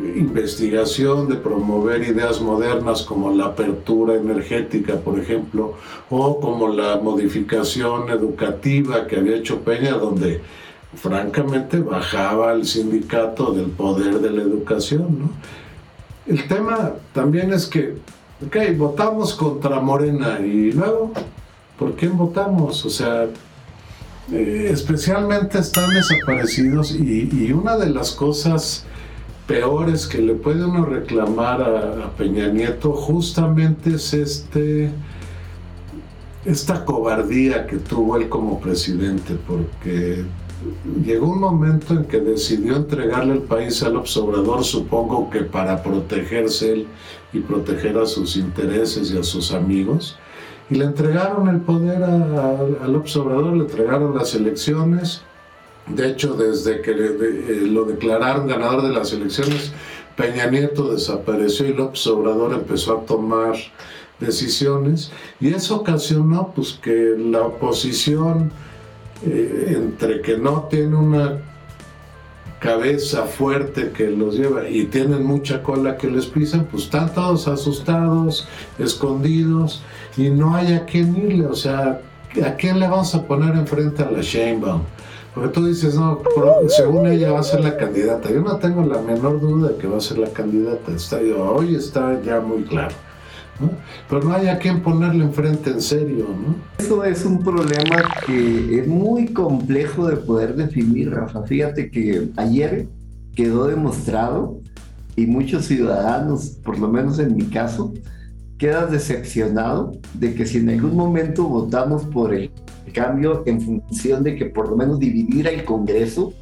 investigación, 0.00 1.28
de 1.28 1.36
promover 1.36 2.02
ideas 2.02 2.40
modernas 2.40 3.02
como 3.02 3.30
la 3.30 3.46
apertura 3.46 4.14
energética, 4.14 4.96
por 4.96 5.18
ejemplo, 5.18 5.74
o 6.10 6.40
como 6.40 6.68
la 6.68 6.96
modificación 6.96 8.10
educativa 8.10 9.06
que 9.06 9.16
había 9.16 9.36
hecho 9.36 9.60
Peña, 9.60 9.92
donde 9.92 10.40
francamente 10.96 11.78
bajaba 11.78 12.52
el 12.52 12.66
sindicato 12.66 13.52
del 13.52 13.66
poder 13.66 14.20
de 14.20 14.30
la 14.30 14.42
educación. 14.42 15.30
El 16.26 16.48
tema 16.48 16.94
también 17.12 17.52
es 17.52 17.66
que, 17.66 17.94
ok, 18.44 18.56
votamos 18.76 19.34
contra 19.34 19.80
Morena 19.80 20.40
y 20.40 20.72
luego, 20.72 21.12
¿por 21.78 21.94
quién 21.94 22.16
votamos? 22.16 22.84
O 22.84 22.90
sea, 22.90 23.28
eh, 24.32 24.70
especialmente 24.72 25.58
están 25.58 25.90
desaparecidos 25.90 26.92
y, 26.92 27.52
una 27.52 27.76
de 27.76 27.90
las 27.90 28.10
cosas 28.12 28.86
peores 29.46 30.06
que 30.06 30.18
le 30.18 30.34
puede 30.34 30.64
uno 30.64 30.84
reclamar 30.84 31.62
a, 31.62 32.10
Peña 32.16 32.48
Nieto 32.48 32.92
justamente 32.92 33.94
es 33.94 34.14
este 34.14 34.90
esta 36.44 36.84
cobardía 36.84 37.66
que 37.66 37.76
tuvo 37.76 38.16
él 38.16 38.28
como 38.28 38.60
presidente 38.60 39.36
porque 39.46 40.24
llegó 41.04 41.28
un 41.28 41.40
momento 41.40 41.94
en 41.94 42.04
que 42.04 42.20
decidió 42.20 42.76
entregarle 42.76 43.34
el 43.34 43.42
país 43.42 43.82
al 43.82 43.96
observador, 43.96 44.62
supongo 44.64 45.30
que 45.30 45.40
para 45.40 45.82
protegerse 45.82 46.72
él 46.72 46.86
y 47.32 47.40
proteger 47.40 47.96
a 47.98 48.06
sus 48.06 48.36
intereses 48.36 49.10
y 49.10 49.18
a 49.18 49.22
sus 49.22 49.52
amigos 49.52 50.18
y 50.70 50.76
le 50.76 50.84
entregaron 50.84 51.48
el 51.48 51.60
poder 51.60 52.02
al 52.02 52.96
observador, 52.96 53.54
le 53.54 53.64
entregaron 53.64 54.16
las 54.16 54.34
elecciones. 54.34 55.22
De 55.86 56.08
hecho, 56.08 56.34
desde 56.34 56.80
que 56.80 56.92
eh, 56.92 57.66
lo 57.66 57.84
declararon 57.84 58.46
ganador 58.46 58.82
de 58.82 58.90
las 58.90 59.12
elecciones, 59.12 59.72
Peña 60.16 60.46
Nieto 60.46 60.92
desapareció 60.92 61.66
y 61.66 61.74
López 61.74 62.06
Obrador 62.06 62.54
empezó 62.54 62.98
a 62.98 63.06
tomar 63.06 63.54
decisiones 64.20 65.10
y 65.40 65.52
eso 65.52 65.76
ocasionó 65.76 66.52
pues 66.54 66.78
que 66.80 67.14
la 67.18 67.42
oposición 67.42 68.52
eh, 69.26 69.74
entre 69.76 70.20
que 70.20 70.38
no 70.38 70.68
tiene 70.70 70.96
una 70.96 71.40
cabeza 72.60 73.24
fuerte 73.24 73.90
que 73.90 74.08
los 74.08 74.36
lleva 74.36 74.68
y 74.68 74.84
tienen 74.84 75.24
mucha 75.24 75.62
cola 75.62 75.98
que 75.98 76.10
les 76.10 76.24
pisan, 76.26 76.64
pues 76.64 76.84
están 76.84 77.12
todos 77.12 77.46
asustados, 77.46 78.48
escondidos 78.78 79.82
y 80.16 80.30
no 80.30 80.54
hay 80.54 80.72
a 80.72 80.86
quién 80.86 81.14
irle. 81.14 81.46
O 81.46 81.54
sea, 81.54 82.00
¿a 82.42 82.54
quién 82.56 82.80
le 82.80 82.88
vamos 82.88 83.14
a 83.14 83.26
poner 83.26 83.54
enfrente 83.54 84.02
a 84.02 84.10
la 84.10 84.22
Sheinbaum? 84.22 84.80
Porque 85.34 85.48
tú 85.50 85.66
dices, 85.66 85.96
no, 85.96 86.20
según 86.68 87.08
ella 87.08 87.32
va 87.32 87.40
a 87.40 87.42
ser 87.42 87.60
la 87.60 87.76
candidata. 87.76 88.30
Yo 88.30 88.40
no 88.40 88.56
tengo 88.58 88.84
la 88.84 89.02
menor 89.02 89.40
duda 89.40 89.70
de 89.70 89.76
que 89.76 89.88
va 89.88 89.96
a 89.96 90.00
ser 90.00 90.18
la 90.18 90.28
candidata. 90.28 90.92
Está, 90.92 91.18
hoy 91.18 91.74
está 91.74 92.22
ya 92.22 92.40
muy 92.40 92.62
claro. 92.62 92.94
Pero 94.08 94.22
no 94.22 94.32
hay 94.32 94.48
a 94.48 94.58
quién 94.58 94.80
ponerle 94.80 95.24
enfrente 95.24 95.70
en 95.70 95.80
serio, 95.80 96.26
¿no? 96.28 96.56
Eso 96.78 97.04
es 97.04 97.24
un 97.24 97.42
problema 97.42 98.02
que 98.26 98.80
es 98.80 98.86
muy 98.86 99.26
complejo 99.32 100.06
de 100.06 100.16
poder 100.16 100.54
definir, 100.54 101.12
Rafa. 101.12 101.42
Fíjate 101.42 101.90
que 101.90 102.28
ayer 102.36 102.86
quedó 103.34 103.66
demostrado 103.66 104.58
y 105.16 105.26
muchos 105.26 105.66
ciudadanos, 105.66 106.50
por 106.64 106.78
lo 106.78 106.88
menos 106.88 107.18
en 107.18 107.36
mi 107.36 107.44
caso, 107.44 107.92
quedas 108.58 108.90
decepcionado 108.90 109.92
de 110.14 110.34
que 110.34 110.46
si 110.46 110.58
en 110.58 110.70
algún 110.70 110.96
momento 110.96 111.44
votamos 111.44 112.04
por 112.04 112.34
el 112.34 112.50
cambio 112.92 113.42
en 113.46 113.60
función 113.60 114.22
de 114.22 114.36
que 114.36 114.46
por 114.46 114.68
lo 114.68 114.76
menos 114.76 114.98
dividiera 114.98 115.50
el 115.50 115.64
Congreso, 115.64 116.32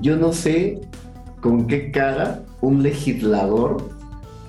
yo 0.00 0.16
no 0.16 0.32
sé 0.32 0.80
con 1.40 1.66
qué 1.66 1.90
cara 1.90 2.42
un 2.60 2.82
legislador 2.82 3.90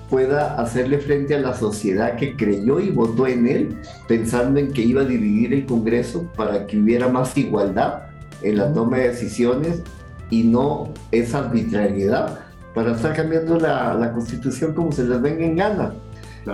pueda 0.08 0.60
hacerle 0.60 0.98
frente 0.98 1.34
a 1.34 1.40
la 1.40 1.54
sociedad 1.54 2.16
que 2.16 2.36
creyó 2.36 2.78
y 2.78 2.90
votó 2.90 3.26
en 3.26 3.46
él, 3.46 3.76
pensando 4.06 4.60
en 4.60 4.72
que 4.72 4.82
iba 4.82 5.02
a 5.02 5.04
dividir 5.04 5.52
el 5.52 5.66
Congreso 5.66 6.30
para 6.36 6.66
que 6.66 6.78
hubiera 6.78 7.08
más 7.08 7.36
igualdad 7.36 8.02
en 8.42 8.58
la 8.58 8.72
toma 8.72 8.98
de 8.98 9.08
decisiones 9.08 9.82
y 10.30 10.44
no 10.44 10.90
esa 11.10 11.38
arbitrariedad 11.40 12.40
para 12.74 12.92
estar 12.92 13.14
cambiando 13.14 13.58
la, 13.58 13.94
la 13.94 14.12
constitución 14.12 14.74
como 14.74 14.92
se 14.92 15.04
les 15.04 15.20
venga 15.20 15.44
en 15.44 15.56
gana. 15.56 15.94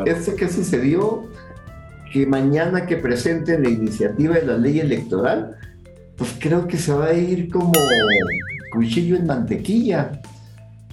Este 0.07 0.35
que 0.35 0.49
sucedió, 0.49 1.25
que 2.13 2.27
mañana 2.27 2.87
que 2.87 2.97
presenten 2.97 3.63
la 3.63 3.71
iniciativa 3.71 4.35
de 4.35 4.47
la 4.47 4.57
ley 4.57 4.81
electoral, 4.81 5.57
pues 6.17 6.37
creo 6.39 6.67
que 6.67 6.77
se 6.77 6.93
va 6.93 7.07
a 7.07 7.15
ir 7.15 7.51
como 7.51 7.73
cuchillo 8.73 9.17
en 9.17 9.27
mantequilla. 9.27 10.21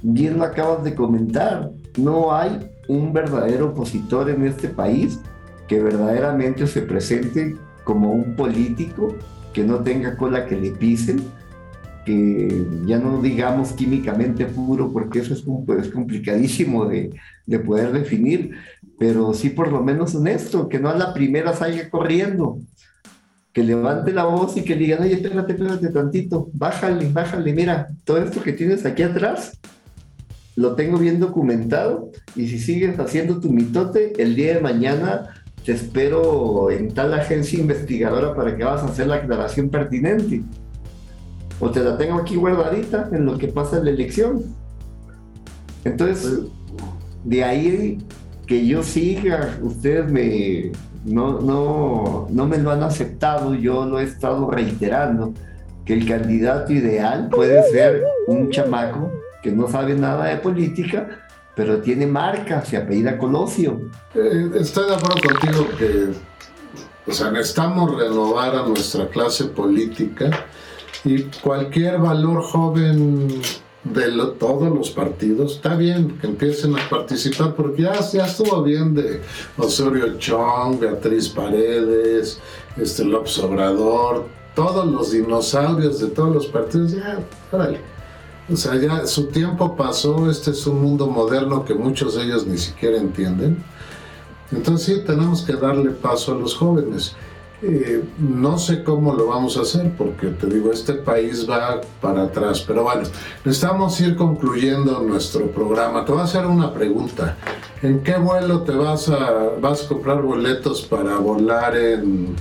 Bien 0.01 0.37
lo 0.37 0.43
acabas 0.43 0.83
de 0.83 0.95
comentar 0.95 1.71
no 1.97 2.33
hay 2.33 2.69
un 2.87 3.11
verdadero 3.11 3.69
opositor 3.69 4.29
en 4.29 4.45
este 4.45 4.69
país 4.69 5.19
que 5.67 5.81
verdaderamente 5.81 6.67
se 6.67 6.81
presente 6.81 7.55
como 7.83 8.11
un 8.11 8.35
político 8.35 9.15
que 9.53 9.63
no 9.63 9.79
tenga 9.79 10.15
cola 10.15 10.45
que 10.45 10.55
le 10.55 10.71
pisen, 10.71 11.21
que 12.07 12.65
ya 12.85 12.99
no 12.99 13.21
digamos 13.21 13.73
químicamente 13.73 14.45
puro, 14.45 14.93
porque 14.93 15.19
eso 15.19 15.33
es, 15.33 15.43
es 15.85 15.91
complicadísimo 15.91 16.85
de, 16.85 17.13
de, 17.45 17.59
poder 17.59 17.91
definir, 17.91 18.51
pero 18.97 19.33
sí 19.33 19.49
por 19.49 19.69
lo 19.69 19.83
menos 19.83 20.15
honesto, 20.15 20.69
que 20.69 20.79
no 20.79 20.87
a 20.87 20.95
la 20.95 21.13
primera 21.13 21.53
salga 21.53 21.89
corriendo, 21.89 22.59
que 23.51 23.61
levante 23.61 24.13
la 24.13 24.23
voz 24.23 24.55
y 24.55 24.61
que 24.61 24.77
digan, 24.77 25.03
oye, 25.03 25.15
espérate, 25.15 25.51
espérate 25.51 25.89
tantito, 25.89 26.49
bájale, 26.53 27.09
bájale, 27.11 27.53
mira, 27.53 27.89
todo 28.05 28.19
esto 28.19 28.41
que 28.41 28.53
tienes 28.53 28.85
aquí 28.85 29.03
atrás, 29.03 29.59
lo 30.55 30.75
tengo 30.75 30.97
bien 30.97 31.19
documentado 31.19 32.09
y 32.37 32.47
si 32.47 32.57
sigues 32.57 32.97
haciendo 32.99 33.41
tu 33.41 33.51
mitote, 33.51 34.13
el 34.17 34.33
día 34.33 34.53
de 34.53 34.61
mañana 34.61 35.43
te 35.65 35.73
espero 35.73 36.71
en 36.71 36.93
tal 36.93 37.13
agencia 37.13 37.59
investigadora 37.59 38.33
para 38.33 38.55
que 38.55 38.63
vas 38.63 38.81
a 38.81 38.85
hacer 38.85 39.07
la 39.07 39.15
aclaración 39.15 39.69
pertinente. 39.69 40.41
O 41.59 41.69
te 41.71 41.81
la 41.81 41.97
tengo 41.97 42.19
aquí 42.19 42.35
guardadita 42.35 43.09
en 43.11 43.25
lo 43.25 43.37
que 43.37 43.47
pasa 43.47 43.79
la 43.79 43.89
elección. 43.89 44.43
Entonces, 45.83 46.39
de 47.23 47.43
ahí 47.43 47.97
que 48.45 48.65
yo 48.65 48.83
siga, 48.83 49.57
ustedes 49.61 50.09
me, 50.11 50.71
no, 51.03 51.41
no, 51.41 52.27
no 52.29 52.45
me 52.45 52.57
lo 52.57 52.71
han 52.71 52.83
aceptado, 52.83 53.55
yo 53.55 53.85
lo 53.85 53.99
he 53.99 54.03
estado 54.03 54.49
reiterando, 54.51 55.33
que 55.85 55.93
el 55.93 56.07
candidato 56.07 56.73
ideal 56.73 57.29
puede 57.29 57.63
ser 57.71 58.03
un 58.27 58.49
chamaco 58.49 59.11
que 59.41 59.51
no 59.51 59.67
sabe 59.67 59.95
nada 59.95 60.25
de 60.25 60.37
política, 60.37 61.07
pero 61.55 61.81
tiene 61.81 62.05
marca, 62.05 62.63
se 62.63 62.77
apellida 62.77 63.17
Colosio. 63.17 63.89
Eh, 64.13 64.51
estoy 64.59 64.87
de 64.87 64.95
acuerdo 64.95 65.21
contigo 65.27 65.67
que 65.77 66.11
o 67.07 67.13
sea, 67.13 67.31
necesitamos 67.31 67.97
renovar 67.97 68.53
a 68.53 68.63
nuestra 68.63 69.07
clase 69.07 69.45
política 69.45 70.45
y 71.03 71.23
cualquier 71.41 71.99
valor 71.99 72.43
joven 72.43 73.41
de 73.83 74.11
todos 74.39 74.69
los 74.73 74.89
partidos, 74.89 75.55
está 75.55 75.75
bien 75.75 76.17
que 76.19 76.27
empiecen 76.27 76.77
a 76.77 76.89
participar, 76.89 77.55
porque 77.55 77.83
ya, 77.83 77.99
ya 78.11 78.25
estuvo 78.25 78.61
bien 78.63 78.93
de 78.93 79.21
Osorio 79.57 80.17
Chong, 80.17 80.79
Beatriz 80.79 81.29
Paredes, 81.29 82.39
este 82.75 83.05
López 83.05 83.37
Obrador, 83.39 84.25
todos 84.55 84.85
los 84.87 85.11
dinosaurios 85.11 85.99
de 85.99 86.07
todos 86.07 86.33
los 86.33 86.47
partidos, 86.47 86.91
ya, 86.91 87.19
órale. 87.51 87.79
O 88.51 88.55
sea, 88.55 88.75
ya 88.75 89.05
su 89.05 89.27
tiempo 89.27 89.75
pasó, 89.75 90.29
este 90.29 90.51
es 90.51 90.65
un 90.67 90.81
mundo 90.81 91.07
moderno 91.07 91.65
que 91.65 91.73
muchos 91.73 92.15
de 92.15 92.23
ellos 92.23 92.47
ni 92.47 92.57
siquiera 92.57 92.97
entienden. 92.97 93.63
Entonces 94.51 94.85
sí, 94.85 95.03
tenemos 95.05 95.41
que 95.41 95.53
darle 95.53 95.91
paso 95.91 96.33
a 96.33 96.39
los 96.39 96.55
jóvenes. 96.55 97.15
Eh, 97.59 98.03
no 98.19 98.59
sé 98.59 98.83
cómo 98.83 99.15
lo 99.15 99.27
vamos 99.27 99.57
a 99.57 99.61
hacer 99.61 99.91
porque 99.97 100.27
te 100.27 100.45
digo, 100.45 100.71
este 100.71 100.93
país 100.93 101.49
va 101.49 101.81
para 101.99 102.25
atrás, 102.25 102.61
pero 102.61 102.83
bueno, 102.83 103.01
necesitamos 103.43 103.99
ir 103.99 104.15
concluyendo 104.15 105.01
nuestro 105.01 105.49
programa. 105.51 106.05
Te 106.05 106.11
voy 106.11 106.21
a 106.21 106.25
hacer 106.25 106.45
una 106.45 106.71
pregunta. 106.71 107.35
¿En 107.81 108.03
qué 108.03 108.15
vuelo 108.17 108.61
te 108.61 108.73
vas 108.73 109.09
a, 109.09 109.55
vas 109.59 109.85
a 109.85 109.87
comprar 109.87 110.21
boletos 110.21 110.83
para 110.83 111.17
volar 111.17 111.75
en 111.75 112.35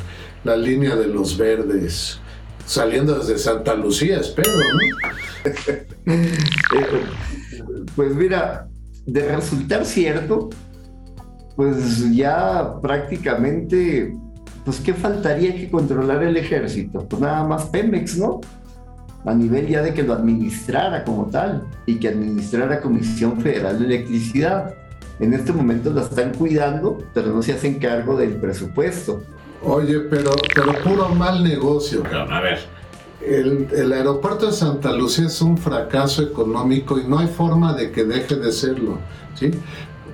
la 0.44 0.54
línea 0.54 0.94
de 0.96 1.06
los 1.06 1.38
verdes? 1.38 2.20
Saliendo 2.66 3.18
desde 3.18 3.38
Santa 3.38 3.74
Lucía, 3.74 4.20
espero, 4.20 4.50
¿no? 4.50 5.54
pues 7.96 8.14
mira, 8.14 8.68
de 9.06 9.34
resultar 9.34 9.86
cierto, 9.86 10.50
pues 11.54 12.14
ya 12.14 12.74
prácticamente 12.82 14.14
pues 14.66 14.80
¿qué 14.80 14.92
faltaría 14.92 15.54
que 15.54 15.70
controlar 15.70 16.24
el 16.24 16.36
ejército? 16.36 17.06
Pues 17.08 17.22
nada 17.22 17.44
más 17.44 17.66
Pemex, 17.66 18.18
¿no? 18.18 18.40
A 19.24 19.32
nivel 19.32 19.68
ya 19.68 19.80
de 19.80 19.94
que 19.94 20.02
lo 20.02 20.12
administrara 20.12 21.04
como 21.04 21.26
tal 21.26 21.62
y 21.86 21.94
que 22.00 22.08
administrara 22.08 22.80
Comisión 22.80 23.40
Federal 23.40 23.78
de 23.78 23.84
Electricidad. 23.84 24.74
En 25.20 25.34
este 25.34 25.52
momento 25.52 25.92
la 25.92 26.02
están 26.02 26.34
cuidando, 26.34 26.98
pero 27.14 27.28
no 27.28 27.42
se 27.42 27.52
hacen 27.52 27.78
cargo 27.78 28.16
del 28.16 28.34
presupuesto. 28.34 29.22
Oye, 29.62 30.00
pero, 30.10 30.32
pero 30.52 30.72
puro 30.82 31.10
mal 31.10 31.44
negocio, 31.44 32.02
A 32.28 32.40
ver, 32.40 32.58
el, 33.24 33.68
el, 33.72 33.92
aeropuerto 33.92 34.46
de 34.46 34.52
Santa 34.52 34.92
Lucía 34.92 35.26
es 35.26 35.40
un 35.42 35.56
fracaso 35.56 36.22
económico 36.22 36.98
y 36.98 37.04
no 37.04 37.20
hay 37.20 37.28
forma 37.28 37.72
de 37.72 37.92
que 37.92 38.04
deje 38.04 38.34
de 38.34 38.50
serlo, 38.50 38.98
¿sí? 39.36 39.52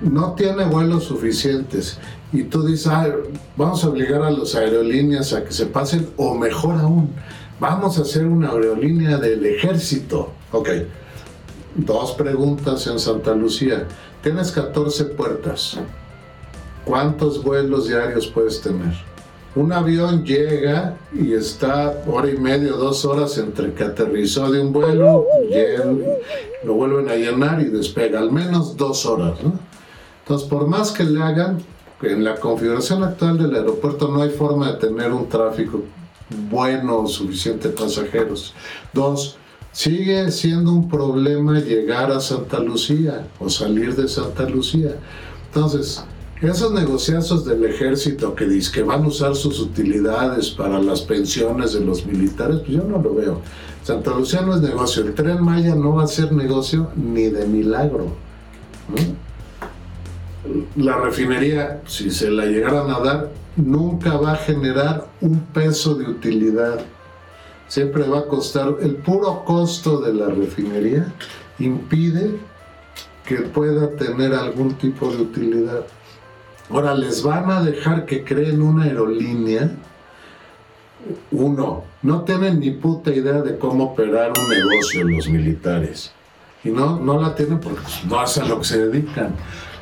No 0.01 0.33
tiene 0.33 0.65
vuelos 0.65 1.05
suficientes 1.05 1.99
y 2.33 2.43
tú 2.45 2.65
dices, 2.65 2.91
vamos 3.55 3.83
a 3.83 3.89
obligar 3.89 4.23
a 4.23 4.31
las 4.31 4.55
aerolíneas 4.55 5.33
a 5.33 5.45
que 5.45 5.51
se 5.51 5.67
pasen, 5.67 6.09
o 6.17 6.33
mejor 6.33 6.79
aún, 6.79 7.13
vamos 7.59 7.99
a 7.99 8.01
hacer 8.01 8.25
una 8.25 8.49
aerolínea 8.49 9.17
del 9.17 9.45
ejército. 9.45 10.31
Ok, 10.51 10.69
dos 11.75 12.13
preguntas 12.13 12.87
en 12.87 12.97
Santa 12.99 13.35
Lucía. 13.35 13.87
Tienes 14.23 14.51
14 14.51 15.05
puertas. 15.05 15.77
¿Cuántos 16.85 17.43
vuelos 17.43 17.87
diarios 17.87 18.25
puedes 18.27 18.61
tener? 18.61 18.93
Un 19.55 19.71
avión 19.71 20.25
llega 20.25 20.97
y 21.13 21.33
está 21.33 22.01
hora 22.07 22.27
y 22.31 22.37
media, 22.37 22.71
dos 22.71 23.05
horas 23.05 23.37
entre 23.37 23.73
que 23.73 23.83
aterrizó 23.83 24.51
de 24.51 24.59
un 24.59 24.73
vuelo, 24.73 25.27
lo 26.63 26.73
vuelven 26.73 27.09
a 27.09 27.15
llenar 27.15 27.61
y 27.61 27.65
despega, 27.65 28.19
al 28.19 28.31
menos 28.31 28.75
dos 28.75 29.05
horas. 29.05 29.37
Entonces, 30.23 30.47
por 30.47 30.67
más 30.67 30.91
que 30.91 31.03
le 31.03 31.21
hagan, 31.21 31.59
en 32.05 32.23
la 32.23 32.35
configuración 32.35 33.03
actual 33.03 33.37
del 33.37 33.55
aeropuerto 33.55 34.07
no 34.09 34.21
hay 34.21 34.29
forma 34.29 34.71
de 34.71 34.79
tener 34.79 35.11
un 35.11 35.27
tráfico 35.29 35.83
bueno 36.49 36.99
o 36.99 37.07
suficiente 37.07 37.69
pasajeros. 37.69 38.53
Dos, 38.93 39.37
sigue 39.71 40.31
siendo 40.31 40.71
un 40.71 40.89
problema 40.89 41.59
llegar 41.59 42.11
a 42.11 42.19
Santa 42.19 42.59
Lucía 42.59 43.27
o 43.39 43.49
salir 43.49 43.95
de 43.95 44.07
Santa 44.07 44.47
Lucía. 44.47 44.95
Entonces, 45.47 46.03
esos 46.41 46.73
negociazos 46.73 47.45
del 47.45 47.63
ejército 47.65 48.35
que 48.35 48.45
dicen 48.45 48.73
que 48.73 48.83
van 48.83 49.03
a 49.03 49.07
usar 49.07 49.35
sus 49.35 49.59
utilidades 49.59 50.49
para 50.49 50.79
las 50.79 51.01
pensiones 51.01 51.73
de 51.73 51.81
los 51.81 52.05
militares, 52.05 52.59
pues 52.59 52.71
yo 52.71 52.83
no 52.83 53.01
lo 53.01 53.13
veo. 53.13 53.41
Santa 53.83 54.11
Lucía 54.11 54.41
no 54.41 54.55
es 54.55 54.61
negocio. 54.61 55.03
El 55.03 55.13
tren 55.13 55.43
Maya 55.43 55.75
no 55.75 55.95
va 55.95 56.03
a 56.03 56.07
ser 56.07 56.31
negocio 56.31 56.89
ni 56.95 57.23
de 57.23 57.45
milagro 57.45 58.23
la 60.75 60.97
refinería, 60.97 61.81
si 61.87 62.11
se 62.11 62.29
la 62.29 62.45
llegaran 62.45 62.89
a 62.91 62.99
dar, 62.99 63.31
nunca 63.55 64.17
va 64.17 64.33
a 64.33 64.37
generar 64.37 65.07
un 65.21 65.39
peso 65.39 65.95
de 65.95 66.05
utilidad. 66.05 66.81
Siempre 67.67 68.07
va 68.07 68.19
a 68.19 68.25
costar, 68.25 68.75
el 68.81 68.95
puro 68.97 69.43
costo 69.45 69.99
de 70.01 70.13
la 70.13 70.27
refinería 70.27 71.11
impide 71.59 72.37
que 73.25 73.37
pueda 73.37 73.89
tener 73.95 74.33
algún 74.33 74.73
tipo 74.75 75.09
de 75.09 75.21
utilidad. 75.21 75.85
Ahora, 76.69 76.93
les 76.93 77.23
van 77.23 77.49
a 77.49 77.61
dejar 77.61 78.05
que 78.05 78.23
creen 78.23 78.61
una 78.61 78.85
aerolínea. 78.85 79.71
Uno, 81.31 81.83
no 82.01 82.21
tienen 82.23 82.59
ni 82.59 82.71
puta 82.71 83.11
idea 83.11 83.41
de 83.41 83.57
cómo 83.57 83.85
operar 83.85 84.31
un 84.37 84.49
negocio 84.49 85.03
los 85.03 85.27
militares. 85.27 86.11
Y 86.63 86.69
no, 86.69 86.99
no 86.99 87.19
la 87.19 87.35
tienen 87.35 87.59
porque 87.59 87.81
no 88.07 88.19
hacen 88.19 88.47
lo 88.47 88.59
que 88.59 88.65
se 88.65 88.87
dedican. 88.87 89.35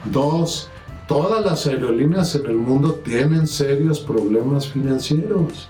Dos, 0.06 0.70
todas 1.08 1.45
las 1.45 1.68
aerolíneas 1.68 2.34
en 2.36 2.47
el 2.47 2.56
mundo 2.56 2.93
tienen 3.04 3.45
serios 3.47 3.99
problemas 3.99 4.68
financieros. 4.68 5.70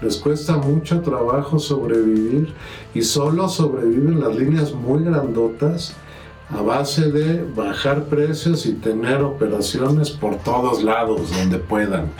Les 0.00 0.16
cuesta 0.16 0.56
mucho 0.56 1.00
trabajo 1.00 1.58
sobrevivir 1.58 2.52
y 2.94 3.02
solo 3.02 3.48
sobreviven 3.48 4.20
las 4.20 4.34
líneas 4.36 4.72
muy 4.72 5.04
grandotas 5.04 5.94
a 6.50 6.60
base 6.60 7.10
de 7.10 7.44
bajar 7.44 8.04
precios 8.04 8.66
y 8.66 8.72
tener 8.74 9.22
operaciones 9.22 10.10
por 10.10 10.36
todos 10.36 10.82
lados 10.82 11.30
donde 11.36 11.58
puedan. 11.58 12.10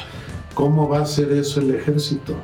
¿Cómo 0.55 0.89
va 0.89 0.99
a 0.99 1.03
hacer 1.03 1.33
eso 1.33 1.61
el 1.61 1.75
ejército? 1.75 2.35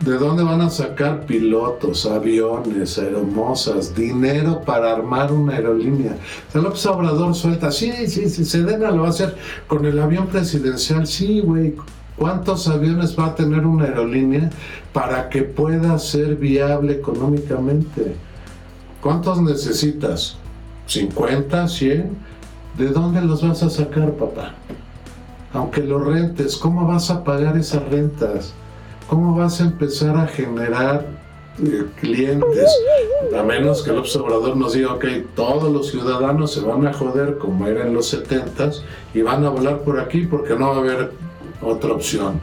¿De 0.00 0.16
dónde 0.16 0.44
van 0.44 0.60
a 0.60 0.70
sacar 0.70 1.26
pilotos, 1.26 2.06
aviones, 2.06 2.98
aeromosas, 2.98 3.96
dinero 3.96 4.62
para 4.64 4.92
armar 4.92 5.32
una 5.32 5.54
aerolínea? 5.54 6.16
El 6.54 6.62
López 6.62 6.86
Obrador 6.86 7.34
suelta, 7.34 7.72
sí, 7.72 7.92
sí, 8.06 8.28
sí, 8.28 8.44
Sedena 8.44 8.92
lo 8.92 9.02
va 9.02 9.08
a 9.08 9.10
hacer 9.10 9.36
con 9.66 9.84
el 9.84 9.98
avión 9.98 10.28
presidencial, 10.28 11.04
sí, 11.06 11.40
güey. 11.40 11.74
¿Cuántos 12.16 12.68
aviones 12.68 13.18
va 13.18 13.26
a 13.26 13.34
tener 13.34 13.66
una 13.66 13.86
aerolínea 13.86 14.50
para 14.92 15.28
que 15.28 15.42
pueda 15.42 15.98
ser 15.98 16.36
viable 16.36 16.92
económicamente? 16.94 18.14
¿Cuántos 19.00 19.42
necesitas? 19.42 20.36
¿50? 20.88 21.48
¿100? 21.48 22.04
¿De 22.76 22.88
dónde 22.88 23.20
los 23.20 23.46
vas 23.46 23.64
a 23.64 23.70
sacar, 23.70 24.12
papá? 24.12 24.54
Aunque 25.52 25.82
los 25.82 26.04
rentes, 26.04 26.56
¿cómo 26.56 26.86
vas 26.86 27.10
a 27.10 27.24
pagar 27.24 27.56
esas 27.56 27.82
rentas? 27.88 28.54
¿Cómo 29.08 29.34
vas 29.34 29.60
a 29.60 29.64
empezar 29.64 30.16
a 30.16 30.26
generar 30.26 31.06
eh, 31.64 31.86
clientes, 32.00 32.70
a 33.36 33.42
menos 33.42 33.82
que 33.82 33.90
el 33.90 33.98
observador 33.98 34.56
nos 34.56 34.74
diga, 34.74 34.92
ok, 34.92 35.04
todos 35.34 35.72
los 35.72 35.90
ciudadanos 35.90 36.52
se 36.52 36.60
van 36.60 36.86
a 36.86 36.92
joder 36.92 37.36
como 37.38 37.66
era 37.66 37.84
en 37.84 37.94
los 37.94 38.06
70 38.08 38.70
y 39.14 39.22
van 39.22 39.44
a 39.44 39.48
volar 39.48 39.80
por 39.80 39.98
aquí 39.98 40.26
porque 40.26 40.54
no 40.54 40.68
va 40.68 40.76
a 40.76 40.78
haber 40.78 41.12
otra 41.60 41.92
opción. 41.94 42.40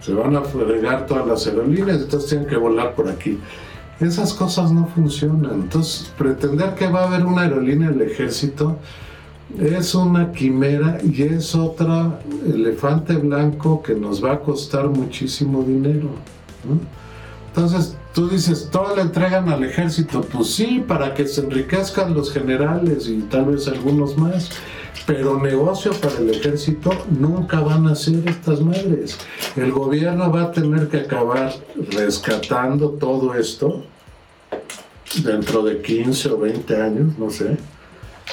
Se 0.00 0.12
van 0.14 0.34
a 0.34 0.40
fregar 0.40 1.06
todas 1.06 1.26
las 1.26 1.46
aerolíneas, 1.46 2.00
entonces 2.00 2.30
tienen 2.30 2.48
que 2.48 2.56
volar 2.56 2.94
por 2.94 3.08
aquí. 3.08 3.38
Esas 4.00 4.32
cosas 4.32 4.72
no 4.72 4.86
funcionan. 4.86 5.52
Entonces, 5.52 6.10
pretender 6.16 6.74
que 6.74 6.88
va 6.88 7.02
a 7.02 7.08
haber 7.08 7.26
una 7.26 7.42
aerolínea 7.42 7.90
del 7.90 8.02
ejército 8.02 8.78
es 9.58 9.94
una 9.94 10.32
quimera 10.32 10.98
y 11.02 11.22
es 11.22 11.54
otra 11.54 12.20
elefante 12.46 13.14
blanco 13.14 13.82
que 13.82 13.94
nos 13.94 14.24
va 14.24 14.34
a 14.34 14.40
costar 14.40 14.88
muchísimo 14.88 15.62
dinero. 15.62 16.08
Entonces, 17.48 17.96
tú 18.14 18.28
dices, 18.28 18.68
todo 18.70 18.94
le 18.94 19.02
entregan 19.02 19.48
al 19.48 19.64
ejército. 19.64 20.20
Pues 20.20 20.54
sí, 20.54 20.84
para 20.86 21.14
que 21.14 21.26
se 21.26 21.42
enriquezcan 21.42 22.14
los 22.14 22.32
generales 22.32 23.08
y 23.08 23.18
tal 23.22 23.46
vez 23.46 23.66
algunos 23.66 24.16
más. 24.16 24.50
Pero 25.06 25.40
negocio 25.40 25.92
para 25.92 26.18
el 26.18 26.30
ejército 26.30 26.90
nunca 27.10 27.60
van 27.60 27.88
a 27.88 27.94
ser 27.94 28.28
estas 28.28 28.60
madres. 28.60 29.18
El 29.56 29.72
gobierno 29.72 30.30
va 30.30 30.42
a 30.42 30.52
tener 30.52 30.88
que 30.88 30.98
acabar 30.98 31.52
rescatando 31.90 32.90
todo 32.90 33.34
esto 33.34 33.82
dentro 35.24 35.62
de 35.64 35.80
15 35.80 36.30
o 36.30 36.38
20 36.38 36.82
años, 36.82 37.18
no 37.18 37.30
sé 37.30 37.56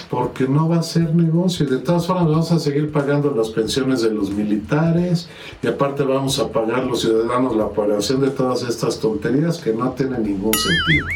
porque 0.10 0.48
no 0.48 0.70
va 0.70 0.78
a 0.78 0.84
ser 0.84 1.14
negocio. 1.14 1.66
Y 1.66 1.70
de 1.70 1.80
todas 1.80 2.08
formas 2.08 2.26
vamos 2.26 2.52
a 2.52 2.60
seguir 2.60 2.92
pagando 2.92 3.32
las 3.32 3.50
pensiones 3.50 4.02
de 4.02 4.12
los 4.12 4.32
militares 4.32 5.30
y 5.62 5.68
aparte 5.68 6.04
vamos 6.04 6.40
a 6.40 6.52
pagar 6.52 6.86
los 6.86 7.02
ciudadanos 7.02 7.56
la 7.56 7.70
pagación 7.70 8.22
de 8.22 8.30
todas 8.30 8.64
estas 8.64 9.00
tonterías 9.00 9.58
que 9.60 9.74
no 9.74 9.92
tienen 9.92 10.24
ningún 10.24 10.54
sentido. 10.54 11.08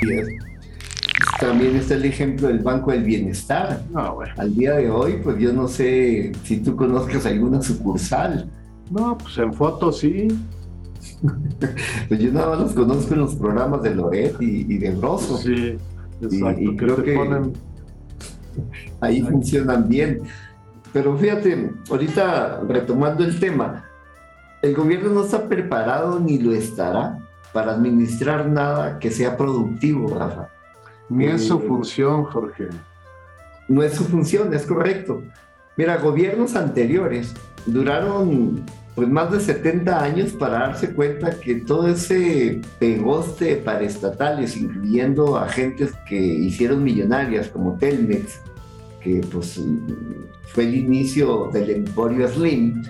También 1.39 1.75
está 1.75 1.95
el 1.95 2.05
ejemplo 2.05 2.47
del 2.47 2.59
Banco 2.59 2.91
del 2.91 3.03
Bienestar. 3.03 3.83
Ah, 3.95 4.13
Al 4.37 4.53
día 4.53 4.73
de 4.73 4.89
hoy, 4.89 5.19
pues 5.23 5.37
yo 5.39 5.51
no 5.53 5.67
sé 5.67 6.31
si 6.43 6.57
tú 6.57 6.75
conozcas 6.75 7.25
alguna 7.25 7.61
sucursal. 7.61 8.49
No, 8.89 9.17
pues 9.17 9.37
en 9.37 9.53
fotos 9.53 9.99
sí. 9.99 10.27
pues 12.07 12.19
yo 12.19 12.31
nada 12.31 12.49
más 12.49 12.59
los 12.59 12.73
conozco 12.73 13.13
en 13.13 13.21
los 13.21 13.35
programas 13.35 13.81
de 13.81 13.95
Loret 13.95 14.35
y, 14.39 14.77
de 14.77 14.91
Broso. 14.91 15.37
Sí, 15.37 15.77
exacto. 16.21 16.61
Y, 16.61 16.75
creo 16.75 17.03
que 17.03 17.13
ponen 17.13 17.53
ahí 19.01 19.21
funcionan 19.21 19.87
bien. 19.87 20.21
Pero 20.93 21.17
fíjate, 21.17 21.71
ahorita 21.89 22.61
retomando 22.67 23.23
el 23.23 23.39
tema, 23.39 23.85
el 24.61 24.75
gobierno 24.75 25.09
no 25.09 25.23
está 25.23 25.47
preparado 25.47 26.19
ni 26.19 26.37
lo 26.37 26.53
estará 26.53 27.17
para 27.53 27.73
administrar 27.73 28.47
nada 28.47 28.99
que 28.99 29.11
sea 29.11 29.37
productivo, 29.37 30.17
Rafa. 30.17 30.49
Ni 31.09 31.25
es 31.25 31.47
su 31.47 31.57
eh, 31.57 31.65
función, 31.67 32.23
Jorge. 32.25 32.69
No 33.67 33.83
es 33.83 33.93
su 33.93 34.05
función, 34.05 34.53
es 34.53 34.65
correcto. 34.65 35.23
Mira, 35.77 35.97
gobiernos 35.97 36.55
anteriores 36.55 37.33
duraron 37.65 38.63
pues 38.95 39.07
más 39.07 39.31
de 39.31 39.39
70 39.39 40.03
años 40.03 40.31
para 40.33 40.59
darse 40.59 40.93
cuenta 40.93 41.39
que 41.39 41.55
todo 41.55 41.87
ese 41.87 42.61
pegoste 42.77 43.55
para 43.55 43.81
estatales, 43.81 44.57
incluyendo 44.57 45.37
agentes 45.37 45.91
que 46.07 46.17
hicieron 46.17 46.83
millonarias 46.83 47.47
como 47.47 47.77
Telmex, 47.77 48.41
que 48.99 49.21
pues 49.31 49.59
fue 50.47 50.65
el 50.65 50.75
inicio 50.75 51.49
del 51.53 51.69
emporio 51.69 52.27
Slim, 52.27 52.83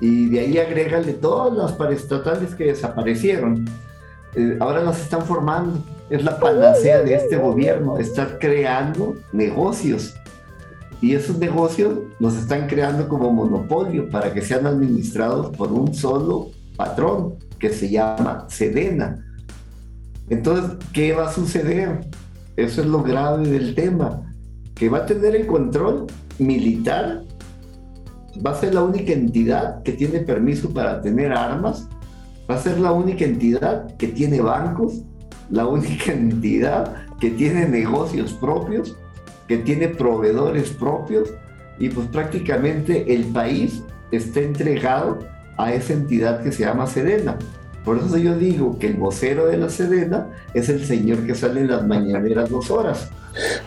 y 0.00 0.28
de 0.28 0.40
ahí 0.40 0.58
agrégale 0.58 1.12
todas 1.12 1.56
las 1.56 1.72
paraestatales 1.72 2.54
que 2.54 2.64
desaparecieron. 2.64 3.64
Eh, 4.34 4.56
ahora 4.60 4.82
las 4.82 5.00
están 5.00 5.24
formando. 5.24 5.78
Es 6.10 6.24
la 6.24 6.38
panacea 6.38 7.02
de 7.02 7.14
este 7.14 7.36
gobierno, 7.36 7.98
estar 7.98 8.38
creando 8.38 9.16
negocios 9.32 10.14
y 11.00 11.14
esos 11.14 11.38
negocios 11.38 11.98
los 12.18 12.34
están 12.36 12.66
creando 12.66 13.08
como 13.08 13.32
monopolio 13.32 14.08
para 14.10 14.32
que 14.32 14.42
sean 14.42 14.66
administrados 14.66 15.54
por 15.56 15.72
un 15.72 15.94
solo 15.94 16.50
patrón 16.76 17.34
que 17.58 17.70
se 17.70 17.90
llama 17.90 18.46
Sedena. 18.48 19.24
Entonces, 20.28 20.76
¿qué 20.92 21.12
va 21.12 21.28
a 21.28 21.32
suceder? 21.32 22.06
Eso 22.56 22.80
es 22.80 22.86
lo 22.86 23.02
grave 23.02 23.48
del 23.48 23.74
tema, 23.74 24.22
que 24.74 24.88
va 24.88 24.98
a 24.98 25.06
tener 25.06 25.36
el 25.36 25.46
control 25.46 26.06
militar, 26.38 27.22
va 28.44 28.52
a 28.52 28.54
ser 28.54 28.74
la 28.74 28.82
única 28.82 29.12
entidad 29.12 29.82
que 29.82 29.92
tiene 29.92 30.20
permiso 30.20 30.70
para 30.70 31.00
tener 31.00 31.32
armas, 31.32 31.88
va 32.50 32.54
a 32.54 32.62
ser 32.62 32.78
la 32.78 32.92
única 32.92 33.24
entidad 33.24 33.94
que 33.96 34.08
tiene 34.08 34.40
bancos, 34.40 35.02
la 35.50 35.66
única 35.66 36.12
entidad 36.12 36.94
que 37.20 37.30
tiene 37.30 37.68
negocios 37.68 38.32
propios 38.34 38.96
que 39.48 39.58
tiene 39.58 39.88
proveedores 39.88 40.70
propios 40.70 41.30
y 41.78 41.88
pues 41.88 42.06
prácticamente 42.08 43.14
el 43.14 43.24
país 43.26 43.82
está 44.10 44.40
entregado 44.40 45.18
a 45.56 45.72
esa 45.72 45.92
entidad 45.92 46.42
que 46.42 46.52
se 46.52 46.64
llama 46.64 46.86
Sedena. 46.86 47.38
Por 47.84 47.98
eso 47.98 48.16
yo 48.16 48.36
digo 48.36 48.78
que 48.78 48.86
el 48.86 48.94
vocero 48.94 49.46
de 49.46 49.58
la 49.58 49.68
Sedena 49.68 50.28
es 50.54 50.68
el 50.68 50.84
señor 50.86 51.26
que 51.26 51.34
sale 51.34 51.60
en 51.60 51.68
las 51.68 51.86
mañaneras 51.86 52.48
dos 52.48 52.70
horas. 52.70 53.10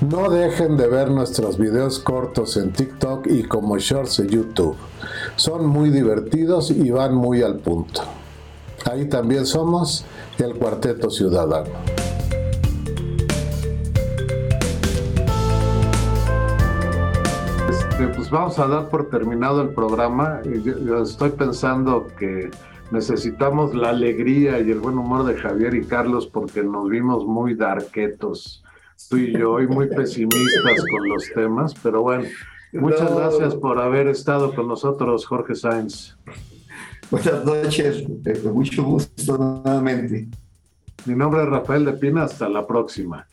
No 0.02 0.30
dejen 0.30 0.78
de 0.78 0.88
ver 0.88 1.12
nuestros 1.12 1.58
videos 1.58 2.00
cortos 2.00 2.58
en 2.58 2.72
TikTok 2.72 3.28
y 3.28 3.44
como 3.44 3.78
shorts 3.78 4.20
en 4.20 4.30
YouTube. 4.30 4.76
Son 5.36 5.68
muy 5.68 5.90
divertidos 5.90 6.72
y 6.72 6.90
van 6.90 7.14
muy 7.14 7.44
al 7.44 7.58
punto. 7.58 8.02
Ahí 8.90 9.06
también 9.06 9.46
somos 9.46 10.06
el 10.40 10.56
Cuarteto 10.56 11.10
Ciudadano. 11.10 11.70
Este, 17.98 18.14
pues 18.14 18.30
vamos 18.30 18.60
a 18.60 18.68
dar 18.68 18.90
por 18.90 19.10
terminado 19.10 19.60
el 19.60 19.70
programa. 19.70 20.40
Yo, 20.64 21.02
estoy 21.02 21.32
pensando 21.32 22.06
que 22.20 22.52
necesitamos 22.92 23.74
la 23.74 23.90
alegría 23.90 24.60
y 24.60 24.70
el 24.70 24.80
buen 24.82 25.00
humor 25.00 25.26
de 25.26 25.36
Javier 25.36 25.74
y 25.74 25.84
Carlos 25.84 26.28
porque 26.28 26.62
nos 26.62 26.88
vimos 26.90 27.26
muy 27.26 27.56
darquetos, 27.56 28.64
tú 29.10 29.18
y 29.18 29.34
yo, 29.34 29.60
y 29.62 29.68
muy 29.68 29.88
pesimistas 29.88 30.86
con 30.92 31.10
los 31.10 31.24
temas, 31.34 31.74
pero 31.82 32.04
bueno, 32.04 32.26
muchas 32.72 33.16
gracias 33.16 33.56
por 33.56 33.80
haber 33.80 34.10
estado 34.10 34.54
con 34.54 34.68
nosotros, 34.68 35.26
Jorge 35.26 35.56
Sainz. 35.56 36.16
Buenas 37.10 37.44
noches, 37.44 38.08
mucho 38.44 38.84
gusto 38.84 39.38
nuevamente. 39.40 40.28
Mi 41.08 41.16
nombre 41.16 41.42
es 41.42 41.50
Rafael 41.50 41.84
de 41.84 41.94
Pina, 41.94 42.26
hasta 42.26 42.48
la 42.48 42.68
próxima. 42.68 43.26